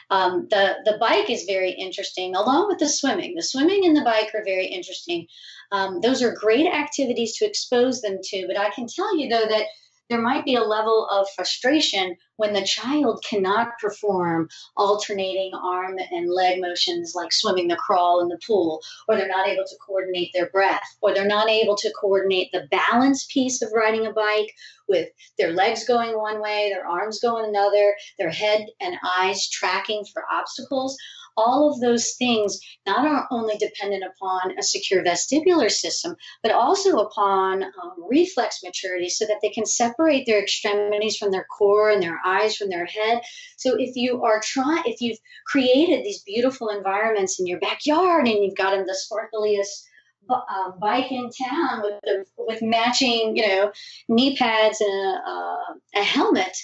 Um, 0.09 0.47
the 0.49 0.75
the 0.85 0.97
bike 0.99 1.29
is 1.29 1.43
very 1.43 1.71
interesting, 1.71 2.35
along 2.35 2.67
with 2.67 2.79
the 2.79 2.87
swimming. 2.87 3.35
The 3.35 3.43
swimming 3.43 3.85
and 3.85 3.95
the 3.95 4.03
bike 4.03 4.33
are 4.33 4.43
very 4.43 4.67
interesting. 4.67 5.27
Um, 5.71 5.99
those 6.01 6.21
are 6.23 6.33
great 6.33 6.67
activities 6.67 7.35
to 7.37 7.45
expose 7.45 8.01
them 8.01 8.19
to. 8.23 8.47
But 8.47 8.57
I 8.57 8.69
can 8.69 8.87
tell 8.87 9.17
you 9.17 9.27
though 9.29 9.47
that 9.47 9.65
there 10.09 10.21
might 10.21 10.45
be 10.45 10.55
a 10.55 10.63
level 10.63 11.07
of 11.09 11.29
frustration 11.35 12.15
when 12.37 12.53
the 12.53 12.63
child 12.65 13.23
cannot 13.27 13.77
perform 13.79 14.47
alternating 14.75 15.51
arm 15.53 15.97
and 16.11 16.31
leg 16.31 16.61
motions 16.61 17.13
like 17.15 17.33
swimming 17.33 17.67
the 17.67 17.75
crawl 17.75 18.21
in 18.21 18.27
the 18.27 18.39
pool, 18.45 18.81
or 19.07 19.15
they're 19.15 19.27
not 19.27 19.47
able 19.47 19.63
to 19.65 19.77
coordinate 19.85 20.31
their 20.33 20.49
breath, 20.49 20.97
or 21.01 21.13
they're 21.13 21.25
not 21.25 21.49
able 21.49 21.75
to 21.75 21.91
coordinate 21.99 22.51
the 22.51 22.67
balance 22.71 23.25
piece 23.25 23.61
of 23.61 23.71
riding 23.73 24.05
a 24.05 24.13
bike 24.13 24.53
with 24.87 25.09
their 25.37 25.51
legs 25.51 25.85
going 25.85 26.17
one 26.17 26.41
way, 26.41 26.71
their 26.71 26.87
arms 26.87 27.19
going 27.19 27.45
another, 27.45 27.95
their 28.17 28.29
head 28.29 28.67
and 28.79 28.95
eyes 29.19 29.49
tracking 29.49 30.05
for 30.13 30.23
obstacles 30.31 30.97
all 31.37 31.71
of 31.71 31.79
those 31.79 32.13
things 32.13 32.59
not 32.85 33.27
only 33.31 33.55
dependent 33.57 34.03
upon 34.03 34.57
a 34.57 34.63
secure 34.63 35.03
vestibular 35.03 35.69
system, 35.69 36.15
but 36.41 36.51
also 36.51 36.97
upon 36.97 37.63
um, 37.63 37.71
reflex 38.09 38.61
maturity 38.63 39.07
so 39.09 39.25
that 39.25 39.39
they 39.41 39.49
can 39.49 39.65
separate 39.65 40.25
their 40.25 40.41
extremities 40.41 41.15
from 41.15 41.31
their 41.31 41.45
core 41.45 41.91
and 41.91 42.01
their 42.01 42.19
eyes 42.25 42.57
from 42.57 42.69
their 42.69 42.85
head. 42.85 43.21
So 43.57 43.75
if 43.77 43.95
you 43.95 44.23
are 44.23 44.41
trying, 44.43 44.83
if 44.85 44.99
you've 44.99 45.19
created 45.45 46.03
these 46.03 46.23
beautiful 46.23 46.69
environments 46.69 47.39
in 47.39 47.45
your 47.45 47.59
backyard 47.59 48.27
and 48.27 48.43
you've 48.43 48.57
got 48.57 48.71
them 48.71 48.85
the 48.85 48.97
sparkliest 48.97 49.83
uh, 50.29 50.71
bike 50.79 51.11
in 51.11 51.29
town 51.29 51.81
with 51.83 51.99
the, 52.03 52.25
with 52.37 52.61
matching, 52.61 53.35
you 53.37 53.47
know, 53.47 53.71
knee 54.09 54.35
pads 54.35 54.81
and 54.81 54.89
a, 54.89 55.21
uh, 55.25 55.73
a 56.01 56.03
helmet, 56.03 56.57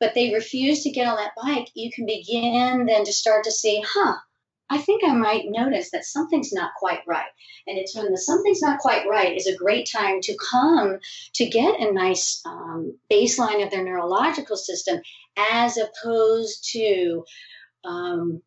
but 0.00 0.14
they 0.14 0.32
refuse 0.32 0.82
to 0.82 0.90
get 0.90 1.06
on 1.06 1.16
that 1.16 1.32
bike, 1.42 1.68
you 1.74 1.90
can 1.92 2.06
begin 2.06 2.86
then 2.86 3.04
to 3.04 3.12
start 3.12 3.44
to 3.44 3.52
see, 3.52 3.82
huh, 3.86 4.16
I 4.70 4.78
think 4.78 5.02
I 5.04 5.14
might 5.14 5.46
notice 5.46 5.90
that 5.90 6.04
something's 6.04 6.52
not 6.52 6.72
quite 6.78 7.00
right. 7.06 7.30
And 7.66 7.78
it's 7.78 7.96
when 7.96 8.10
the 8.10 8.18
something's 8.18 8.60
not 8.60 8.80
quite 8.80 9.08
right 9.08 9.36
is 9.36 9.46
a 9.46 9.56
great 9.56 9.88
time 9.90 10.20
to 10.22 10.36
come 10.50 10.98
to 11.34 11.46
get 11.46 11.80
a 11.80 11.92
nice 11.92 12.42
um, 12.44 12.98
baseline 13.10 13.64
of 13.64 13.70
their 13.70 13.84
neurological 13.84 14.56
system 14.56 15.00
as 15.52 15.78
opposed 15.78 16.70
to 16.72 17.24
um, 17.84 18.42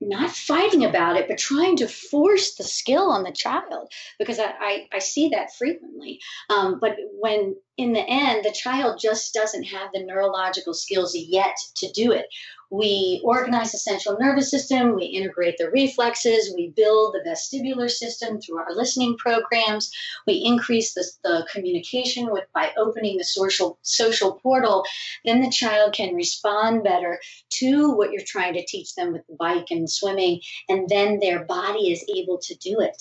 not 0.00 0.30
fighting 0.30 0.84
about 0.84 1.16
it, 1.16 1.28
but 1.28 1.38
trying 1.38 1.76
to 1.76 1.88
force 1.88 2.56
the 2.56 2.64
skill 2.64 3.10
on 3.10 3.22
the 3.22 3.32
child 3.32 3.90
because 4.18 4.38
I, 4.38 4.52
I, 4.60 4.88
I 4.94 4.98
see 4.98 5.30
that 5.30 5.54
frequently. 5.54 6.20
Um, 6.50 6.78
but 6.80 6.96
when 7.18 7.56
in 7.76 7.92
the 7.92 8.04
end, 8.08 8.44
the 8.44 8.52
child 8.52 8.98
just 9.00 9.34
doesn't 9.34 9.64
have 9.64 9.90
the 9.92 10.02
neurological 10.02 10.72
skills 10.72 11.14
yet 11.14 11.56
to 11.76 11.90
do 11.92 12.12
it. 12.12 12.26
We 12.70 13.20
organize 13.22 13.70
the 13.70 13.78
central 13.78 14.18
nervous 14.18 14.50
system, 14.50 14.96
we 14.96 15.04
integrate 15.04 15.56
the 15.56 15.70
reflexes, 15.70 16.52
we 16.56 16.70
build 16.70 17.14
the 17.14 17.28
vestibular 17.28 17.88
system 17.88 18.40
through 18.40 18.58
our 18.58 18.74
listening 18.74 19.16
programs, 19.18 19.92
we 20.26 20.42
increase 20.44 20.94
the, 20.94 21.04
the 21.22 21.46
communication 21.52 22.32
with 22.32 22.44
by 22.52 22.72
opening 22.76 23.18
the 23.18 23.24
social 23.24 23.78
social 23.82 24.32
portal, 24.32 24.84
then 25.24 25.42
the 25.42 25.50
child 25.50 25.92
can 25.92 26.14
respond 26.14 26.82
better 26.82 27.20
to 27.50 27.92
what 27.92 28.10
you're 28.10 28.22
trying 28.26 28.54
to 28.54 28.66
teach 28.66 28.96
them 28.96 29.12
with 29.12 29.24
the 29.28 29.36
bike 29.36 29.66
and 29.70 29.88
swimming, 29.88 30.40
and 30.68 30.88
then 30.88 31.20
their 31.20 31.44
body 31.44 31.92
is 31.92 32.04
able 32.16 32.38
to 32.38 32.54
do 32.56 32.80
it. 32.80 33.00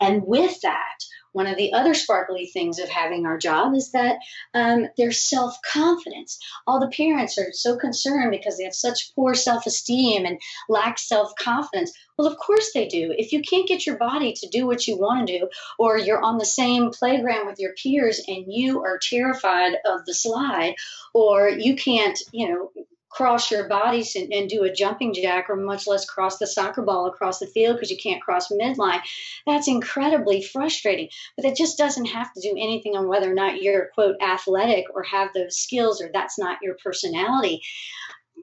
And 0.00 0.24
with 0.24 0.60
that, 0.60 1.04
one 1.32 1.46
of 1.46 1.56
the 1.56 1.72
other 1.72 1.94
sparkly 1.94 2.46
things 2.46 2.78
of 2.78 2.88
having 2.88 3.26
our 3.26 3.38
job 3.38 3.74
is 3.74 3.92
that 3.92 4.16
um, 4.54 4.88
their 4.96 5.12
self 5.12 5.56
confidence. 5.62 6.38
All 6.66 6.80
the 6.80 6.88
parents 6.88 7.38
are 7.38 7.52
so 7.52 7.76
concerned 7.76 8.30
because 8.30 8.56
they 8.56 8.64
have 8.64 8.74
such 8.74 9.14
poor 9.14 9.34
self 9.34 9.66
esteem 9.66 10.26
and 10.26 10.40
lack 10.68 10.98
self 10.98 11.32
confidence. 11.36 11.92
Well, 12.18 12.28
of 12.28 12.38
course 12.38 12.72
they 12.74 12.86
do. 12.86 13.14
If 13.16 13.32
you 13.32 13.42
can't 13.42 13.68
get 13.68 13.86
your 13.86 13.96
body 13.96 14.34
to 14.34 14.48
do 14.48 14.66
what 14.66 14.86
you 14.86 14.98
want 14.98 15.26
to 15.26 15.38
do, 15.38 15.48
or 15.78 15.96
you're 15.96 16.22
on 16.22 16.38
the 16.38 16.44
same 16.44 16.90
playground 16.90 17.46
with 17.46 17.58
your 17.58 17.72
peers 17.74 18.20
and 18.26 18.52
you 18.52 18.80
are 18.82 18.98
terrified 18.98 19.76
of 19.86 20.04
the 20.04 20.14
slide, 20.14 20.74
or 21.14 21.48
you 21.48 21.76
can't, 21.76 22.18
you 22.32 22.48
know, 22.48 22.70
cross 23.10 23.50
your 23.50 23.68
bodies 23.68 24.14
and, 24.16 24.32
and, 24.32 24.48
do 24.48 24.62
a 24.62 24.72
jumping 24.72 25.12
jack 25.12 25.50
or 25.50 25.56
much 25.56 25.86
less 25.86 26.04
cross 26.04 26.38
the 26.38 26.46
soccer 26.46 26.82
ball 26.82 27.06
across 27.06 27.38
the 27.38 27.46
field 27.46 27.76
because 27.76 27.90
you 27.90 27.96
can't 27.96 28.22
cross 28.22 28.48
midline. 28.50 29.00
That's 29.46 29.68
incredibly 29.68 30.42
frustrating 30.42 31.08
but 31.36 31.44
it 31.44 31.56
just 31.56 31.78
doesn't 31.78 32.06
have 32.06 32.32
to 32.32 32.40
do 32.40 32.54
anything 32.58 32.96
on 32.96 33.08
whether 33.08 33.30
or 33.30 33.34
not 33.34 33.62
you're 33.62 33.90
quote 33.94 34.16
athletic 34.20 34.86
or 34.94 35.02
have 35.02 35.30
those 35.34 35.56
skills 35.56 36.00
or 36.00 36.10
that's 36.12 36.38
not 36.38 36.58
your 36.62 36.76
personality. 36.82 37.62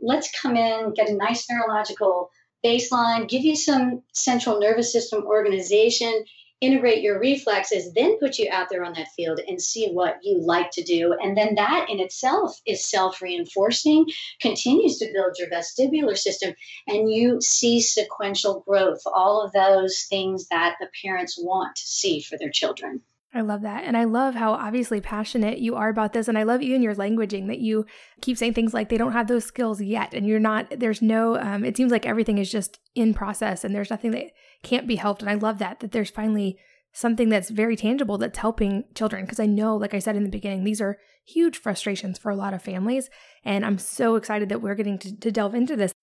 Let's 0.02 0.30
come 0.40 0.56
in 0.56 0.94
get 0.94 1.10
a 1.10 1.16
nice 1.16 1.48
neurological 1.50 2.32
baseline 2.66 3.28
give 3.28 3.44
you 3.44 3.56
some 3.56 4.02
central 4.14 4.60
nervous 4.60 4.92
system 4.92 5.26
organization 5.26 6.26
integrate 6.62 7.04
your 7.04 7.20
reflexes, 7.20 7.94
then 7.94 8.18
put 8.20 8.40
you 8.40 8.50
out 8.52 8.68
there 8.70 8.84
on 8.84 8.94
that 8.94 9.10
field 9.16 9.40
and 9.48 9.62
see 9.62 9.90
what 9.90 10.18
you 10.24 10.40
like 10.42 10.72
to 10.72 10.84
do. 10.84 11.14
And 11.14 11.38
then 11.38 11.56
that 11.56 11.88
in 11.90 12.00
itself 12.00 12.60
is 12.66 12.90
self 12.90 13.22
reinforcing, 13.22 14.08
continues 14.42 14.98
to 14.98 15.12
build 15.14 15.38
your 15.38 15.50
vestibular 15.50 16.18
system, 16.18 16.54
and 16.88 17.12
you 17.12 17.40
see 17.42 17.80
sequential 17.82 18.64
growth, 18.68 19.02
all 19.06 19.42
of 19.44 19.52
those 19.54 20.06
things 20.10 20.48
that 20.50 20.78
the 20.80 20.90
parents 21.04 21.38
want 21.40 21.76
to 21.76 21.84
see 21.84 22.22
for 22.22 22.38
their 22.38 22.52
children. 22.52 23.02
I 23.34 23.42
love 23.42 23.62
that. 23.62 23.84
And 23.84 23.98
I 23.98 24.06
love 24.06 24.36
how 24.36 24.54
obviously 24.54 25.02
passionate 25.02 25.60
you 25.60 25.76
are 25.76 25.90
about 25.90 26.14
this. 26.14 26.28
And 26.28 26.38
I 26.38 26.44
love 26.44 26.62
in 26.62 26.82
your 26.82 26.96
languaging 26.96 27.48
that 27.48 27.60
you 27.60 27.86
keep 28.22 28.38
saying 28.38 28.54
things 28.54 28.74
like 28.74 28.90
they 28.90 28.98
don't 28.98 29.12
have 29.12 29.28
those 29.28 29.44
skills 29.44 29.82
yet. 29.82 30.14
And 30.14 30.26
you're 30.26 30.40
not, 30.40 30.68
there's 30.80 31.02
no, 31.02 31.38
um, 31.38 31.66
it 31.66 31.76
seems 31.76 31.92
like 31.92 32.06
everything 32.06 32.38
is 32.38 32.50
just 32.50 32.80
in 32.96 33.14
process 33.14 33.64
and 33.64 33.76
there's 33.76 33.92
nothing 33.92 34.12
that 34.12 34.32
can't 34.64 34.88
be 34.88 34.96
helped. 34.96 35.22
And 35.22 35.30
I 35.30 35.36
love 35.36 35.60
that, 35.60 35.80
that 35.80 35.92
there's 35.92 36.10
finally 36.10 36.58
something 36.94 37.30
that's 37.30 37.50
very 37.50 37.76
tangible 37.76 38.18
that's 38.18 38.40
helping 38.40 38.84
children. 38.96 39.26
Because 39.26 39.40
I 39.40 39.46
know, 39.46 39.76
like 39.76 39.94
I 39.94 40.00
said 40.00 40.16
in 40.16 40.24
the 40.24 40.30
beginning, 40.30 40.64
these 40.64 40.82
are 40.82 40.98
huge 41.26 41.58
frustrations 41.58 42.18
for 42.18 42.32
a 42.32 42.36
lot 42.36 42.54
of 42.54 42.62
families. 42.62 43.10
And 43.44 43.66
I'm 43.66 43.78
so 43.78 44.16
excited 44.16 44.50
that 44.50 44.62
we're 44.62 44.76
getting 44.76 44.98
to, 45.00 45.16
to 45.20 45.32
delve 45.32 45.56
into 45.56 45.76
this. 45.76 45.94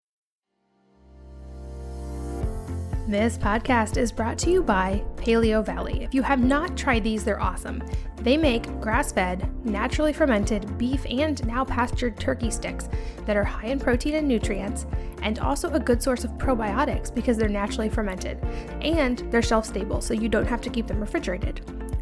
This 3.07 3.37
podcast 3.37 3.99
is 3.99 4.11
brought 4.11 4.39
to 4.39 4.51
you 4.51 4.63
by 4.63 5.05
Paleovalley. 5.17 6.01
If 6.01 6.15
you 6.15 6.23
have 6.23 6.43
not 6.43 6.75
tried 6.75 7.05
these, 7.05 7.23
they're 7.23 7.41
awesome. 7.41 7.85
They 8.23 8.39
make 8.39 8.81
grass 8.81 9.13
fed, 9.13 9.47
naturally 9.63 10.15
fermented 10.15 10.79
beef 10.79 11.05
and 11.11 11.47
now 11.47 11.67
pastured 11.67 12.19
turkey 12.19 12.51
sticks 12.51 12.89
that 13.27 13.37
are 13.37 13.45
high 13.45 13.67
in 13.67 13.79
protein 13.79 14.15
and 14.15 14.27
nutrients, 14.27 14.87
and 15.21 15.39
also 15.39 15.71
a 15.73 15.79
good 15.79 16.03
source 16.03 16.25
of 16.25 16.31
probiotics 16.39 17.15
because 17.15 17.37
they're 17.37 17.47
naturally 17.47 17.91
fermented. 17.91 18.43
And 18.81 19.19
they're 19.31 19.43
shelf 19.43 19.67
stable, 19.67 20.01
so 20.01 20.15
you 20.15 20.31
don't 20.31 20.47
have 20.47 20.63
to 20.63 20.71
keep 20.71 20.87
them 20.87 21.01
refrigerated. 21.01 21.61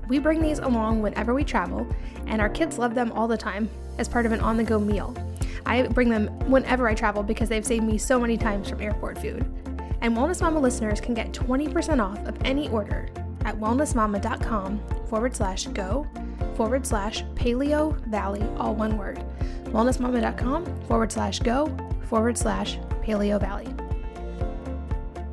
We 0.09 0.21
bring 0.21 0.41
these 0.41 0.61
along 0.61 1.03
whenever 1.03 1.35
we 1.35 1.43
travel, 1.43 1.85
and 2.29 2.41
our 2.41 2.49
kids 2.49 2.79
love 2.79 2.95
them 2.95 3.11
all 3.11 3.27
the 3.27 3.37
time 3.37 3.69
as 3.99 4.09
part 4.09 4.25
of 4.25 4.31
an 4.31 4.39
on 4.39 4.57
the 4.57 4.63
go 4.63 4.79
meal. 4.79 5.17
I 5.67 5.83
bring 5.83 6.11
them 6.11 6.29
whenever 6.49 6.87
I 6.87 6.95
travel 6.95 7.25
because 7.25 7.49
they've 7.49 7.67
saved 7.67 7.85
me 7.85 7.99
so 7.99 8.21
many 8.21 8.37
times 8.37 8.71
from 8.71 8.81
airport 8.81 9.19
food. 9.19 9.45
And 10.03 10.17
Wellness 10.17 10.43
Mama 10.43 10.59
listeners 10.59 11.01
can 11.01 11.15
get 11.15 11.33
20% 11.33 12.03
off 12.03 12.19
of 12.27 12.37
any 12.45 12.69
order 12.69 13.09
at 13.45 13.59
wellnessmama.com 13.59 14.81
forward 15.07 15.35
slash 15.35 15.67
go 15.69 16.07
forward 16.57 16.85
slash 16.85 17.23
paleo 17.35 17.99
valley, 18.09 18.43
all 18.57 18.75
one 18.75 18.99
word. 18.99 19.25
Wellnessmama.com 19.67 20.67
forward 20.83 21.13
slash 21.13 21.39
go 21.39 21.75
forward 22.09 22.37
slash 22.37 22.79
paleovalley. 23.03 23.79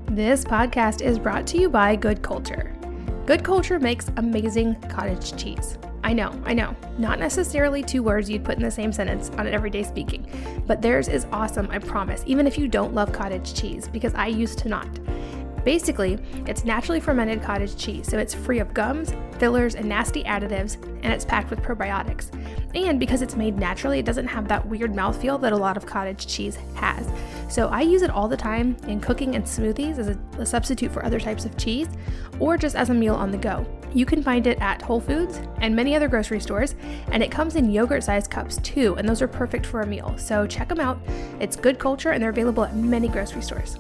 This 0.06 0.44
podcast 0.44 1.02
is 1.02 1.18
brought 1.18 1.48
to 1.48 1.60
you 1.60 1.68
by 1.68 1.96
Good 1.96 2.22
Culture. 2.22 2.76
Good 3.26 3.44
Culture 3.44 3.80
makes 3.80 4.10
amazing 4.18 4.76
cottage 4.90 5.36
cheese. 5.36 5.78
I 6.04 6.14
know, 6.14 6.32
I 6.46 6.54
know. 6.54 6.76
Not 6.98 7.20
necessarily 7.20 7.84
two 7.84 8.02
words 8.02 8.30
you'd 8.30 8.46
put 8.46 8.58
in 8.58 8.64
the 8.64 8.72
same 8.72 8.92
sentence 8.92 9.30
on 9.32 9.48
everyday 9.48 9.84
speaking, 9.84 10.26
but 10.66 10.82
theirs 10.82 11.08
is 11.08 11.26
awesome, 11.32 11.68
I 11.72 11.80
promise, 11.80 12.24
even 12.26 12.48
if 12.48 12.58
you 12.58 12.68
don't 12.68 12.94
love 12.94 13.12
cottage 13.12 13.54
cheese, 13.54 13.88
because 13.88 14.14
I 14.16 14.28
used 14.28 14.60
to 14.60 14.70
not. 14.70 14.88
Basically, 15.64 16.18
it's 16.48 16.64
naturally 16.64 17.00
fermented 17.00 17.42
cottage 17.42 17.76
cheese, 17.76 18.08
so 18.08 18.18
it's 18.18 18.34
free 18.34 18.60
of 18.60 18.74
gums, 18.74 19.14
fillers, 19.38 19.76
and 19.76 19.88
nasty 19.88 20.24
additives, 20.24 20.82
and 21.04 21.14
it's 21.14 21.26
packed 21.26 21.50
with 21.50 21.62
probiotics. 21.62 22.30
And 22.76 23.00
because 23.00 23.22
it's 23.22 23.36
made 23.36 23.58
naturally, 23.58 24.00
it 24.00 24.06
doesn't 24.06 24.28
have 24.28 24.48
that 24.48 24.66
weird 24.66 24.94
mouthfeel 24.94 25.42
that 25.42 25.54
a 25.54 25.58
lot 25.58 25.78
of 25.78 25.86
cottage 25.86 26.28
cheese 26.28 26.58
has. 26.76 27.10
So 27.50 27.68
I 27.70 27.82
use 27.82 28.04
it 28.04 28.12
all 28.12 28.28
the 28.28 28.38
time 28.38 28.78
in 28.88 29.02
cooking 29.02 29.36
and 29.36 29.44
smoothies 29.44 29.98
as 29.98 30.10
a, 30.10 30.20
a 30.38 30.46
substitute 30.46 30.92
for 30.92 31.04
other 31.04 31.20
types 31.20 31.46
of 31.46 31.58
cheese, 31.58 31.88
or 32.40 32.58
just 32.58 32.76
as 32.76 32.90
a 32.90 32.94
meal 32.94 33.16
on 33.16 33.32
the 33.32 33.38
go. 33.38 33.66
You 33.94 34.06
can 34.06 34.22
find 34.22 34.46
it 34.46 34.60
at 34.62 34.84
Whole 34.84 35.02
Foods 35.02 35.42
and 35.62 35.76
many 35.76 35.96
other 35.96 36.08
grocery 36.08 36.40
stores, 36.40 36.76
and 37.12 37.24
it 37.24 37.32
comes 37.32 37.56
in 37.56 37.72
yogurt 37.72 38.04
sized 38.04 38.30
cups 38.30 38.58
too, 38.58 38.96
and 38.98 39.10
those 39.10 39.22
are 39.22 39.28
perfect 39.28 39.66
for 39.66 39.82
a 39.82 39.88
meal. 39.88 40.16
So 40.18 40.46
check 40.46 40.70
them 40.70 40.80
out. 40.80 41.00
It's 41.40 41.56
good 41.56 41.80
culture, 41.80 42.12
and 42.12 42.22
they're 42.22 42.30
available 42.30 42.64
at 42.64 42.76
many 42.76 43.08
grocery 43.08 43.42
stores. 43.42 43.80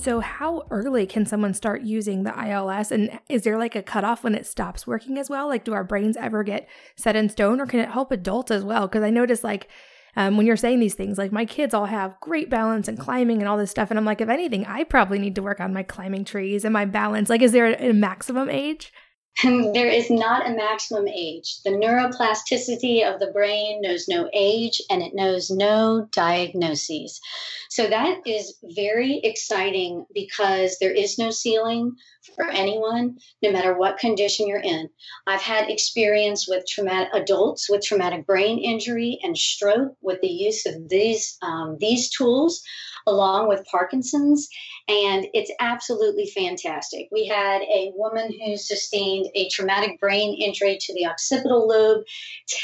So, 0.00 0.20
how 0.20 0.64
early 0.70 1.06
can 1.06 1.26
someone 1.26 1.54
start 1.54 1.82
using 1.82 2.22
the 2.22 2.32
ILS? 2.32 2.92
And 2.92 3.18
is 3.28 3.42
there 3.42 3.58
like 3.58 3.74
a 3.74 3.82
cutoff 3.82 4.22
when 4.22 4.36
it 4.36 4.46
stops 4.46 4.86
working 4.86 5.18
as 5.18 5.28
well? 5.28 5.48
Like, 5.48 5.64
do 5.64 5.72
our 5.72 5.82
brains 5.82 6.16
ever 6.16 6.44
get 6.44 6.68
set 6.94 7.16
in 7.16 7.28
stone, 7.28 7.60
or 7.60 7.66
can 7.66 7.80
it 7.80 7.90
help 7.90 8.12
adults 8.12 8.52
as 8.52 8.62
well? 8.62 8.86
Because 8.86 9.02
I 9.02 9.10
notice, 9.10 9.42
like, 9.42 9.68
um, 10.16 10.36
when 10.36 10.46
you're 10.46 10.56
saying 10.56 10.78
these 10.78 10.94
things, 10.94 11.18
like 11.18 11.32
my 11.32 11.44
kids 11.44 11.74
all 11.74 11.86
have 11.86 12.18
great 12.20 12.48
balance 12.48 12.86
and 12.86 12.98
climbing 12.98 13.38
and 13.38 13.48
all 13.48 13.58
this 13.58 13.70
stuff. 13.70 13.90
And 13.90 13.98
I'm 13.98 14.04
like, 14.04 14.20
if 14.20 14.28
anything, 14.28 14.64
I 14.66 14.84
probably 14.84 15.18
need 15.18 15.34
to 15.34 15.42
work 15.42 15.60
on 15.60 15.74
my 15.74 15.82
climbing 15.82 16.24
trees 16.24 16.64
and 16.64 16.72
my 16.72 16.84
balance. 16.84 17.28
Like, 17.28 17.42
is 17.42 17.52
there 17.52 17.74
a 17.74 17.92
maximum 17.92 18.48
age? 18.48 18.92
there 19.72 19.88
is 19.88 20.10
not 20.10 20.48
a 20.48 20.54
maximum 20.54 21.06
age. 21.06 21.60
The 21.64 21.70
neuroplasticity 21.70 23.08
of 23.08 23.20
the 23.20 23.30
brain 23.32 23.80
knows 23.80 24.08
no 24.08 24.28
age 24.32 24.82
and 24.90 25.00
it 25.02 25.14
knows 25.14 25.50
no 25.50 26.08
diagnoses. 26.10 27.20
So 27.68 27.86
that 27.86 28.26
is 28.26 28.56
very 28.64 29.20
exciting 29.22 30.06
because 30.12 30.78
there 30.80 30.92
is 30.92 31.18
no 31.18 31.30
ceiling 31.30 31.96
for 32.34 32.48
anyone, 32.48 33.18
no 33.42 33.52
matter 33.52 33.76
what 33.76 33.98
condition 33.98 34.46
you're 34.48 34.60
in. 34.60 34.88
I've 35.26 35.40
had 35.40 35.70
experience 35.70 36.48
with 36.48 36.66
traumatic 36.66 37.08
adults 37.14 37.68
with 37.68 37.84
traumatic 37.84 38.26
brain 38.26 38.58
injury 38.58 39.18
and 39.22 39.36
stroke 39.36 39.94
with 40.00 40.20
the 40.20 40.28
use 40.28 40.66
of 40.66 40.88
these 40.88 41.36
um, 41.42 41.76
these 41.80 42.10
tools 42.10 42.62
along 43.08 43.48
with 43.48 43.66
Parkinson's, 43.70 44.48
and 44.86 45.26
it's 45.32 45.50
absolutely 45.60 46.26
fantastic. 46.26 47.08
We 47.10 47.26
had 47.26 47.62
a 47.62 47.92
woman 47.94 48.32
who 48.32 48.56
sustained 48.56 49.28
a 49.34 49.48
traumatic 49.48 49.98
brain 49.98 50.34
injury 50.40 50.78
to 50.80 50.94
the 50.94 51.06
occipital 51.06 51.66
lobe 51.66 52.04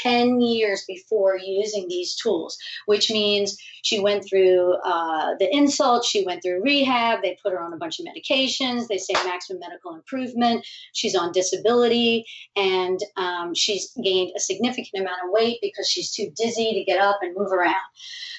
10 0.03 0.39
years 0.41 0.83
before 0.87 1.37
using 1.37 1.87
these 1.87 2.15
tools, 2.15 2.57
which 2.85 3.11
means 3.11 3.57
she 3.83 3.99
went 3.99 4.25
through 4.27 4.75
uh, 4.85 5.35
the 5.39 5.53
insult, 5.55 6.05
she 6.05 6.25
went 6.25 6.41
through 6.43 6.61
rehab, 6.61 7.21
they 7.21 7.37
put 7.43 7.51
her 7.51 7.61
on 7.61 7.73
a 7.73 7.77
bunch 7.77 7.99
of 7.99 8.05
medications, 8.05 8.87
they 8.87 8.97
say 8.97 9.13
maximum 9.25 9.54
medical 9.59 9.95
improvement, 9.95 10.65
she's 10.93 11.15
on 11.15 11.31
disability, 11.31 12.25
and 12.55 12.99
um, 13.17 13.53
she's 13.53 13.91
gained 14.03 14.31
a 14.35 14.39
significant 14.39 15.01
amount 15.01 15.21
of 15.23 15.31
weight 15.31 15.59
because 15.61 15.89
she's 15.89 16.11
too 16.11 16.31
dizzy 16.35 16.73
to 16.73 16.83
get 16.83 16.99
up 16.99 17.19
and 17.21 17.35
move 17.35 17.51
around. 17.51 17.75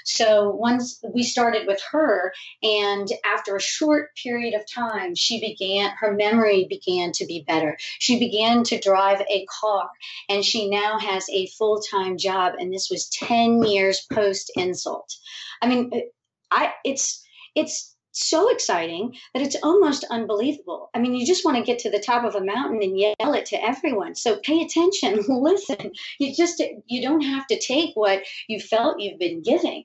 So 0.06 0.50
once 0.50 1.02
we 1.12 1.24
started 1.24 1.66
with 1.66 1.82
her, 1.90 2.32
and 2.62 3.08
after 3.24 3.56
a 3.56 3.60
short 3.60 4.14
period 4.14 4.54
of 4.54 4.62
time, 4.72 5.16
she 5.16 5.40
began, 5.40 5.90
her 5.98 6.14
memory 6.14 6.66
began 6.70 7.10
to 7.12 7.26
be 7.26 7.44
better. 7.46 7.76
She 7.98 8.20
began 8.20 8.62
to 8.64 8.78
drive 8.78 9.20
a 9.28 9.44
car, 9.46 9.90
and 10.28 10.44
she 10.44 10.70
now 10.70 11.00
has 11.00 11.28
a 11.30 11.48
full 11.58 11.80
time 11.80 12.18
job. 12.18 12.54
And 12.58 12.72
this 12.72 12.88
was 12.88 13.08
10 13.08 13.64
years 13.64 14.06
post 14.12 14.52
insult. 14.54 15.12
I 15.60 15.68
mean, 15.68 15.90
I, 16.52 16.72
it's, 16.84 17.24
it's, 17.56 17.95
so 18.16 18.50
exciting 18.50 19.14
that 19.34 19.42
it's 19.42 19.56
almost 19.62 20.04
unbelievable. 20.10 20.90
I 20.94 21.00
mean, 21.00 21.14
you 21.14 21.26
just 21.26 21.44
want 21.44 21.56
to 21.58 21.62
get 21.62 21.78
to 21.80 21.90
the 21.90 22.00
top 22.00 22.24
of 22.24 22.34
a 22.34 22.44
mountain 22.44 22.82
and 22.82 22.98
yell 22.98 23.34
it 23.34 23.46
to 23.46 23.62
everyone. 23.62 24.14
So 24.14 24.36
pay 24.40 24.62
attention, 24.62 25.24
listen. 25.28 25.92
You 26.18 26.34
just 26.34 26.62
you 26.86 27.02
don't 27.02 27.22
have 27.22 27.46
to 27.48 27.60
take 27.60 27.94
what 27.94 28.22
you 28.48 28.60
felt 28.60 29.00
you've 29.00 29.18
been 29.18 29.42
giving 29.42 29.84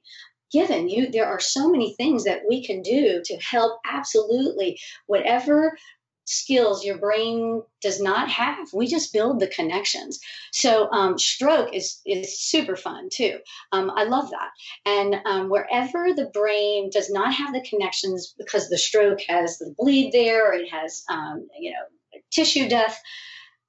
given 0.52 0.90
you 0.90 1.10
there 1.10 1.28
are 1.28 1.40
so 1.40 1.70
many 1.70 1.94
things 1.94 2.26
that 2.26 2.42
we 2.48 2.62
can 2.62 2.82
do 2.82 3.22
to 3.24 3.38
help 3.38 3.80
absolutely 3.86 4.78
whatever 5.08 5.78
skills 6.26 6.86
your 6.86 6.97
brain 6.97 7.61
does 7.82 7.99
not 8.01 8.30
have. 8.30 8.72
We 8.74 8.88
just 8.88 9.13
build 9.13 9.39
the 9.39 9.47
connections. 9.47 10.19
So 10.51 10.89
um, 10.91 11.17
stroke 11.17 11.74
is 11.74 11.99
is 12.05 12.39
super 12.39 12.76
fun 12.76 13.09
too. 13.11 13.39
Um, 13.72 13.91
I 13.95 14.03
love 14.03 14.30
that. 14.30 14.51
And 14.86 15.15
um, 15.26 15.49
wherever 15.49 16.13
the 16.13 16.30
brain 16.34 16.89
does 16.91 17.09
not 17.09 17.34
have 17.34 17.53
the 17.53 17.65
connections 17.69 18.34
because 18.38 18.69
the 18.69 18.78
stroke 18.78 19.22
has 19.28 19.57
the 19.57 19.74
bleed 19.78 20.11
there, 20.11 20.49
or 20.49 20.53
it 20.53 20.69
has 20.69 21.03
um, 21.09 21.47
you 21.59 21.72
know 21.72 22.19
tissue 22.32 22.69
death. 22.69 22.99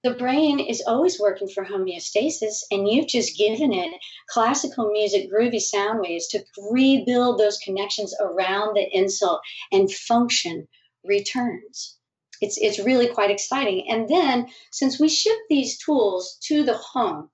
The 0.04 0.14
brain 0.14 0.58
is 0.58 0.82
always 0.84 1.20
working 1.20 1.48
for 1.48 1.64
homeostasis, 1.64 2.64
and 2.72 2.88
you've 2.88 3.06
just 3.06 3.38
given 3.38 3.72
it 3.72 3.94
classical 4.28 4.90
music, 4.90 5.30
groovy 5.30 5.60
sound 5.60 6.00
waves 6.00 6.26
to 6.28 6.44
rebuild 6.72 7.38
those 7.38 7.58
connections 7.58 8.12
around 8.20 8.74
the 8.74 8.88
insult, 8.92 9.40
and 9.70 9.92
function 9.92 10.66
returns 11.04 11.98
it's 12.42 12.58
it's 12.58 12.84
really 12.84 13.08
quite 13.08 13.30
exciting. 13.30 13.86
And 13.88 14.08
then 14.08 14.48
since 14.70 15.00
we 15.00 15.08
ship 15.08 15.38
these 15.48 15.78
tools 15.78 16.38
to 16.48 16.64
the 16.64 16.74
home, 16.74 17.30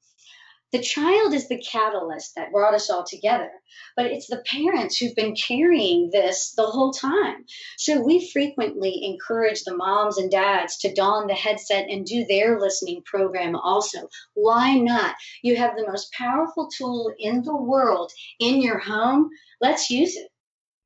the 0.71 0.83
child 0.83 1.33
is 1.33 1.49
the 1.49 1.63
catalyst 1.63 2.35
that 2.35 2.53
brought 2.53 2.75
us 2.75 2.91
all 2.91 3.03
together, 3.03 3.51
but 3.97 4.05
it's 4.05 4.27
the 4.27 4.45
parents 4.45 4.99
who've 4.99 5.15
been 5.15 5.35
carrying 5.35 6.11
this 6.13 6.53
the 6.53 6.67
whole 6.67 6.93
time. 6.93 7.47
So 7.79 8.03
we 8.03 8.29
frequently 8.31 9.03
encourage 9.03 9.65
the 9.65 9.75
moms 9.75 10.19
and 10.19 10.31
dads 10.31 10.77
to 10.81 10.93
don 10.93 11.27
the 11.27 11.35
headset 11.35 11.89
and 11.89 12.05
do 12.05 12.27
their 12.27 12.61
listening 12.61 13.01
program 13.07 13.57
also. 13.57 14.11
Why 14.35 14.75
not? 14.75 15.15
You 15.41 15.57
have 15.57 15.75
the 15.75 15.87
most 15.87 16.13
powerful 16.13 16.69
tool 16.77 17.15
in 17.19 17.45
the 17.45 17.57
world 17.57 18.13
in 18.39 18.61
your 18.61 18.79
home. 18.79 19.31
Let's 19.63 19.89
use 19.89 20.17
it. 20.17 20.29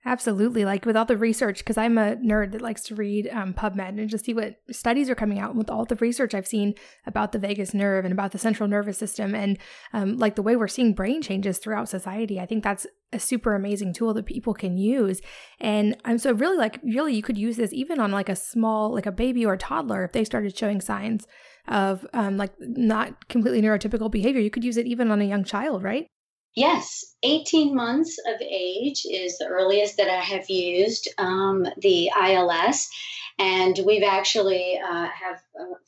Absolutely. 0.05 0.65
Like 0.65 0.85
with 0.85 0.97
all 0.97 1.05
the 1.05 1.17
research, 1.17 1.59
because 1.59 1.79
I'm 1.79 1.97
a 1.97 2.17
nerd 2.17 2.53
that 2.53 2.61
likes 2.61 2.83
to 2.85 2.95
read 2.97 3.29
um, 3.33 3.55
PubMed 3.55 4.01
and 4.01 4.11
just 4.11 4.25
see 4.25 4.35
what 4.35 4.57
studies 4.71 5.09
are 5.09 5.15
coming 5.15 5.39
out. 5.39 5.51
And 5.51 5.59
with 5.59 5.71
all 5.71 5.85
the 5.85 5.95
research 5.97 6.35
I've 6.35 6.47
seen 6.47 6.75
about 7.07 7.31
the 7.31 7.39
vagus 7.39 7.73
nerve 7.73 8.05
and 8.05 8.13
about 8.13 8.33
the 8.33 8.39
central 8.39 8.69
nervous 8.69 8.99
system 8.99 9.33
and 9.33 9.59
um, 9.93 10.19
like 10.19 10.35
the 10.35 10.43
way 10.43 10.57
we're 10.57 10.67
seeing 10.67 10.93
brain 10.93 11.23
changes 11.23 11.59
throughout 11.59 11.89
society, 11.89 12.41
I 12.41 12.47
think 12.47 12.65
that's 12.65 12.85
a 13.13 13.21
super 13.21 13.55
amazing 13.55 13.93
tool 13.93 14.13
that 14.15 14.27
people 14.27 14.55
can 14.55 14.77
use. 14.77 15.21
And 15.61 15.97
I'm 16.05 16.19
so 16.19 16.33
really 16.33 16.57
like, 16.57 16.81
really, 16.83 17.15
you 17.15 17.23
could 17.23 17.39
use 17.39 17.57
this 17.57 17.73
even 17.73 18.01
on 18.01 18.11
like 18.11 18.29
a 18.29 18.35
small, 18.35 18.93
like 18.93 19.07
a 19.07 19.13
baby 19.13 19.47
or 19.47 19.53
a 19.53 19.59
toddler 19.59 20.05
if 20.05 20.13
they 20.13 20.25
started 20.25 20.57
showing 20.57 20.81
signs 20.81 21.29
of 21.69 22.05
um, 22.13 22.37
like 22.37 22.53
not 22.59 23.29
completely 23.29 23.63
neurotypical 23.63 24.11
behavior. 24.11 24.41
You 24.41 24.51
could 24.51 24.65
use 24.65 24.77
it 24.77 24.87
even 24.87 25.13
on 25.13 25.21
a 25.21 25.27
young 25.27 25.45
child, 25.45 25.85
right? 25.85 26.09
Yes, 26.55 27.15
18 27.23 27.75
months 27.75 28.19
of 28.27 28.41
age 28.43 29.07
is 29.11 29.39
the 29.39 29.47
earliest 29.47 29.97
that 29.97 30.11
I 30.11 30.21
have 30.21 30.51
used 30.51 31.09
um, 31.17 31.67
the 31.79 32.11
ILS, 32.15 32.91
and 33.39 33.79
we've 33.87 34.03
actually 34.03 34.79
uh, 34.79 35.09
have 35.09 35.41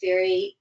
very 0.02 0.56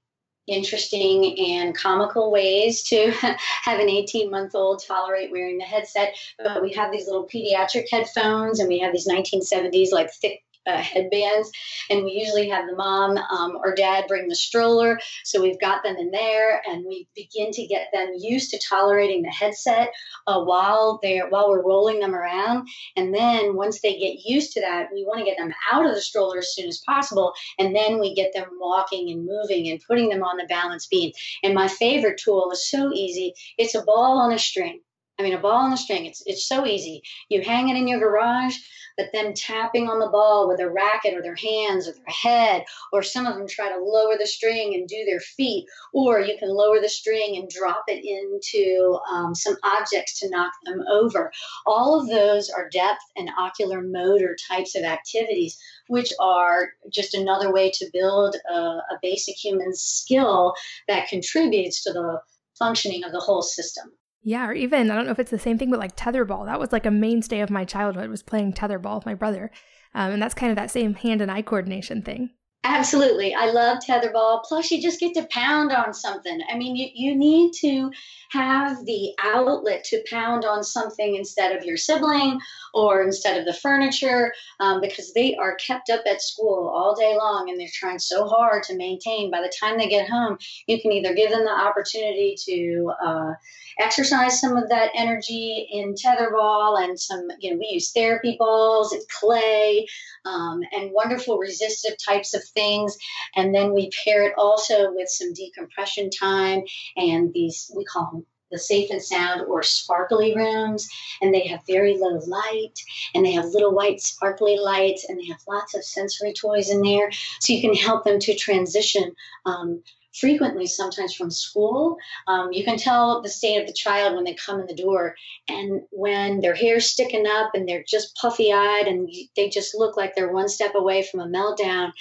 interesting 0.46 1.38
and 1.38 1.74
comical 1.74 2.30
ways 2.30 2.82
to 2.82 3.10
have 3.62 3.80
an 3.80 3.88
18 3.88 4.30
month 4.30 4.54
old 4.54 4.84
tolerate 4.86 5.30
wearing 5.30 5.56
the 5.56 5.64
headset. 5.64 6.14
But 6.38 6.62
we 6.62 6.72
have 6.74 6.92
these 6.92 7.06
little 7.06 7.26
pediatric 7.26 7.86
headphones, 7.90 8.60
and 8.60 8.68
we 8.68 8.80
have 8.80 8.92
these 8.92 9.08
1970s 9.08 9.90
like 9.90 10.12
thick 10.12 10.42
uh, 10.66 10.78
headbands. 10.78 11.50
And 11.90 12.04
we 12.04 12.12
usually 12.12 12.48
have 12.48 12.66
the 12.66 12.76
mom 12.76 13.16
um, 13.16 13.56
or 13.56 13.74
dad 13.74 14.04
bring 14.08 14.28
the 14.28 14.34
stroller. 14.34 14.98
So 15.24 15.42
we've 15.42 15.60
got 15.60 15.82
them 15.82 15.96
in 15.96 16.10
there 16.10 16.62
and 16.66 16.84
we 16.86 17.06
begin 17.14 17.50
to 17.52 17.66
get 17.66 17.88
them 17.92 18.12
used 18.16 18.50
to 18.50 18.60
tolerating 18.68 19.22
the 19.22 19.30
headset 19.30 19.90
uh, 20.26 20.42
while 20.42 20.98
they're 21.02 21.28
while 21.28 21.50
we're 21.50 21.64
rolling 21.64 22.00
them 22.00 22.14
around. 22.14 22.68
And 22.96 23.14
then 23.14 23.56
once 23.56 23.80
they 23.80 23.98
get 23.98 24.24
used 24.24 24.52
to 24.52 24.60
that, 24.60 24.88
we 24.92 25.04
want 25.04 25.18
to 25.20 25.24
get 25.24 25.38
them 25.38 25.52
out 25.72 25.86
of 25.86 25.94
the 25.94 26.00
stroller 26.00 26.38
as 26.38 26.54
soon 26.54 26.68
as 26.68 26.82
possible. 26.86 27.32
And 27.58 27.74
then 27.74 28.00
we 28.00 28.14
get 28.14 28.32
them 28.34 28.48
walking 28.58 29.10
and 29.10 29.26
moving 29.26 29.68
and 29.68 29.82
putting 29.86 30.08
them 30.08 30.22
on 30.22 30.36
the 30.36 30.46
balance 30.46 30.86
beam. 30.86 31.12
And 31.42 31.54
my 31.54 31.68
favorite 31.68 32.20
tool 32.22 32.50
is 32.52 32.68
so 32.68 32.92
easy. 32.92 33.34
It's 33.58 33.74
a 33.74 33.82
ball 33.82 34.18
on 34.20 34.32
a 34.32 34.38
string. 34.38 34.80
I 35.18 35.22
mean, 35.22 35.34
a 35.34 35.38
ball 35.38 35.64
and 35.64 35.74
a 35.74 35.76
string. 35.76 36.06
It's 36.06 36.22
it's 36.26 36.48
so 36.48 36.66
easy. 36.66 37.02
You 37.28 37.42
hang 37.42 37.68
it 37.68 37.76
in 37.76 37.88
your 37.88 38.00
garage 38.00 38.56
but 38.96 39.12
them 39.12 39.34
tapping 39.34 39.88
on 39.88 39.98
the 39.98 40.08
ball 40.08 40.48
with 40.48 40.60
a 40.60 40.70
racket 40.70 41.14
or 41.14 41.22
their 41.22 41.34
hands 41.34 41.88
or 41.88 41.92
their 41.92 42.04
head, 42.06 42.64
or 42.92 43.02
some 43.02 43.26
of 43.26 43.36
them 43.36 43.46
try 43.48 43.68
to 43.68 43.82
lower 43.82 44.16
the 44.16 44.26
string 44.26 44.74
and 44.74 44.86
do 44.86 45.04
their 45.04 45.20
feet, 45.20 45.66
or 45.92 46.20
you 46.20 46.36
can 46.38 46.48
lower 46.48 46.80
the 46.80 46.88
string 46.88 47.36
and 47.36 47.48
drop 47.48 47.84
it 47.88 48.04
into 48.04 48.98
um, 49.10 49.34
some 49.34 49.56
objects 49.64 50.20
to 50.20 50.30
knock 50.30 50.52
them 50.64 50.82
over. 50.88 51.32
All 51.66 52.00
of 52.00 52.08
those 52.08 52.50
are 52.50 52.68
depth 52.68 53.02
and 53.16 53.30
ocular 53.38 53.82
motor 53.82 54.36
types 54.48 54.74
of 54.76 54.84
activities, 54.84 55.58
which 55.88 56.12
are 56.20 56.72
just 56.90 57.14
another 57.14 57.52
way 57.52 57.70
to 57.70 57.90
build 57.92 58.36
a, 58.48 58.54
a 58.54 58.98
basic 59.02 59.36
human 59.36 59.74
skill 59.74 60.54
that 60.88 61.08
contributes 61.08 61.82
to 61.84 61.92
the 61.92 62.20
functioning 62.58 63.02
of 63.04 63.12
the 63.12 63.20
whole 63.20 63.42
system. 63.42 63.92
Yeah, 64.26 64.48
or 64.48 64.54
even 64.54 64.90
I 64.90 64.94
don't 64.94 65.04
know 65.04 65.12
if 65.12 65.18
it's 65.18 65.30
the 65.30 65.38
same 65.38 65.58
thing, 65.58 65.70
but 65.70 65.78
like 65.78 65.96
tetherball. 65.96 66.46
That 66.46 66.58
was 66.58 66.72
like 66.72 66.86
a 66.86 66.90
mainstay 66.90 67.40
of 67.40 67.50
my 67.50 67.66
childhood 67.66 68.08
was 68.08 68.22
playing 68.22 68.54
tetherball 68.54 68.96
with 68.96 69.06
my 69.06 69.14
brother. 69.14 69.50
Um, 69.94 70.12
and 70.12 70.22
that's 70.22 70.34
kind 70.34 70.50
of 70.50 70.56
that 70.56 70.70
same 70.70 70.94
hand 70.94 71.20
and 71.20 71.30
eye 71.30 71.42
coordination 71.42 72.00
thing. 72.00 72.30
Absolutely. 72.66 73.34
I 73.34 73.50
love 73.50 73.80
tetherball. 73.86 74.42
Plus, 74.42 74.70
you 74.70 74.80
just 74.80 74.98
get 74.98 75.12
to 75.14 75.26
pound 75.30 75.70
on 75.70 75.92
something. 75.92 76.40
I 76.50 76.56
mean, 76.56 76.76
you, 76.76 76.88
you 76.94 77.14
need 77.14 77.52
to 77.60 77.90
have 78.30 78.86
the 78.86 79.12
outlet 79.22 79.84
to 79.84 80.02
pound 80.10 80.46
on 80.46 80.64
something 80.64 81.14
instead 81.14 81.54
of 81.54 81.64
your 81.64 81.76
sibling 81.76 82.40
or 82.72 83.02
instead 83.02 83.38
of 83.38 83.44
the 83.44 83.52
furniture 83.52 84.32
um, 84.60 84.80
because 84.80 85.12
they 85.12 85.36
are 85.36 85.56
kept 85.56 85.90
up 85.90 86.04
at 86.10 86.22
school 86.22 86.72
all 86.74 86.96
day 86.96 87.14
long 87.14 87.50
and 87.50 87.60
they're 87.60 87.68
trying 87.70 87.98
so 87.98 88.26
hard 88.26 88.62
to 88.64 88.76
maintain. 88.76 89.30
By 89.30 89.42
the 89.42 89.52
time 89.60 89.76
they 89.76 89.88
get 89.88 90.08
home, 90.08 90.38
you 90.66 90.80
can 90.80 90.90
either 90.90 91.14
give 91.14 91.30
them 91.30 91.44
the 91.44 91.50
opportunity 91.50 92.34
to 92.46 92.92
uh, 93.04 93.32
exercise 93.78 94.40
some 94.40 94.56
of 94.56 94.68
that 94.70 94.90
energy 94.96 95.68
in 95.70 95.94
tetherball 95.94 96.82
and 96.82 96.98
some, 96.98 97.28
you 97.40 97.50
know, 97.50 97.58
we 97.58 97.68
use 97.72 97.92
therapy 97.92 98.36
balls 98.38 98.92
and 98.92 99.02
clay 99.08 99.86
um, 100.24 100.60
and 100.72 100.92
wonderful 100.92 101.38
resistive 101.38 101.94
types 101.98 102.34
of 102.34 102.42
things. 102.54 102.96
And 103.36 103.54
then 103.54 103.72
we 103.72 103.90
pair 104.04 104.24
it 104.24 104.34
also 104.36 104.92
with 104.92 105.08
some 105.08 105.32
decompression 105.34 106.10
time 106.10 106.62
and 106.96 107.32
these, 107.32 107.70
we 107.76 107.84
call 107.84 108.10
them 108.12 108.26
the 108.50 108.58
safe 108.58 108.90
and 108.90 109.02
sound 109.02 109.42
or 109.48 109.62
sparkly 109.62 110.34
rooms 110.36 110.88
and 111.20 111.34
they 111.34 111.46
have 111.46 111.60
very 111.66 111.96
low 111.98 112.20
light 112.26 112.78
and 113.14 113.24
they 113.24 113.32
have 113.32 113.46
little 113.46 113.74
white 113.74 114.00
sparkly 114.00 114.56
lights 114.56 115.06
and 115.08 115.18
they 115.18 115.26
have 115.26 115.40
lots 115.48 115.74
of 115.74 115.84
sensory 115.84 116.32
toys 116.32 116.70
in 116.70 116.80
there 116.82 117.10
so 117.40 117.52
you 117.52 117.60
can 117.60 117.74
help 117.74 118.04
them 118.04 118.18
to 118.20 118.34
transition 118.34 119.12
um, 119.44 119.82
frequently 120.14 120.66
sometimes 120.66 121.14
from 121.14 121.30
school. 121.30 121.96
Um, 122.26 122.52
you 122.52 122.64
can 122.64 122.76
tell 122.76 123.20
the 123.20 123.28
state 123.28 123.60
of 123.60 123.66
the 123.66 123.72
child 123.72 124.14
when 124.14 124.24
they 124.24 124.34
come 124.34 124.60
in 124.60 124.66
the 124.66 124.74
door. 124.74 125.16
And 125.48 125.82
when 125.90 126.40
their 126.40 126.54
hair's 126.54 126.88
sticking 126.88 127.26
up 127.26 127.50
and 127.54 127.68
they're 127.68 127.84
just 127.86 128.16
puffy 128.16 128.52
eyed 128.52 128.86
and 128.86 129.10
they 129.36 129.48
just 129.48 129.74
look 129.74 129.96
like 129.96 130.14
they're 130.14 130.32
one 130.32 130.48
step 130.48 130.74
away 130.76 131.02
from 131.02 131.20
a 131.20 131.26
meltdown, 131.26 131.92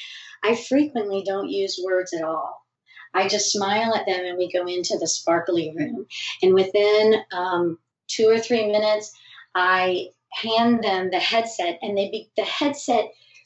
I 0.43 0.55
frequently 0.55 1.23
don't 1.25 1.49
use 1.49 1.81
words 1.83 2.13
at 2.13 2.23
all. 2.23 2.61
I 3.13 3.27
just 3.27 3.51
smile 3.51 3.93
at 3.95 4.05
them 4.05 4.25
and 4.25 4.37
we 4.37 4.51
go 4.51 4.65
into 4.65 4.97
the 4.99 5.07
sparkly 5.07 5.73
room. 5.75 6.05
And 6.41 6.53
within 6.53 7.15
um, 7.31 7.77
two 8.07 8.27
or 8.27 8.39
three 8.39 8.65
minutes, 8.67 9.11
I 9.55 10.07
hand 10.31 10.83
them 10.83 11.11
the 11.11 11.19
headset 11.19 11.79
and 11.81 11.97
they 11.97 12.09
be, 12.09 12.31
the 12.35 12.43
headset 12.43 13.05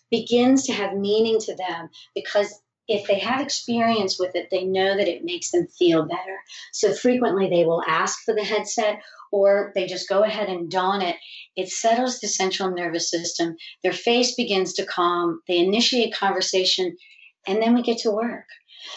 begins 0.09 0.65
to 0.65 0.73
have 0.73 0.93
meaning 0.93 1.37
to 1.41 1.55
them 1.55 1.89
because 2.15 2.61
if 2.87 3.07
they 3.07 3.19
have 3.19 3.41
experience 3.41 4.17
with 4.19 4.35
it, 4.35 4.47
they 4.49 4.63
know 4.63 4.95
that 4.95 5.07
it 5.07 5.25
makes 5.25 5.51
them 5.51 5.67
feel 5.67 6.05
better. 6.05 6.37
So 6.71 6.93
frequently 6.93 7.49
they 7.49 7.65
will 7.65 7.83
ask 7.87 8.23
for 8.23 8.33
the 8.33 8.43
headset 8.43 9.01
or 9.31 9.71
they 9.75 9.87
just 9.87 10.07
go 10.07 10.23
ahead 10.23 10.49
and 10.49 10.71
don 10.71 11.01
it. 11.01 11.17
It 11.55 11.69
settles 11.69 12.19
the 12.19 12.27
central 12.27 12.71
nervous 12.71 13.09
system. 13.09 13.57
Their 13.83 13.93
face 13.93 14.35
begins 14.35 14.73
to 14.73 14.85
calm. 14.85 15.41
They 15.47 15.57
initiate 15.57 16.13
conversation, 16.13 16.95
and 17.45 17.61
then 17.61 17.75
we 17.75 17.81
get 17.81 17.99
to 17.99 18.11
work. 18.11 18.45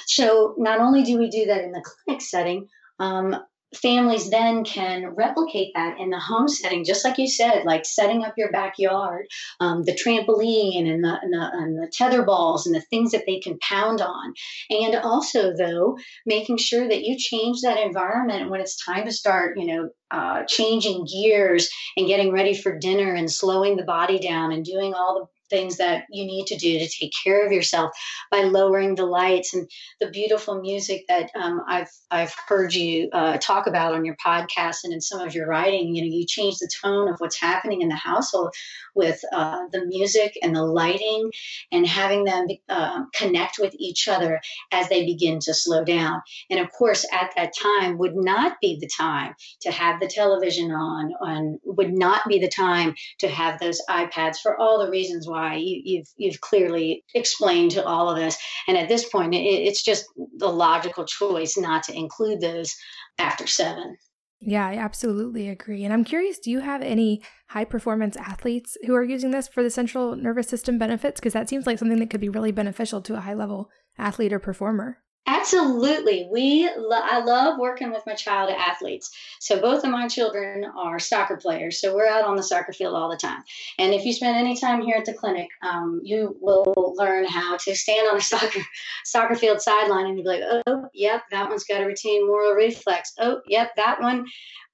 So 0.06 0.54
not 0.56 0.80
only 0.80 1.02
do 1.02 1.18
we 1.18 1.28
do 1.30 1.46
that 1.46 1.64
in 1.64 1.72
the 1.72 1.82
clinic 1.82 2.22
setting, 2.22 2.68
um, 3.00 3.36
families 3.74 4.30
then 4.30 4.64
can 4.64 5.14
replicate 5.14 5.72
that 5.74 5.98
in 5.98 6.10
the 6.10 6.18
home 6.18 6.48
setting, 6.48 6.84
just 6.84 7.04
like 7.04 7.18
you 7.18 7.28
said, 7.28 7.64
like 7.64 7.84
setting 7.84 8.24
up 8.24 8.34
your 8.36 8.50
backyard, 8.50 9.26
um, 9.60 9.84
the 9.84 9.92
trampoline 9.92 10.90
and 10.90 11.04
the, 11.04 11.18
and 11.22 11.32
the, 11.32 11.50
and 11.52 11.76
the 11.76 11.90
tether 11.92 12.24
balls 12.24 12.66
and 12.66 12.74
the 12.74 12.80
things 12.80 13.12
that 13.12 13.24
they 13.26 13.38
can 13.38 13.58
pound 13.60 14.00
on. 14.00 14.34
And 14.70 14.96
also, 14.96 15.52
though, 15.56 15.96
making 16.26 16.58
sure 16.58 16.88
that 16.88 17.02
you 17.02 17.16
change 17.16 17.60
that 17.62 17.78
environment 17.78 18.50
when 18.50 18.60
it's 18.60 18.84
time 18.84 19.04
to 19.04 19.12
start, 19.12 19.58
you 19.58 19.66
know, 19.66 19.90
uh, 20.10 20.42
changing 20.48 21.06
gears 21.06 21.70
and 21.96 22.08
getting 22.08 22.32
ready 22.32 22.54
for 22.54 22.78
dinner 22.78 23.14
and 23.14 23.30
slowing 23.30 23.76
the 23.76 23.84
body 23.84 24.18
down 24.18 24.50
and 24.50 24.64
doing 24.64 24.92
all 24.92 25.20
the 25.20 25.39
things 25.50 25.76
that 25.78 26.04
you 26.10 26.24
need 26.24 26.46
to 26.46 26.56
do 26.56 26.78
to 26.78 26.88
take 26.88 27.12
care 27.24 27.44
of 27.44 27.52
yourself 27.52 27.90
by 28.30 28.42
lowering 28.42 28.94
the 28.94 29.04
lights 29.04 29.54
and 29.54 29.68
the 30.00 30.08
beautiful 30.08 30.60
music 30.60 31.04
that 31.08 31.30
um, 31.34 31.62
I've 31.68 31.90
I've 32.10 32.34
heard 32.48 32.74
you 32.74 33.10
uh, 33.12 33.38
talk 33.38 33.66
about 33.66 33.94
on 33.94 34.04
your 34.04 34.16
podcast 34.24 34.84
and 34.84 34.92
in 34.92 35.00
some 35.00 35.20
of 35.20 35.34
your 35.34 35.46
writing. 35.46 35.94
You 35.94 36.02
know, 36.02 36.16
you 36.16 36.26
change 36.26 36.58
the 36.58 36.70
tone 36.82 37.08
of 37.08 37.16
what's 37.18 37.40
happening 37.40 37.82
in 37.82 37.88
the 37.88 37.96
household 37.96 38.54
with 38.94 39.20
uh, 39.32 39.60
the 39.72 39.84
music 39.86 40.36
and 40.42 40.54
the 40.54 40.64
lighting, 40.64 41.30
and 41.72 41.86
having 41.86 42.24
them 42.24 42.46
uh, 42.68 43.04
connect 43.14 43.58
with 43.58 43.74
each 43.78 44.08
other 44.08 44.40
as 44.72 44.88
they 44.88 45.04
begin 45.04 45.38
to 45.40 45.54
slow 45.54 45.84
down. 45.84 46.22
And 46.50 46.60
of 46.60 46.70
course, 46.72 47.04
at 47.12 47.32
that 47.36 47.52
time 47.60 47.98
would 47.98 48.16
not 48.16 48.60
be 48.60 48.78
the 48.80 48.88
time 48.88 49.34
to 49.62 49.70
have 49.70 50.00
the 50.00 50.08
television 50.08 50.70
on, 50.70 51.12
and 51.20 51.58
would 51.64 51.92
not 51.92 52.22
be 52.28 52.38
the 52.38 52.48
time 52.48 52.94
to 53.18 53.28
have 53.28 53.58
those 53.58 53.80
iPads 53.88 54.38
for 54.38 54.58
all 54.58 54.84
the 54.84 54.90
reasons 54.90 55.26
why 55.26 55.39
why. 55.40 55.56
You, 55.56 55.98
have 55.98 56.06
you've, 56.16 56.40
clearly 56.40 57.04
explained 57.14 57.72
to 57.72 57.84
all 57.84 58.10
of 58.10 58.18
us, 58.18 58.36
and 58.68 58.76
at 58.76 58.88
this 58.88 59.08
point, 59.08 59.34
it, 59.34 59.38
it's 59.38 59.82
just 59.82 60.04
the 60.36 60.48
logical 60.48 61.04
choice 61.04 61.56
not 61.56 61.82
to 61.84 61.96
include 61.96 62.40
those 62.40 62.74
after 63.18 63.46
seven. 63.46 63.96
Yeah, 64.40 64.66
I 64.66 64.74
absolutely 64.74 65.48
agree. 65.48 65.84
And 65.84 65.92
I'm 65.92 66.04
curious, 66.04 66.38
do 66.38 66.50
you 66.50 66.60
have 66.60 66.80
any 66.80 67.22
high 67.48 67.66
performance 67.66 68.16
athletes 68.16 68.76
who 68.86 68.94
are 68.94 69.04
using 69.04 69.32
this 69.32 69.48
for 69.48 69.62
the 69.62 69.68
central 69.68 70.16
nervous 70.16 70.48
system 70.48 70.78
benefits? 70.78 71.20
Because 71.20 71.34
that 71.34 71.48
seems 71.48 71.66
like 71.66 71.78
something 71.78 71.98
that 71.98 72.08
could 72.08 72.22
be 72.22 72.30
really 72.30 72.52
beneficial 72.52 73.02
to 73.02 73.16
a 73.16 73.20
high 73.20 73.34
level 73.34 73.70
athlete 73.98 74.32
or 74.32 74.38
performer. 74.38 74.98
Absolutely. 75.30 76.28
We 76.28 76.68
lo- 76.76 77.00
I 77.00 77.20
love 77.20 77.56
working 77.56 77.92
with 77.92 78.04
my 78.04 78.14
child 78.14 78.50
athletes. 78.50 79.16
So 79.38 79.60
both 79.60 79.84
of 79.84 79.90
my 79.90 80.08
children 80.08 80.64
are 80.76 80.98
soccer 80.98 81.36
players. 81.36 81.80
So 81.80 81.94
we're 81.94 82.08
out 82.08 82.24
on 82.24 82.34
the 82.34 82.42
soccer 82.42 82.72
field 82.72 82.96
all 82.96 83.08
the 83.08 83.16
time. 83.16 83.44
And 83.78 83.94
if 83.94 84.04
you 84.04 84.12
spend 84.12 84.36
any 84.36 84.56
time 84.56 84.82
here 84.82 84.96
at 84.96 85.04
the 85.04 85.14
clinic, 85.14 85.46
um, 85.62 86.00
you 86.02 86.36
will 86.40 86.94
learn 86.96 87.26
how 87.26 87.56
to 87.58 87.76
stand 87.76 88.08
on 88.08 88.16
a 88.16 88.20
soccer 88.32 88.58
soccer 89.04 89.36
field 89.36 89.60
sideline 89.60 90.06
and 90.06 90.16
you'll 90.16 90.24
be 90.24 90.40
like, 90.40 90.62
oh, 90.66 90.88
yep, 90.94 91.22
that 91.30 91.48
one's 91.48 91.62
got 91.62 91.80
a 91.80 91.86
retained 91.86 92.26
Moro 92.26 92.52
reflex. 92.52 93.12
Oh, 93.20 93.40
yep, 93.46 93.76
that 93.76 94.00
one 94.00 94.26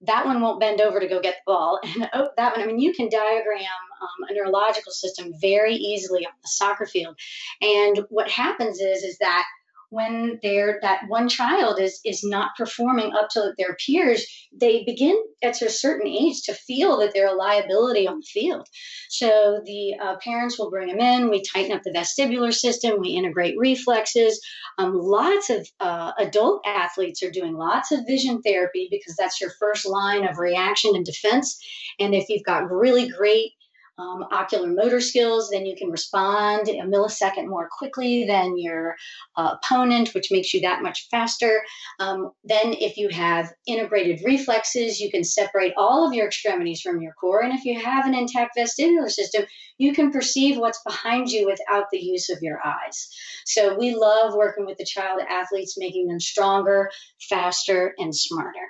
that 0.02 0.24
one 0.24 0.40
won't 0.40 0.60
bend 0.60 0.80
over 0.80 1.00
to 1.00 1.08
go 1.08 1.20
get 1.20 1.36
the 1.36 1.52
ball. 1.52 1.80
And 1.84 2.08
oh, 2.14 2.28
that 2.38 2.56
one, 2.56 2.62
I 2.62 2.66
mean, 2.66 2.78
you 2.78 2.94
can 2.94 3.10
diagram 3.10 3.60
um, 4.00 4.28
a 4.30 4.34
neurological 4.34 4.92
system 4.92 5.32
very 5.38 5.74
easily 5.74 6.24
on 6.24 6.32
the 6.40 6.48
soccer 6.48 6.86
field. 6.86 7.16
And 7.60 8.06
what 8.08 8.30
happens 8.30 8.80
is, 8.80 9.02
is 9.02 9.18
that 9.18 9.44
when 9.90 10.38
they're 10.42 10.78
that 10.82 11.02
one 11.08 11.28
child 11.28 11.80
is 11.80 12.00
is 12.04 12.24
not 12.24 12.56
performing 12.56 13.12
up 13.12 13.28
to 13.30 13.52
their 13.58 13.76
peers 13.86 14.26
they 14.58 14.84
begin 14.84 15.16
at 15.42 15.60
a 15.62 15.68
certain 15.68 16.06
age 16.06 16.42
to 16.42 16.54
feel 16.54 16.98
that 16.98 17.12
they're 17.12 17.28
a 17.28 17.34
liability 17.34 18.06
on 18.06 18.20
the 18.20 18.26
field. 18.26 18.66
So 19.08 19.60
the 19.64 19.94
uh, 20.00 20.16
parents 20.22 20.58
will 20.58 20.70
bring 20.70 20.88
them 20.88 21.00
in 21.00 21.30
we 21.30 21.42
tighten 21.42 21.72
up 21.72 21.82
the 21.82 21.92
vestibular 21.92 22.52
system 22.52 23.00
we 23.00 23.10
integrate 23.10 23.56
reflexes. 23.58 24.40
Um, 24.78 24.94
lots 24.94 25.50
of 25.50 25.68
uh, 25.80 26.12
adult 26.18 26.62
athletes 26.66 27.22
are 27.22 27.30
doing 27.30 27.54
lots 27.54 27.92
of 27.92 28.06
vision 28.06 28.40
therapy 28.42 28.88
because 28.90 29.16
that's 29.16 29.40
your 29.40 29.50
first 29.58 29.86
line 29.86 30.26
of 30.26 30.38
reaction 30.38 30.92
and 30.94 31.04
defense. 31.04 31.58
And 31.98 32.14
if 32.14 32.28
you've 32.28 32.44
got 32.44 32.70
really 32.70 33.08
great 33.08 33.52
um, 33.98 34.24
ocular 34.30 34.68
motor 34.68 35.00
skills, 35.00 35.48
then 35.50 35.64
you 35.64 35.74
can 35.76 35.90
respond 35.90 36.68
a 36.68 36.82
millisecond 36.82 37.46
more 37.46 37.68
quickly 37.70 38.26
than 38.26 38.58
your 38.58 38.96
uh, 39.36 39.56
opponent, 39.56 40.14
which 40.14 40.30
makes 40.30 40.52
you 40.52 40.60
that 40.60 40.82
much 40.82 41.08
faster. 41.10 41.62
Um, 41.98 42.30
then, 42.44 42.74
if 42.74 42.96
you 42.96 43.08
have 43.08 43.52
integrated 43.66 44.24
reflexes, 44.24 45.00
you 45.00 45.10
can 45.10 45.24
separate 45.24 45.72
all 45.76 46.06
of 46.06 46.12
your 46.12 46.26
extremities 46.26 46.80
from 46.80 47.00
your 47.00 47.12
core. 47.14 47.42
And 47.42 47.52
if 47.52 47.64
you 47.64 47.80
have 47.80 48.06
an 48.06 48.14
intact 48.14 48.56
vestibular 48.58 49.10
system, 49.10 49.44
you 49.78 49.92
can 49.92 50.10
perceive 50.10 50.58
what's 50.58 50.82
behind 50.82 51.28
you 51.28 51.46
without 51.46 51.86
the 51.90 51.98
use 51.98 52.28
of 52.28 52.38
your 52.42 52.60
eyes. 52.64 53.08
So, 53.46 53.76
we 53.78 53.94
love 53.94 54.34
working 54.34 54.66
with 54.66 54.78
the 54.78 54.84
child 54.84 55.20
athletes, 55.28 55.78
making 55.78 56.08
them 56.08 56.20
stronger, 56.20 56.90
faster, 57.28 57.94
and 57.98 58.14
smarter. 58.14 58.68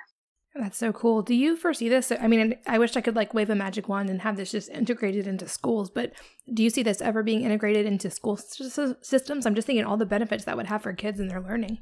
That's 0.59 0.77
so 0.77 0.91
cool. 0.91 1.21
Do 1.21 1.35
you 1.35 1.55
foresee 1.55 1.87
this? 1.87 2.11
I 2.11 2.27
mean, 2.27 2.55
I 2.65 2.79
wish 2.79 2.95
I 2.95 3.01
could 3.01 3.15
like 3.15 3.33
wave 3.33 3.49
a 3.49 3.55
magic 3.55 3.87
wand 3.87 4.09
and 4.09 4.21
have 4.21 4.37
this 4.37 4.51
just 4.51 4.69
integrated 4.69 5.27
into 5.27 5.47
schools, 5.47 5.91
but 5.91 6.13
do 6.51 6.63
you 6.63 6.69
see 6.69 6.81
this 6.81 7.01
ever 7.01 7.21
being 7.21 7.43
integrated 7.43 7.85
into 7.85 8.09
school 8.09 8.37
systems? 8.37 9.45
I'm 9.45 9.53
just 9.53 9.67
thinking 9.67 9.85
all 9.85 9.97
the 9.97 10.05
benefits 10.05 10.45
that 10.45 10.57
would 10.57 10.67
have 10.67 10.81
for 10.81 10.93
kids 10.93 11.19
and 11.19 11.29
their 11.29 11.41
learning. 11.41 11.79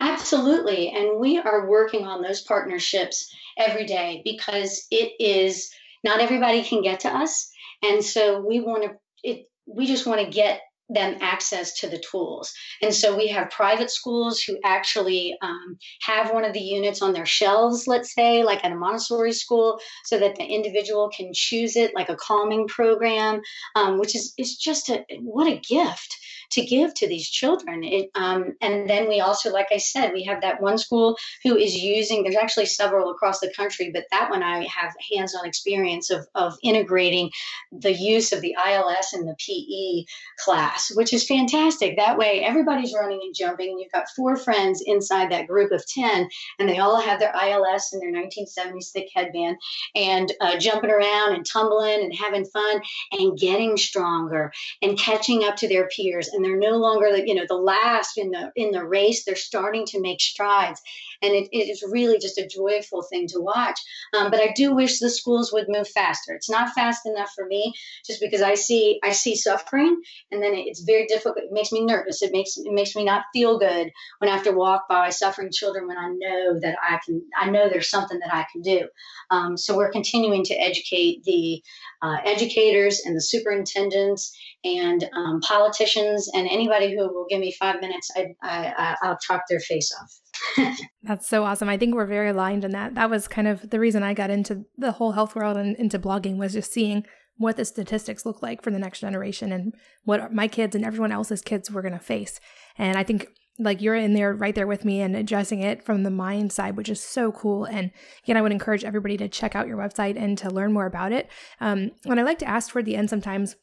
Absolutely. 0.00 0.90
And 0.90 1.18
we 1.18 1.38
are 1.38 1.68
working 1.68 2.04
on 2.04 2.22
those 2.22 2.40
partnerships 2.40 3.34
every 3.56 3.84
day 3.84 4.22
because 4.24 4.86
it 4.92 5.12
is 5.18 5.70
not 6.04 6.20
everybody 6.20 6.62
can 6.62 6.82
get 6.82 7.00
to 7.00 7.08
us. 7.08 7.50
And 7.82 8.04
so 8.04 8.40
we 8.40 8.60
want 8.60 8.84
to, 8.84 8.90
it, 9.24 9.46
we 9.66 9.86
just 9.86 10.06
want 10.06 10.20
to 10.20 10.30
get 10.30 10.60
them 10.88 11.16
access 11.20 11.78
to 11.80 11.88
the 11.88 11.98
tools. 11.98 12.52
And 12.82 12.94
so 12.94 13.16
we 13.16 13.28
have 13.28 13.50
private 13.50 13.90
schools 13.90 14.40
who 14.40 14.58
actually 14.64 15.36
um, 15.42 15.78
have 16.02 16.32
one 16.32 16.44
of 16.44 16.52
the 16.52 16.60
units 16.60 17.02
on 17.02 17.12
their 17.12 17.26
shelves, 17.26 17.86
let's 17.86 18.14
say, 18.14 18.42
like 18.44 18.64
at 18.64 18.72
a 18.72 18.76
Montessori 18.76 19.32
school, 19.32 19.78
so 20.04 20.18
that 20.18 20.36
the 20.36 20.44
individual 20.44 21.10
can 21.10 21.32
choose 21.34 21.76
it, 21.76 21.94
like 21.94 22.08
a 22.08 22.16
calming 22.16 22.66
program, 22.68 23.40
um, 23.74 23.98
which 23.98 24.14
is, 24.14 24.32
is 24.38 24.56
just 24.56 24.88
a 24.88 25.04
what 25.20 25.46
a 25.46 25.58
gift 25.58 26.16
to 26.50 26.64
give 26.64 26.94
to 26.94 27.08
these 27.08 27.28
children. 27.28 27.84
It, 27.84 28.10
um, 28.14 28.56
and 28.60 28.88
then 28.88 29.08
we 29.08 29.20
also, 29.20 29.52
like 29.52 29.68
I 29.70 29.76
said, 29.76 30.12
we 30.12 30.24
have 30.24 30.40
that 30.42 30.60
one 30.60 30.78
school 30.78 31.16
who 31.42 31.56
is 31.56 31.76
using. 31.76 32.22
There's 32.22 32.36
actually 32.36 32.66
several 32.66 33.10
across 33.10 33.40
the 33.40 33.52
country, 33.54 33.90
but 33.92 34.04
that 34.10 34.30
one 34.30 34.42
I 34.42 34.64
have 34.64 34.94
hands-on 35.12 35.46
experience 35.46 36.10
of 36.10 36.26
of 36.34 36.54
integrating 36.62 37.30
the 37.72 37.92
use 37.92 38.32
of 38.32 38.40
the 38.40 38.54
ILS 38.54 39.12
in 39.14 39.26
the 39.26 39.36
PE 39.38 40.04
class, 40.38 40.90
which 40.94 41.12
is 41.12 41.26
fantastic. 41.26 41.96
That 41.96 42.18
way, 42.18 42.42
everybody's 42.44 42.94
running 42.94 43.20
and 43.22 43.34
jumping, 43.34 43.70
and 43.70 43.80
you've 43.80 43.92
got 43.92 44.08
four 44.16 44.36
friends 44.36 44.82
inside 44.84 45.30
that 45.30 45.46
group 45.46 45.72
of 45.72 45.86
ten, 45.86 46.28
and 46.58 46.68
they 46.68 46.78
all 46.78 47.00
have 47.00 47.20
their 47.20 47.34
ILS 47.34 47.90
and 47.92 48.00
their 48.00 48.12
1970s 48.12 48.90
thick 48.90 49.08
headband, 49.14 49.56
and 49.94 50.32
uh, 50.40 50.56
jumping 50.58 50.90
around 50.90 51.34
and 51.34 51.46
tumbling 51.46 52.02
and 52.02 52.14
having 52.14 52.44
fun 52.44 52.80
and 53.12 53.38
getting 53.38 53.76
stronger 53.76 54.52
and 54.82 54.98
catching 54.98 55.44
up 55.44 55.56
to 55.56 55.68
their 55.68 55.88
peers. 55.88 56.28
And 56.38 56.44
they're 56.44 56.56
no 56.56 56.76
longer, 56.76 57.16
you 57.16 57.34
know, 57.34 57.46
the 57.48 57.56
last 57.56 58.16
in 58.16 58.30
the 58.30 58.52
in 58.54 58.70
the 58.70 58.84
race. 58.84 59.24
They're 59.24 59.34
starting 59.34 59.84
to 59.86 60.00
make 60.00 60.20
strides, 60.20 60.80
and 61.22 61.32
it, 61.32 61.48
it 61.52 61.68
is 61.68 61.84
really 61.90 62.18
just 62.18 62.38
a 62.38 62.46
joyful 62.46 63.02
thing 63.02 63.26
to 63.28 63.40
watch. 63.40 63.78
Um, 64.16 64.30
but 64.30 64.40
I 64.40 64.52
do 64.54 64.74
wish 64.74 64.98
the 64.98 65.10
schools 65.10 65.52
would 65.52 65.66
move 65.68 65.88
faster. 65.88 66.34
It's 66.34 66.50
not 66.50 66.72
fast 66.74 67.06
enough 67.06 67.30
for 67.34 67.46
me, 67.46 67.74
just 68.06 68.20
because 68.20 68.42
I 68.42 68.54
see 68.54 69.00
I 69.02 69.12
see 69.12 69.36
suffering, 69.36 70.00
and 70.30 70.42
then 70.42 70.54
it's 70.54 70.80
very 70.80 71.06
difficult. 71.06 71.38
It 71.38 71.52
makes 71.52 71.72
me 71.72 71.84
nervous. 71.84 72.22
It 72.22 72.32
makes 72.32 72.56
it 72.56 72.72
makes 72.72 72.94
me 72.94 73.04
not 73.04 73.24
feel 73.32 73.58
good 73.58 73.90
when 74.18 74.30
I 74.30 74.34
have 74.34 74.44
to 74.44 74.52
walk 74.52 74.88
by 74.88 75.10
suffering 75.10 75.50
children 75.52 75.86
when 75.86 75.98
I 75.98 76.08
know 76.08 76.60
that 76.60 76.76
I 76.82 76.98
can. 77.04 77.22
I 77.36 77.50
know 77.50 77.68
there's 77.68 77.90
something 77.90 78.18
that 78.20 78.34
I 78.34 78.46
can 78.52 78.62
do. 78.62 78.88
Um, 79.30 79.56
so 79.56 79.76
we're 79.76 79.92
continuing 79.92 80.44
to 80.44 80.54
educate 80.54 81.24
the 81.24 81.62
uh, 82.02 82.16
educators 82.24 83.00
and 83.04 83.16
the 83.16 83.20
superintendents 83.20 84.36
and 84.64 85.08
um, 85.12 85.40
politicians 85.40 86.30
and 86.32 86.48
anybody 86.48 86.94
who 86.94 87.12
will 87.12 87.26
give 87.28 87.40
me 87.40 87.52
five 87.52 87.80
minutes. 87.80 88.10
I, 88.16 88.34
I, 88.42 88.96
I'll 89.02 89.18
talk 89.18 89.42
their 89.48 89.60
face 89.60 89.92
off. 90.00 90.27
That's 91.02 91.28
so 91.28 91.44
awesome. 91.44 91.68
I 91.68 91.76
think 91.76 91.94
we're 91.94 92.06
very 92.06 92.30
aligned 92.30 92.64
in 92.64 92.72
that. 92.72 92.94
That 92.94 93.10
was 93.10 93.28
kind 93.28 93.48
of 93.48 93.70
the 93.70 93.80
reason 93.80 94.02
I 94.02 94.14
got 94.14 94.30
into 94.30 94.64
the 94.76 94.92
whole 94.92 95.12
health 95.12 95.34
world 95.34 95.56
and 95.56 95.76
into 95.76 95.98
blogging 95.98 96.36
was 96.36 96.52
just 96.52 96.72
seeing 96.72 97.04
what 97.36 97.56
the 97.56 97.64
statistics 97.64 98.26
look 98.26 98.42
like 98.42 98.62
for 98.62 98.70
the 98.70 98.78
next 98.78 99.00
generation 99.00 99.52
and 99.52 99.74
what 100.04 100.32
my 100.32 100.48
kids 100.48 100.74
and 100.74 100.84
everyone 100.84 101.12
else's 101.12 101.40
kids 101.40 101.70
were 101.70 101.82
going 101.82 101.94
to 101.94 102.00
face. 102.00 102.40
And 102.76 102.98
I 102.98 103.04
think 103.04 103.28
like 103.58 103.82
you're 103.82 103.94
in 103.94 104.14
there 104.14 104.34
right 104.34 104.54
there 104.54 104.66
with 104.66 104.84
me 104.84 105.00
and 105.00 105.16
addressing 105.16 105.60
it 105.60 105.82
from 105.82 106.02
the 106.02 106.10
mind 106.10 106.52
side, 106.52 106.76
which 106.76 106.88
is 106.88 107.02
so 107.02 107.32
cool. 107.32 107.64
And 107.64 107.90
again, 108.22 108.36
I 108.36 108.42
would 108.42 108.52
encourage 108.52 108.84
everybody 108.84 109.16
to 109.16 109.28
check 109.28 109.56
out 109.56 109.66
your 109.66 109.76
website 109.76 110.16
and 110.16 110.38
to 110.38 110.50
learn 110.50 110.72
more 110.72 110.86
about 110.86 111.12
it. 111.12 111.28
Um, 111.60 111.90
when 112.04 112.18
I 112.18 112.22
like 112.22 112.38
to 112.38 112.48
ask 112.48 112.70
for 112.70 112.82
the 112.82 112.96
end 112.96 113.10
sometimes, 113.10 113.56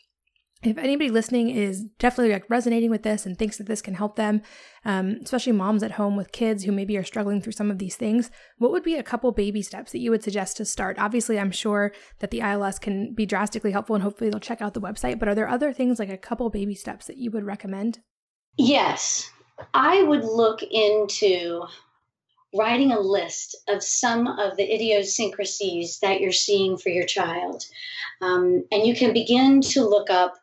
if 0.64 0.78
anybody 0.78 1.12
listening 1.12 1.49
is 1.49 1.84
definitely 1.99 2.34
like 2.34 2.49
resonating 2.49 2.89
with 2.89 3.03
this 3.03 3.26
and 3.26 3.38
thinks 3.38 3.58
that 3.58 3.68
this 3.68 3.82
can 3.82 3.93
help 3.93 4.16
them, 4.16 4.41
um, 4.84 5.20
especially 5.24 5.53
moms 5.53 5.84
at 5.84 5.91
home 5.91 6.16
with 6.16 6.32
kids 6.32 6.64
who 6.64 6.72
maybe 6.72 6.97
are 6.97 7.03
struggling 7.03 7.39
through 7.41 7.53
some 7.53 7.70
of 7.70 7.78
these 7.78 7.95
things, 7.95 8.32
what 8.58 8.72
would 8.72 8.84
be 8.84 8.95
a 8.95 9.03
couple 9.03 9.32
baby 9.32 9.62
steps 9.62 9.91
that 9.91 9.99
you 9.99 10.10
would 10.10 10.24
suggest 10.24 10.58
to 10.58 10.66
start? 10.66 10.97
Obviously, 10.97 11.38
I'm 11.38 11.51
sure 11.51 11.91
that 12.20 12.32
the 12.32 12.39
ILS 12.39 12.80
can 12.80 13.14
be 13.14 13.26
drastically 13.26 13.72
helpful 13.72 13.95
and 13.95 14.03
hopefully 14.03 14.30
they'll 14.30 14.39
check 14.39 14.62
out 14.62 14.74
the 14.74 14.82
website, 14.82 15.20
but 15.20 15.28
are 15.28 15.36
there 15.36 15.47
other 15.47 15.72
things 15.72 15.99
like 15.99 16.10
a 16.10 16.18
couple 16.18 16.49
baby 16.49 16.74
steps 16.74 17.06
that 17.08 17.18
you 17.18 17.30
would 17.32 17.45
recommend? 17.45 17.99
Yes. 18.58 19.30
I 19.74 20.01
would 20.03 20.24
look 20.24 20.64
into 20.64 21.62
writing 22.56 22.91
a 22.91 22.99
list 22.99 23.56
of 23.68 23.84
some 23.84 24.28
of 24.28 24.58
the 24.58 24.74
idiosyncrasies 24.74 25.99
that 25.99 26.22
you're 26.22 26.32
seeing 26.32 26.78
for 26.78 26.89
your 26.89 27.06
child. 27.06 27.66
Um, 28.22 28.64
and 28.72 28.88
you 28.88 28.95
can 28.95 29.14
begin 29.14 29.62
to 29.62 29.84
look 29.84 30.10
up 30.10 30.36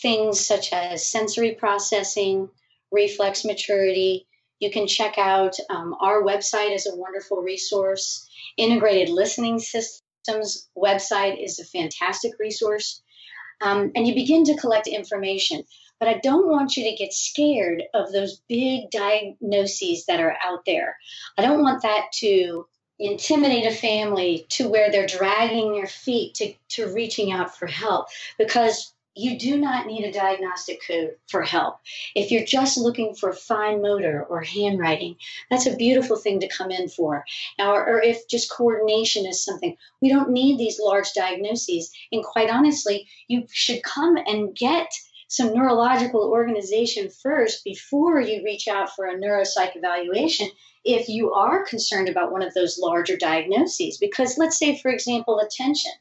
things 0.00 0.44
such 0.44 0.72
as 0.72 1.06
sensory 1.06 1.52
processing, 1.52 2.48
reflex 2.90 3.44
maturity. 3.44 4.26
You 4.60 4.70
can 4.70 4.86
check 4.86 5.18
out 5.18 5.56
um, 5.70 5.94
our 6.00 6.22
website 6.22 6.74
is 6.74 6.86
a 6.86 6.96
wonderful 6.96 7.42
resource. 7.42 8.28
Integrated 8.56 9.08
Listening 9.08 9.58
Systems 9.58 10.68
website 10.76 11.42
is 11.42 11.58
a 11.58 11.64
fantastic 11.64 12.32
resource. 12.38 13.02
Um, 13.60 13.92
and 13.94 14.06
you 14.06 14.14
begin 14.14 14.44
to 14.44 14.56
collect 14.56 14.86
information. 14.86 15.64
But 15.98 16.08
I 16.08 16.18
don't 16.18 16.48
want 16.48 16.76
you 16.76 16.84
to 16.84 16.96
get 16.96 17.12
scared 17.12 17.84
of 17.94 18.10
those 18.10 18.42
big 18.48 18.90
diagnoses 18.90 20.04
that 20.06 20.20
are 20.20 20.36
out 20.44 20.64
there. 20.66 20.96
I 21.38 21.42
don't 21.42 21.62
want 21.62 21.82
that 21.82 22.06
to 22.14 22.66
intimidate 22.98 23.66
a 23.66 23.74
family 23.74 24.46
to 24.50 24.68
where 24.68 24.90
they're 24.90 25.06
dragging 25.06 25.72
their 25.72 25.86
feet 25.86 26.34
to, 26.34 26.54
to 26.70 26.92
reaching 26.92 27.32
out 27.32 27.56
for 27.56 27.66
help 27.66 28.06
because 28.38 28.92
you 29.14 29.38
do 29.38 29.58
not 29.58 29.86
need 29.86 30.04
a 30.04 30.12
diagnostic 30.12 30.80
code 30.86 31.16
for 31.28 31.42
help. 31.42 31.76
If 32.14 32.30
you're 32.30 32.44
just 32.44 32.78
looking 32.78 33.14
for 33.14 33.32
fine 33.32 33.82
motor 33.82 34.24
or 34.24 34.40
handwriting, 34.42 35.16
that's 35.50 35.66
a 35.66 35.76
beautiful 35.76 36.16
thing 36.16 36.40
to 36.40 36.48
come 36.48 36.70
in 36.70 36.88
for. 36.88 37.24
Or, 37.58 37.86
or, 37.86 38.00
if 38.00 38.26
just 38.28 38.50
coordination 38.50 39.26
is 39.26 39.44
something, 39.44 39.76
we 40.00 40.08
don't 40.08 40.30
need 40.30 40.58
these 40.58 40.80
large 40.82 41.12
diagnoses. 41.12 41.92
And 42.10 42.24
quite 42.24 42.50
honestly, 42.50 43.06
you 43.28 43.46
should 43.50 43.82
come 43.82 44.16
and 44.16 44.56
get 44.56 44.90
some 45.28 45.54
neurological 45.54 46.22
organization 46.30 47.08
first 47.08 47.64
before 47.64 48.20
you 48.20 48.44
reach 48.44 48.68
out 48.68 48.94
for 48.94 49.06
a 49.06 49.18
neuropsych 49.18 49.76
evaluation 49.76 50.48
if 50.84 51.08
you 51.08 51.32
are 51.32 51.64
concerned 51.64 52.08
about 52.08 52.32
one 52.32 52.42
of 52.42 52.52
those 52.54 52.78
larger 52.78 53.16
diagnoses. 53.16 53.98
Because 53.98 54.36
let's 54.36 54.58
say, 54.58 54.78
for 54.78 54.90
example, 54.90 55.38
attention. 55.38 55.92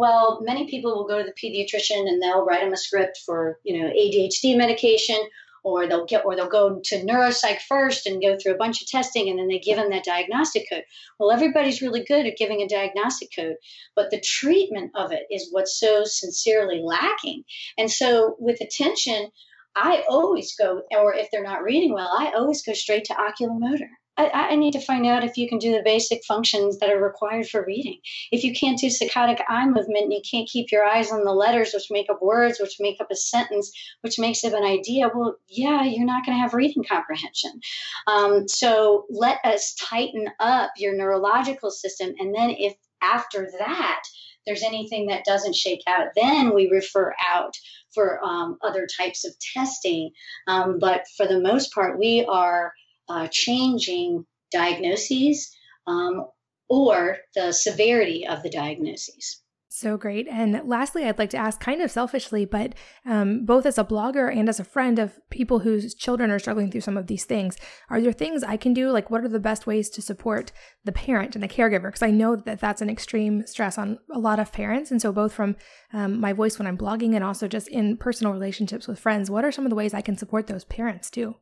Well, 0.00 0.40
many 0.40 0.66
people 0.66 0.94
will 0.94 1.06
go 1.06 1.18
to 1.18 1.30
the 1.30 1.34
pediatrician 1.34 2.08
and 2.08 2.22
they'll 2.22 2.42
write 2.42 2.64
them 2.64 2.72
a 2.72 2.76
script 2.78 3.18
for, 3.26 3.58
you 3.64 3.78
know, 3.78 3.90
ADHD 3.90 4.56
medication 4.56 5.18
or 5.62 5.86
they'll 5.86 6.06
get 6.06 6.24
or 6.24 6.34
they'll 6.34 6.48
go 6.48 6.80
to 6.82 7.04
neuropsych 7.04 7.58
first 7.68 8.06
and 8.06 8.22
go 8.22 8.38
through 8.38 8.54
a 8.54 8.56
bunch 8.56 8.80
of 8.80 8.88
testing 8.88 9.28
and 9.28 9.38
then 9.38 9.48
they 9.48 9.58
give 9.58 9.76
them 9.76 9.90
that 9.90 10.04
diagnostic 10.04 10.64
code. 10.72 10.84
Well 11.18 11.30
everybody's 11.30 11.82
really 11.82 12.02
good 12.02 12.24
at 12.24 12.38
giving 12.38 12.62
a 12.62 12.66
diagnostic 12.66 13.28
code 13.36 13.56
but 13.94 14.10
the 14.10 14.22
treatment 14.22 14.90
of 14.94 15.12
it 15.12 15.24
is 15.30 15.48
what's 15.50 15.78
so 15.78 16.04
sincerely 16.04 16.80
lacking. 16.82 17.44
And 17.76 17.90
so 17.90 18.36
with 18.38 18.62
attention 18.62 19.28
i 19.76 20.02
always 20.08 20.56
go 20.56 20.80
or 20.98 21.14
if 21.14 21.28
they're 21.30 21.44
not 21.44 21.62
reading 21.62 21.92
well 21.92 22.10
i 22.18 22.32
always 22.34 22.62
go 22.62 22.72
straight 22.72 23.04
to 23.04 23.14
oculomotor 23.14 23.90
I, 24.16 24.50
I, 24.50 24.56
need 24.56 24.72
to 24.72 24.80
find 24.80 25.06
out 25.06 25.24
if 25.24 25.36
you 25.36 25.48
can 25.48 25.58
do 25.58 25.72
the 25.72 25.82
basic 25.82 26.22
functions 26.24 26.78
that 26.78 26.90
are 26.90 27.02
required 27.02 27.48
for 27.48 27.64
reading. 27.64 27.98
If 28.30 28.44
you 28.44 28.52
can't 28.54 28.78
do 28.78 28.88
saccadic 28.88 29.40
eye 29.48 29.66
movement 29.66 30.04
and 30.04 30.12
you 30.12 30.20
can't 30.28 30.48
keep 30.48 30.70
your 30.70 30.84
eyes 30.84 31.10
on 31.10 31.24
the 31.24 31.32
letters 31.32 31.70
which 31.72 31.86
make 31.90 32.10
up 32.10 32.20
words, 32.20 32.60
which 32.60 32.76
make 32.80 33.00
up 33.00 33.10
a 33.10 33.16
sentence, 33.16 33.72
which 34.02 34.18
makes 34.18 34.44
up 34.44 34.52
an 34.52 34.64
idea, 34.64 35.10
well, 35.14 35.36
yeah, 35.48 35.84
you're 35.84 36.04
not 36.04 36.26
going 36.26 36.36
to 36.36 36.42
have 36.42 36.54
reading 36.54 36.84
comprehension. 36.84 37.60
Um, 38.06 38.46
so 38.48 39.06
let 39.10 39.38
us 39.44 39.74
tighten 39.74 40.28
up 40.38 40.72
your 40.76 40.94
neurological 40.94 41.70
system. 41.70 42.12
And 42.18 42.34
then 42.34 42.50
if 42.50 42.74
after 43.02 43.50
that, 43.58 44.02
there's 44.46 44.62
anything 44.62 45.06
that 45.06 45.24
doesn't 45.24 45.54
shake 45.54 45.82
out, 45.86 46.08
then 46.16 46.54
we 46.54 46.68
refer 46.70 47.14
out 47.32 47.54
for 47.94 48.20
um, 48.24 48.58
other 48.62 48.86
types 48.98 49.24
of 49.24 49.34
testing. 49.54 50.10
Um, 50.46 50.78
but 50.78 51.04
for 51.16 51.26
the 51.26 51.40
most 51.40 51.72
part, 51.72 51.98
we 51.98 52.24
are 52.28 52.72
uh, 53.10 53.28
changing 53.30 54.24
diagnoses 54.52 55.54
um, 55.86 56.26
or 56.68 57.18
the 57.34 57.52
severity 57.52 58.26
of 58.26 58.42
the 58.42 58.50
diagnoses. 58.50 59.42
So 59.72 59.96
great. 59.96 60.26
And 60.28 60.60
lastly, 60.64 61.04
I'd 61.04 61.18
like 61.18 61.30
to 61.30 61.36
ask 61.36 61.60
kind 61.60 61.80
of 61.80 61.92
selfishly, 61.92 62.44
but 62.44 62.74
um, 63.06 63.44
both 63.44 63.64
as 63.66 63.78
a 63.78 63.84
blogger 63.84 64.28
and 64.30 64.48
as 64.48 64.58
a 64.58 64.64
friend 64.64 64.98
of 64.98 65.20
people 65.30 65.60
whose 65.60 65.94
children 65.94 66.32
are 66.32 66.40
struggling 66.40 66.72
through 66.72 66.80
some 66.80 66.96
of 66.96 67.06
these 67.06 67.24
things, 67.24 67.56
are 67.88 68.00
there 68.00 68.12
things 68.12 68.42
I 68.42 68.56
can 68.56 68.74
do? 68.74 68.90
Like, 68.90 69.10
what 69.10 69.22
are 69.22 69.28
the 69.28 69.38
best 69.38 69.68
ways 69.68 69.88
to 69.90 70.02
support 70.02 70.50
the 70.84 70.90
parent 70.90 71.36
and 71.36 71.42
the 71.42 71.48
caregiver? 71.48 71.84
Because 71.84 72.02
I 72.02 72.10
know 72.10 72.34
that 72.34 72.58
that's 72.58 72.82
an 72.82 72.90
extreme 72.90 73.46
stress 73.46 73.78
on 73.78 74.00
a 74.12 74.18
lot 74.18 74.40
of 74.40 74.52
parents. 74.52 74.90
And 74.90 75.00
so, 75.00 75.12
both 75.12 75.32
from 75.32 75.54
um, 75.92 76.20
my 76.20 76.32
voice 76.32 76.58
when 76.58 76.66
I'm 76.66 76.78
blogging 76.78 77.14
and 77.14 77.22
also 77.22 77.46
just 77.46 77.68
in 77.68 77.96
personal 77.96 78.32
relationships 78.32 78.88
with 78.88 78.98
friends, 78.98 79.30
what 79.30 79.44
are 79.44 79.52
some 79.52 79.64
of 79.64 79.70
the 79.70 79.76
ways 79.76 79.94
I 79.94 80.00
can 80.00 80.16
support 80.16 80.48
those 80.48 80.64
parents 80.64 81.10
too? 81.10 81.36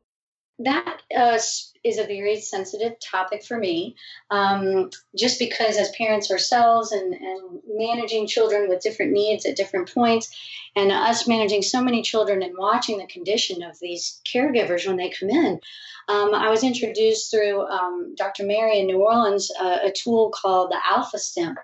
That 0.59 1.01
uh, 1.15 1.39
is 1.83 1.97
a 1.97 2.05
very 2.05 2.39
sensitive 2.39 2.99
topic 2.99 3.43
for 3.43 3.57
me, 3.57 3.95
um, 4.29 4.89
just 5.17 5.39
because 5.39 5.77
as 5.77 5.91
parents 5.97 6.31
ourselves 6.31 6.91
and, 6.91 7.13
and 7.13 7.61
managing 7.67 8.27
children 8.27 8.69
with 8.69 8.81
different 8.81 9.11
needs 9.11 9.45
at 9.45 9.55
different 9.55 9.93
points, 9.93 10.35
and 10.75 10.91
us 10.91 11.27
managing 11.27 11.61
so 11.61 11.81
many 11.81 12.01
children 12.01 12.43
and 12.43 12.57
watching 12.57 12.97
the 12.97 13.07
condition 13.07 13.63
of 13.63 13.79
these 13.79 14.21
caregivers 14.25 14.85
when 14.85 14.97
they 14.97 15.09
come 15.09 15.29
in, 15.29 15.59
um, 16.09 16.33
I 16.33 16.49
was 16.49 16.63
introduced 16.63 17.29
through 17.29 17.61
um, 17.67 18.15
Dr. 18.15 18.43
Mary 18.43 18.79
in 18.79 18.87
New 18.87 19.03
Orleans 19.03 19.51
uh, 19.61 19.77
a 19.83 19.91
tool 19.91 20.31
called 20.31 20.71
the 20.71 20.79
Alpha 20.83 21.19
Stim. 21.19 21.55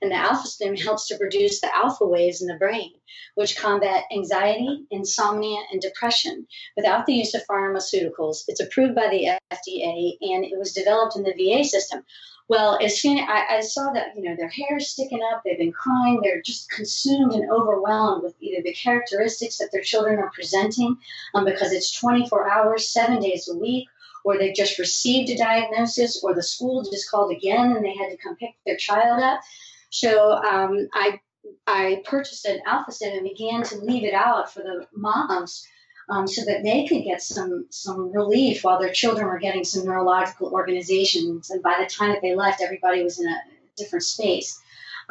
And 0.00 0.10
the 0.10 0.16
Alpha 0.16 0.48
Stim 0.48 0.74
helps 0.74 1.06
to 1.06 1.16
produce 1.16 1.60
the 1.60 1.72
alpha 1.72 2.04
waves 2.04 2.42
in 2.42 2.48
the 2.48 2.56
brain, 2.56 2.90
which 3.36 3.56
combat 3.56 4.02
anxiety, 4.12 4.84
insomnia, 4.90 5.60
and 5.70 5.80
depression 5.80 6.48
without 6.76 7.06
the 7.06 7.14
use 7.14 7.34
of 7.34 7.46
pharmaceuticals. 7.48 8.42
It's 8.48 8.60
approved 8.60 8.96
by 8.96 9.08
the 9.08 9.38
FDA, 9.66 10.16
and 10.20 10.44
it 10.44 10.58
was 10.58 10.72
developed 10.72 11.16
in 11.16 11.22
the 11.22 11.32
VA 11.32 11.64
system. 11.64 12.02
Well, 12.48 12.78
as 12.82 13.00
soon 13.00 13.18
I, 13.18 13.46
I 13.48 13.60
saw 13.60 13.92
that, 13.92 14.16
you 14.16 14.22
know, 14.22 14.36
their 14.36 14.48
hair 14.48 14.76
is 14.76 14.90
sticking 14.90 15.20
up, 15.32 15.42
they've 15.44 15.58
been 15.58 15.72
crying, 15.72 16.20
they're 16.22 16.42
just 16.42 16.70
consumed 16.70 17.32
and 17.32 17.50
overwhelmed 17.50 18.22
with 18.22 18.34
either 18.40 18.62
the 18.62 18.74
characteristics 18.74 19.58
that 19.58 19.70
their 19.72 19.80
children 19.80 20.18
are 20.18 20.30
presenting, 20.34 20.96
um, 21.34 21.44
because 21.44 21.72
it's 21.72 21.98
24 21.98 22.50
hours, 22.50 22.88
seven 22.88 23.20
days 23.20 23.48
a 23.48 23.56
week, 23.56 23.88
or 24.24 24.36
they've 24.36 24.54
just 24.54 24.78
received 24.78 25.30
a 25.30 25.36
diagnosis, 25.36 26.22
or 26.22 26.34
the 26.34 26.42
school 26.42 26.82
just 26.82 27.10
called 27.10 27.32
again 27.32 27.74
and 27.76 27.84
they 27.84 27.94
had 27.94 28.10
to 28.10 28.16
come 28.16 28.36
pick 28.36 28.54
their 28.66 28.76
child 28.76 29.22
up. 29.22 29.40
So 29.90 30.32
um, 30.32 30.88
I 30.92 31.20
I 31.66 32.02
purchased 32.04 32.44
an 32.46 32.60
AlphaStim 32.66 33.16
and 33.16 33.24
began 33.24 33.62
to 33.64 33.78
leave 33.78 34.04
it 34.04 34.14
out 34.14 34.52
for 34.52 34.60
the 34.60 34.86
moms 34.94 35.66
um, 36.08 36.26
so 36.26 36.44
that 36.44 36.62
they 36.62 36.86
could 36.86 37.04
get 37.04 37.22
some 37.22 37.66
some 37.70 38.12
relief 38.12 38.64
while 38.64 38.80
their 38.80 38.92
children 38.92 39.26
were 39.26 39.38
getting 39.38 39.64
some 39.64 39.84
neurological 39.84 40.52
organizations. 40.52 41.50
And 41.50 41.62
by 41.62 41.76
the 41.80 41.88
time 41.88 42.10
that 42.10 42.22
they 42.22 42.34
left, 42.34 42.62
everybody 42.62 43.02
was 43.02 43.20
in 43.20 43.28
a 43.28 43.40
different 43.76 44.04
space. 44.04 44.61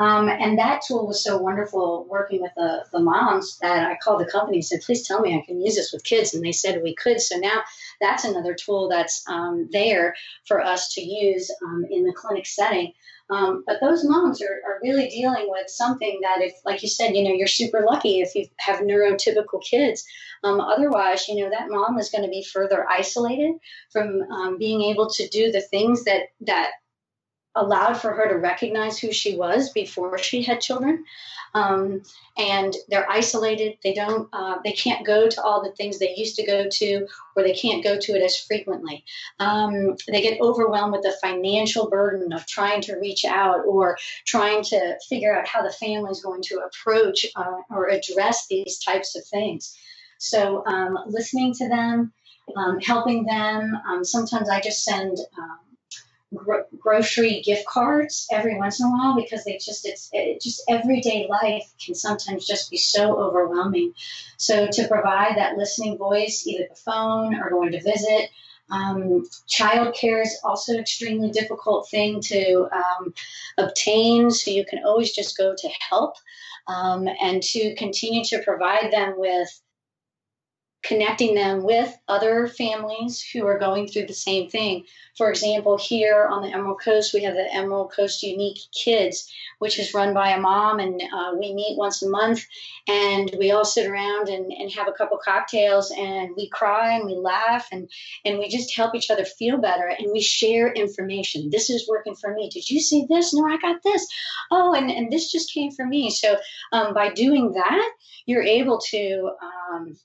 Um, 0.01 0.29
and 0.29 0.57
that 0.57 0.81
tool 0.87 1.05
was 1.05 1.23
so 1.23 1.37
wonderful 1.37 2.07
working 2.09 2.41
with 2.41 2.53
the, 2.55 2.83
the 2.91 2.99
moms 2.99 3.59
that 3.59 3.85
I 3.85 3.97
called 4.01 4.19
the 4.19 4.31
company 4.31 4.57
and 4.57 4.65
said, 4.65 4.81
please 4.81 5.07
tell 5.07 5.21
me 5.21 5.37
I 5.37 5.45
can 5.45 5.61
use 5.61 5.75
this 5.75 5.93
with 5.93 6.03
kids. 6.03 6.33
And 6.33 6.43
they 6.43 6.53
said 6.53 6.81
we 6.81 6.95
could. 6.95 7.21
So 7.21 7.37
now 7.37 7.61
that's 7.99 8.23
another 8.23 8.55
tool 8.55 8.89
that's 8.89 9.23
um, 9.27 9.69
there 9.71 10.15
for 10.47 10.59
us 10.59 10.91
to 10.95 11.01
use 11.01 11.51
um, 11.63 11.85
in 11.87 12.03
the 12.03 12.13
clinic 12.13 12.47
setting. 12.47 12.93
Um, 13.29 13.63
but 13.67 13.77
those 13.79 14.03
moms 14.03 14.41
are, 14.41 14.61
are 14.67 14.79
really 14.81 15.07
dealing 15.07 15.45
with 15.47 15.69
something 15.69 16.19
that, 16.23 16.41
if, 16.41 16.53
like 16.65 16.81
you 16.81 16.89
said, 16.89 17.15
you 17.15 17.23
know, 17.23 17.35
you're 17.35 17.45
super 17.45 17.85
lucky 17.87 18.21
if 18.21 18.33
you 18.33 18.47
have 18.57 18.79
neurotypical 18.79 19.63
kids. 19.63 20.03
Um, 20.43 20.59
otherwise, 20.59 21.27
you 21.27 21.43
know, 21.43 21.51
that 21.51 21.69
mom 21.69 21.99
is 21.99 22.09
going 22.09 22.23
to 22.23 22.29
be 22.29 22.43
further 22.43 22.87
isolated 22.89 23.53
from 23.91 24.23
um, 24.31 24.57
being 24.57 24.81
able 24.81 25.11
to 25.11 25.27
do 25.27 25.51
the 25.51 25.61
things 25.61 26.05
that 26.05 26.23
that 26.41 26.71
allowed 27.55 27.95
for 27.95 28.13
her 28.13 28.29
to 28.29 28.37
recognize 28.37 28.97
who 28.97 29.11
she 29.11 29.35
was 29.35 29.71
before 29.71 30.17
she 30.17 30.43
had 30.43 30.61
children. 30.61 31.05
Um, 31.53 32.03
and 32.37 32.73
they're 32.87 33.09
isolated. 33.09 33.77
They 33.83 33.93
don't 33.93 34.29
uh, 34.31 34.59
they 34.63 34.71
can't 34.71 35.05
go 35.05 35.27
to 35.27 35.43
all 35.43 35.61
the 35.61 35.73
things 35.73 35.99
they 35.99 36.15
used 36.15 36.37
to 36.37 36.45
go 36.45 36.69
to 36.69 37.07
or 37.35 37.43
they 37.43 37.53
can't 37.53 37.83
go 37.83 37.99
to 37.99 38.13
it 38.13 38.23
as 38.23 38.37
frequently. 38.37 39.03
Um, 39.39 39.97
they 40.07 40.21
get 40.21 40.39
overwhelmed 40.39 40.93
with 40.93 41.01
the 41.01 41.13
financial 41.21 41.89
burden 41.89 42.31
of 42.31 42.45
trying 42.47 42.81
to 42.83 42.95
reach 42.95 43.25
out 43.25 43.65
or 43.65 43.97
trying 44.25 44.63
to 44.65 44.97
figure 45.09 45.37
out 45.37 45.47
how 45.47 45.61
the 45.61 45.73
family 45.73 46.11
is 46.11 46.23
going 46.23 46.41
to 46.43 46.61
approach 46.65 47.25
uh, 47.35 47.57
or 47.69 47.89
address 47.89 48.47
these 48.47 48.79
types 48.79 49.17
of 49.17 49.25
things. 49.25 49.77
So 50.19 50.63
um, 50.65 50.97
listening 51.07 51.53
to 51.55 51.67
them 51.67 52.13
um, 52.55 52.79
helping 52.79 53.25
them 53.25 53.73
um, 53.87 54.03
sometimes 54.03 54.49
i 54.49 54.59
just 54.59 54.83
send 54.83 55.17
um, 55.37 55.59
gro- 56.43 56.65
grocery 56.77 57.41
gift 57.41 57.65
cards 57.65 58.27
every 58.31 58.57
once 58.57 58.79
in 58.79 58.87
a 58.87 58.89
while 58.89 59.15
because 59.15 59.43
they 59.43 59.57
just 59.57 59.85
it's 59.85 60.09
it, 60.11 60.41
just 60.41 60.63
everyday 60.67 61.27
life 61.29 61.71
can 61.83 61.95
sometimes 61.95 62.45
just 62.45 62.69
be 62.69 62.77
so 62.77 63.19
overwhelming. 63.19 63.93
So 64.37 64.67
to 64.67 64.87
provide 64.87 65.37
that 65.37 65.57
listening 65.57 65.97
voice, 65.97 66.45
either 66.47 66.65
the 66.69 66.75
phone 66.75 67.35
or 67.35 67.49
going 67.49 67.71
to 67.71 67.81
visit. 67.81 68.29
Um, 68.69 69.25
childcare 69.49 70.21
is 70.21 70.39
also 70.45 70.73
an 70.73 70.79
extremely 70.79 71.29
difficult 71.29 71.89
thing 71.89 72.21
to 72.21 72.69
um, 72.71 73.13
obtain, 73.57 74.31
so 74.31 74.49
you 74.49 74.65
can 74.65 74.85
always 74.85 75.13
just 75.13 75.37
go 75.37 75.53
to 75.57 75.69
help 75.89 76.15
um, 76.67 77.07
and 77.21 77.43
to 77.43 77.75
continue 77.75 78.23
to 78.25 78.41
provide 78.43 78.91
them 78.91 79.15
with 79.17 79.49
connecting 80.83 81.35
them 81.35 81.63
with 81.63 81.95
other 82.07 82.47
families 82.47 83.21
who 83.21 83.45
are 83.45 83.59
going 83.59 83.87
through 83.87 84.07
the 84.07 84.13
same 84.13 84.49
thing. 84.49 84.83
For 85.15 85.29
example, 85.29 85.77
here 85.77 86.25
on 86.25 86.41
the 86.41 86.49
Emerald 86.49 86.81
Coast, 86.81 87.13
we 87.13 87.23
have 87.23 87.35
the 87.35 87.53
Emerald 87.53 87.91
Coast 87.91 88.23
Unique 88.23 88.59
Kids, 88.73 89.31
which 89.59 89.77
is 89.77 89.93
run 89.93 90.13
by 90.13 90.31
a 90.31 90.39
mom, 90.39 90.79
and 90.79 91.01
uh, 91.13 91.33
we 91.37 91.53
meet 91.53 91.77
once 91.77 92.01
a 92.01 92.09
month 92.09 92.45
and 92.87 93.29
we 93.37 93.51
all 93.51 93.65
sit 93.65 93.87
around 93.87 94.29
and, 94.29 94.51
and 94.51 94.71
have 94.71 94.87
a 94.87 94.93
couple 94.93 95.19
cocktails 95.23 95.91
and 95.91 96.31
we 96.35 96.49
cry 96.49 96.95
and 96.95 97.05
we 97.05 97.15
laugh 97.15 97.67
and, 97.71 97.89
and 98.25 98.39
we 98.39 98.49
just 98.49 98.75
help 98.75 98.95
each 98.95 99.11
other 99.11 99.25
feel 99.25 99.57
better 99.57 99.87
and 99.87 100.11
we 100.11 100.21
share 100.21 100.71
information. 100.73 101.49
This 101.51 101.69
is 101.69 101.87
working 101.87 102.15
for 102.15 102.33
me. 102.33 102.49
Did 102.49 102.69
you 102.69 102.79
see 102.79 103.05
this? 103.07 103.33
No, 103.33 103.45
I 103.45 103.57
got 103.57 103.83
this. 103.83 104.07
Oh, 104.49 104.73
and, 104.73 104.89
and 104.89 105.11
this 105.11 105.31
just 105.31 105.53
came 105.53 105.71
for 105.71 105.85
me. 105.85 106.09
So 106.09 106.37
um, 106.71 106.93
by 106.93 107.09
doing 107.09 107.51
that, 107.53 107.91
you're 108.25 108.43
able 108.43 108.79
to. 108.89 109.31
Um, 109.43 109.97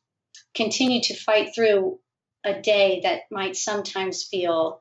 continue 0.57 1.01
to 1.03 1.15
fight 1.15 1.55
through 1.55 1.99
a 2.45 2.61
day 2.61 3.01
that 3.03 3.23
might 3.31 3.57
sometimes 3.57 4.25
feel 4.25 4.81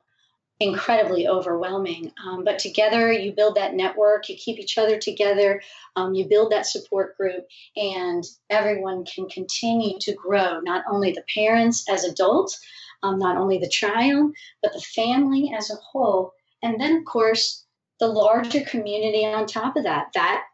incredibly 0.58 1.28
overwhelming. 1.28 2.10
Um, 2.24 2.42
but 2.44 2.58
together, 2.58 3.12
you 3.12 3.32
build 3.32 3.56
that 3.56 3.74
network, 3.74 4.28
you 4.28 4.36
keep 4.36 4.58
each 4.58 4.78
other 4.78 4.98
together, 4.98 5.60
um, 5.96 6.14
you 6.14 6.26
build 6.26 6.52
that 6.52 6.66
support 6.66 7.16
group, 7.18 7.46
and 7.76 8.24
everyone 8.48 9.04
can 9.04 9.28
continue 9.28 9.98
to 10.00 10.14
grow. 10.14 10.60
Not 10.60 10.84
only 10.90 11.12
the 11.12 11.24
parents 11.34 11.84
as 11.90 12.04
adults, 12.04 12.58
um, 13.02 13.18
not 13.18 13.36
only 13.36 13.58
the 13.58 13.68
child, 13.68 14.32
but 14.62 14.72
the 14.72 14.80
family 14.80 15.52
as 15.56 15.70
a 15.70 15.76
whole. 15.76 16.32
And 16.62 16.80
then, 16.80 16.96
of 16.96 17.04
course, 17.04 17.64
the 18.00 18.08
larger 18.08 18.62
community 18.62 19.26
on 19.26 19.46
top 19.46 19.76
of 19.76 19.84
that. 19.84 20.08
That 20.14 20.44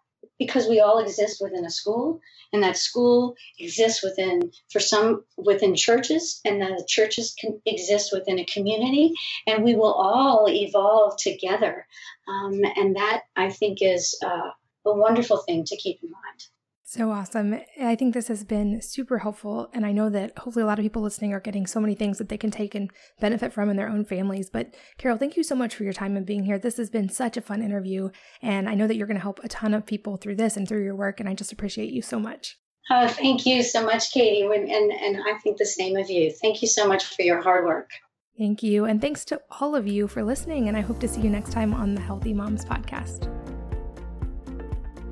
because 0.45 0.69
we 0.69 0.81
all 0.81 0.99
exist 0.99 1.41
within 1.41 1.65
a 1.65 1.71
school 1.71 2.21
and 2.53 2.63
that 2.63 2.77
school 2.77 3.35
exists 3.59 4.03
within 4.03 4.53
for 4.71 4.81
some 4.81 5.25
within 5.37 5.75
churches 5.75 6.41
and 6.45 6.61
the 6.61 6.85
churches 6.87 7.35
can 7.39 7.61
exist 7.67 8.13
within 8.13 8.39
a 8.39 8.45
community 8.45 9.13
and 9.47 9.65
we 9.65 9.75
will 9.75 9.93
all 9.93 10.47
evolve 10.49 11.17
together. 11.19 11.87
Um, 12.29 12.61
and 12.77 12.97
that 12.97 13.23
i 13.37 13.51
think 13.51 13.79
is 13.81 14.17
uh, 14.25 14.51
a 14.87 14.95
wonderful 14.95 15.39
thing 15.39 15.65
to 15.65 15.77
keep 15.77 16.03
in 16.03 16.11
mind 16.11 16.47
so 16.85 17.11
awesome. 17.11 17.59
I 17.81 17.95
think 17.95 18.13
this 18.13 18.29
has 18.29 18.45
been 18.45 18.83
super 18.83 19.19
helpful. 19.19 19.71
And 19.73 19.87
I 19.87 19.93
know 19.93 20.11
that 20.11 20.37
hopefully 20.39 20.65
a 20.65 20.67
lot 20.67 20.79
of 20.79 20.83
people 20.83 21.03
listening 21.03 21.33
are 21.33 21.41
getting 21.41 21.67
so 21.67 21.81
many 21.81 21.95
things 21.95 22.19
that 22.19 22.29
they 22.29 22.37
can 22.37 22.51
take 22.51 22.75
and 22.75 22.91
benefit 23.21 23.53
from 23.53 23.71
in 23.71 23.77
their 23.77 23.89
own 23.89 24.05
families. 24.05 24.51
But 24.51 24.75
Carol, 24.99 25.17
thank 25.17 25.37
you 25.37 25.43
so 25.43 25.55
much 25.55 25.75
for 25.75 25.85
your 25.85 25.93
time 25.93 26.17
and 26.17 26.27
being 26.27 26.45
here. 26.45 26.59
This 26.59 26.77
has 26.77 26.91
been 26.91 27.09
such 27.09 27.37
a 27.37 27.43
fun 27.43 27.63
interview. 27.63 28.11
And 28.43 28.69
I 28.69 28.75
know 28.75 28.87
that 28.87 28.97
you're 28.97 29.07
going 29.07 29.17
to 29.17 29.23
help 29.23 29.41
a 29.43 29.49
ton 29.49 29.75
of 29.75 29.87
people 29.87 30.17
through 30.17 30.37
this 30.37 30.57
and 30.57 30.69
through 30.69 30.85
your 30.85 30.97
work. 30.97 31.21
And 31.21 31.29
I 31.29 31.35
just 31.35 31.53
appreciate 31.53 31.93
you 31.93 32.03
so 32.03 32.19
much. 32.19 32.59
Oh, 32.91 33.09
thank 33.09 33.47
you 33.47 33.63
so 33.63 33.85
much, 33.85 34.11
Katie. 34.11 34.43
And, 34.43 34.69
and, 34.69 34.93
and 34.93 35.23
I 35.27 35.39
think 35.39 35.59
the 35.59 35.65
same 35.65 35.97
of 35.97 36.11
you. 36.11 36.33
Thank 36.33 36.63
you 36.63 36.69
so 36.69 36.87
much 36.87 37.05
for 37.05 37.23
your 37.23 37.41
hard 37.41 37.65
work. 37.65 37.91
Thank 38.37 38.63
you. 38.63 38.87
And 38.87 39.01
thanks 39.01 39.25
to 39.27 39.41
all 39.61 39.77
of 39.77 39.87
you 39.87 40.09
for 40.09 40.25
listening. 40.25 40.69
And 40.69 40.77
I 40.77 40.81
hope 40.81 40.99
to 41.01 41.09
see 41.09 41.21
you 41.21 41.31
next 41.31 41.53
time 41.53 41.73
on 41.73 41.95
the 41.95 42.01
Healthy 42.01 42.35
Moms 42.35 42.65
Podcast. 42.65 43.42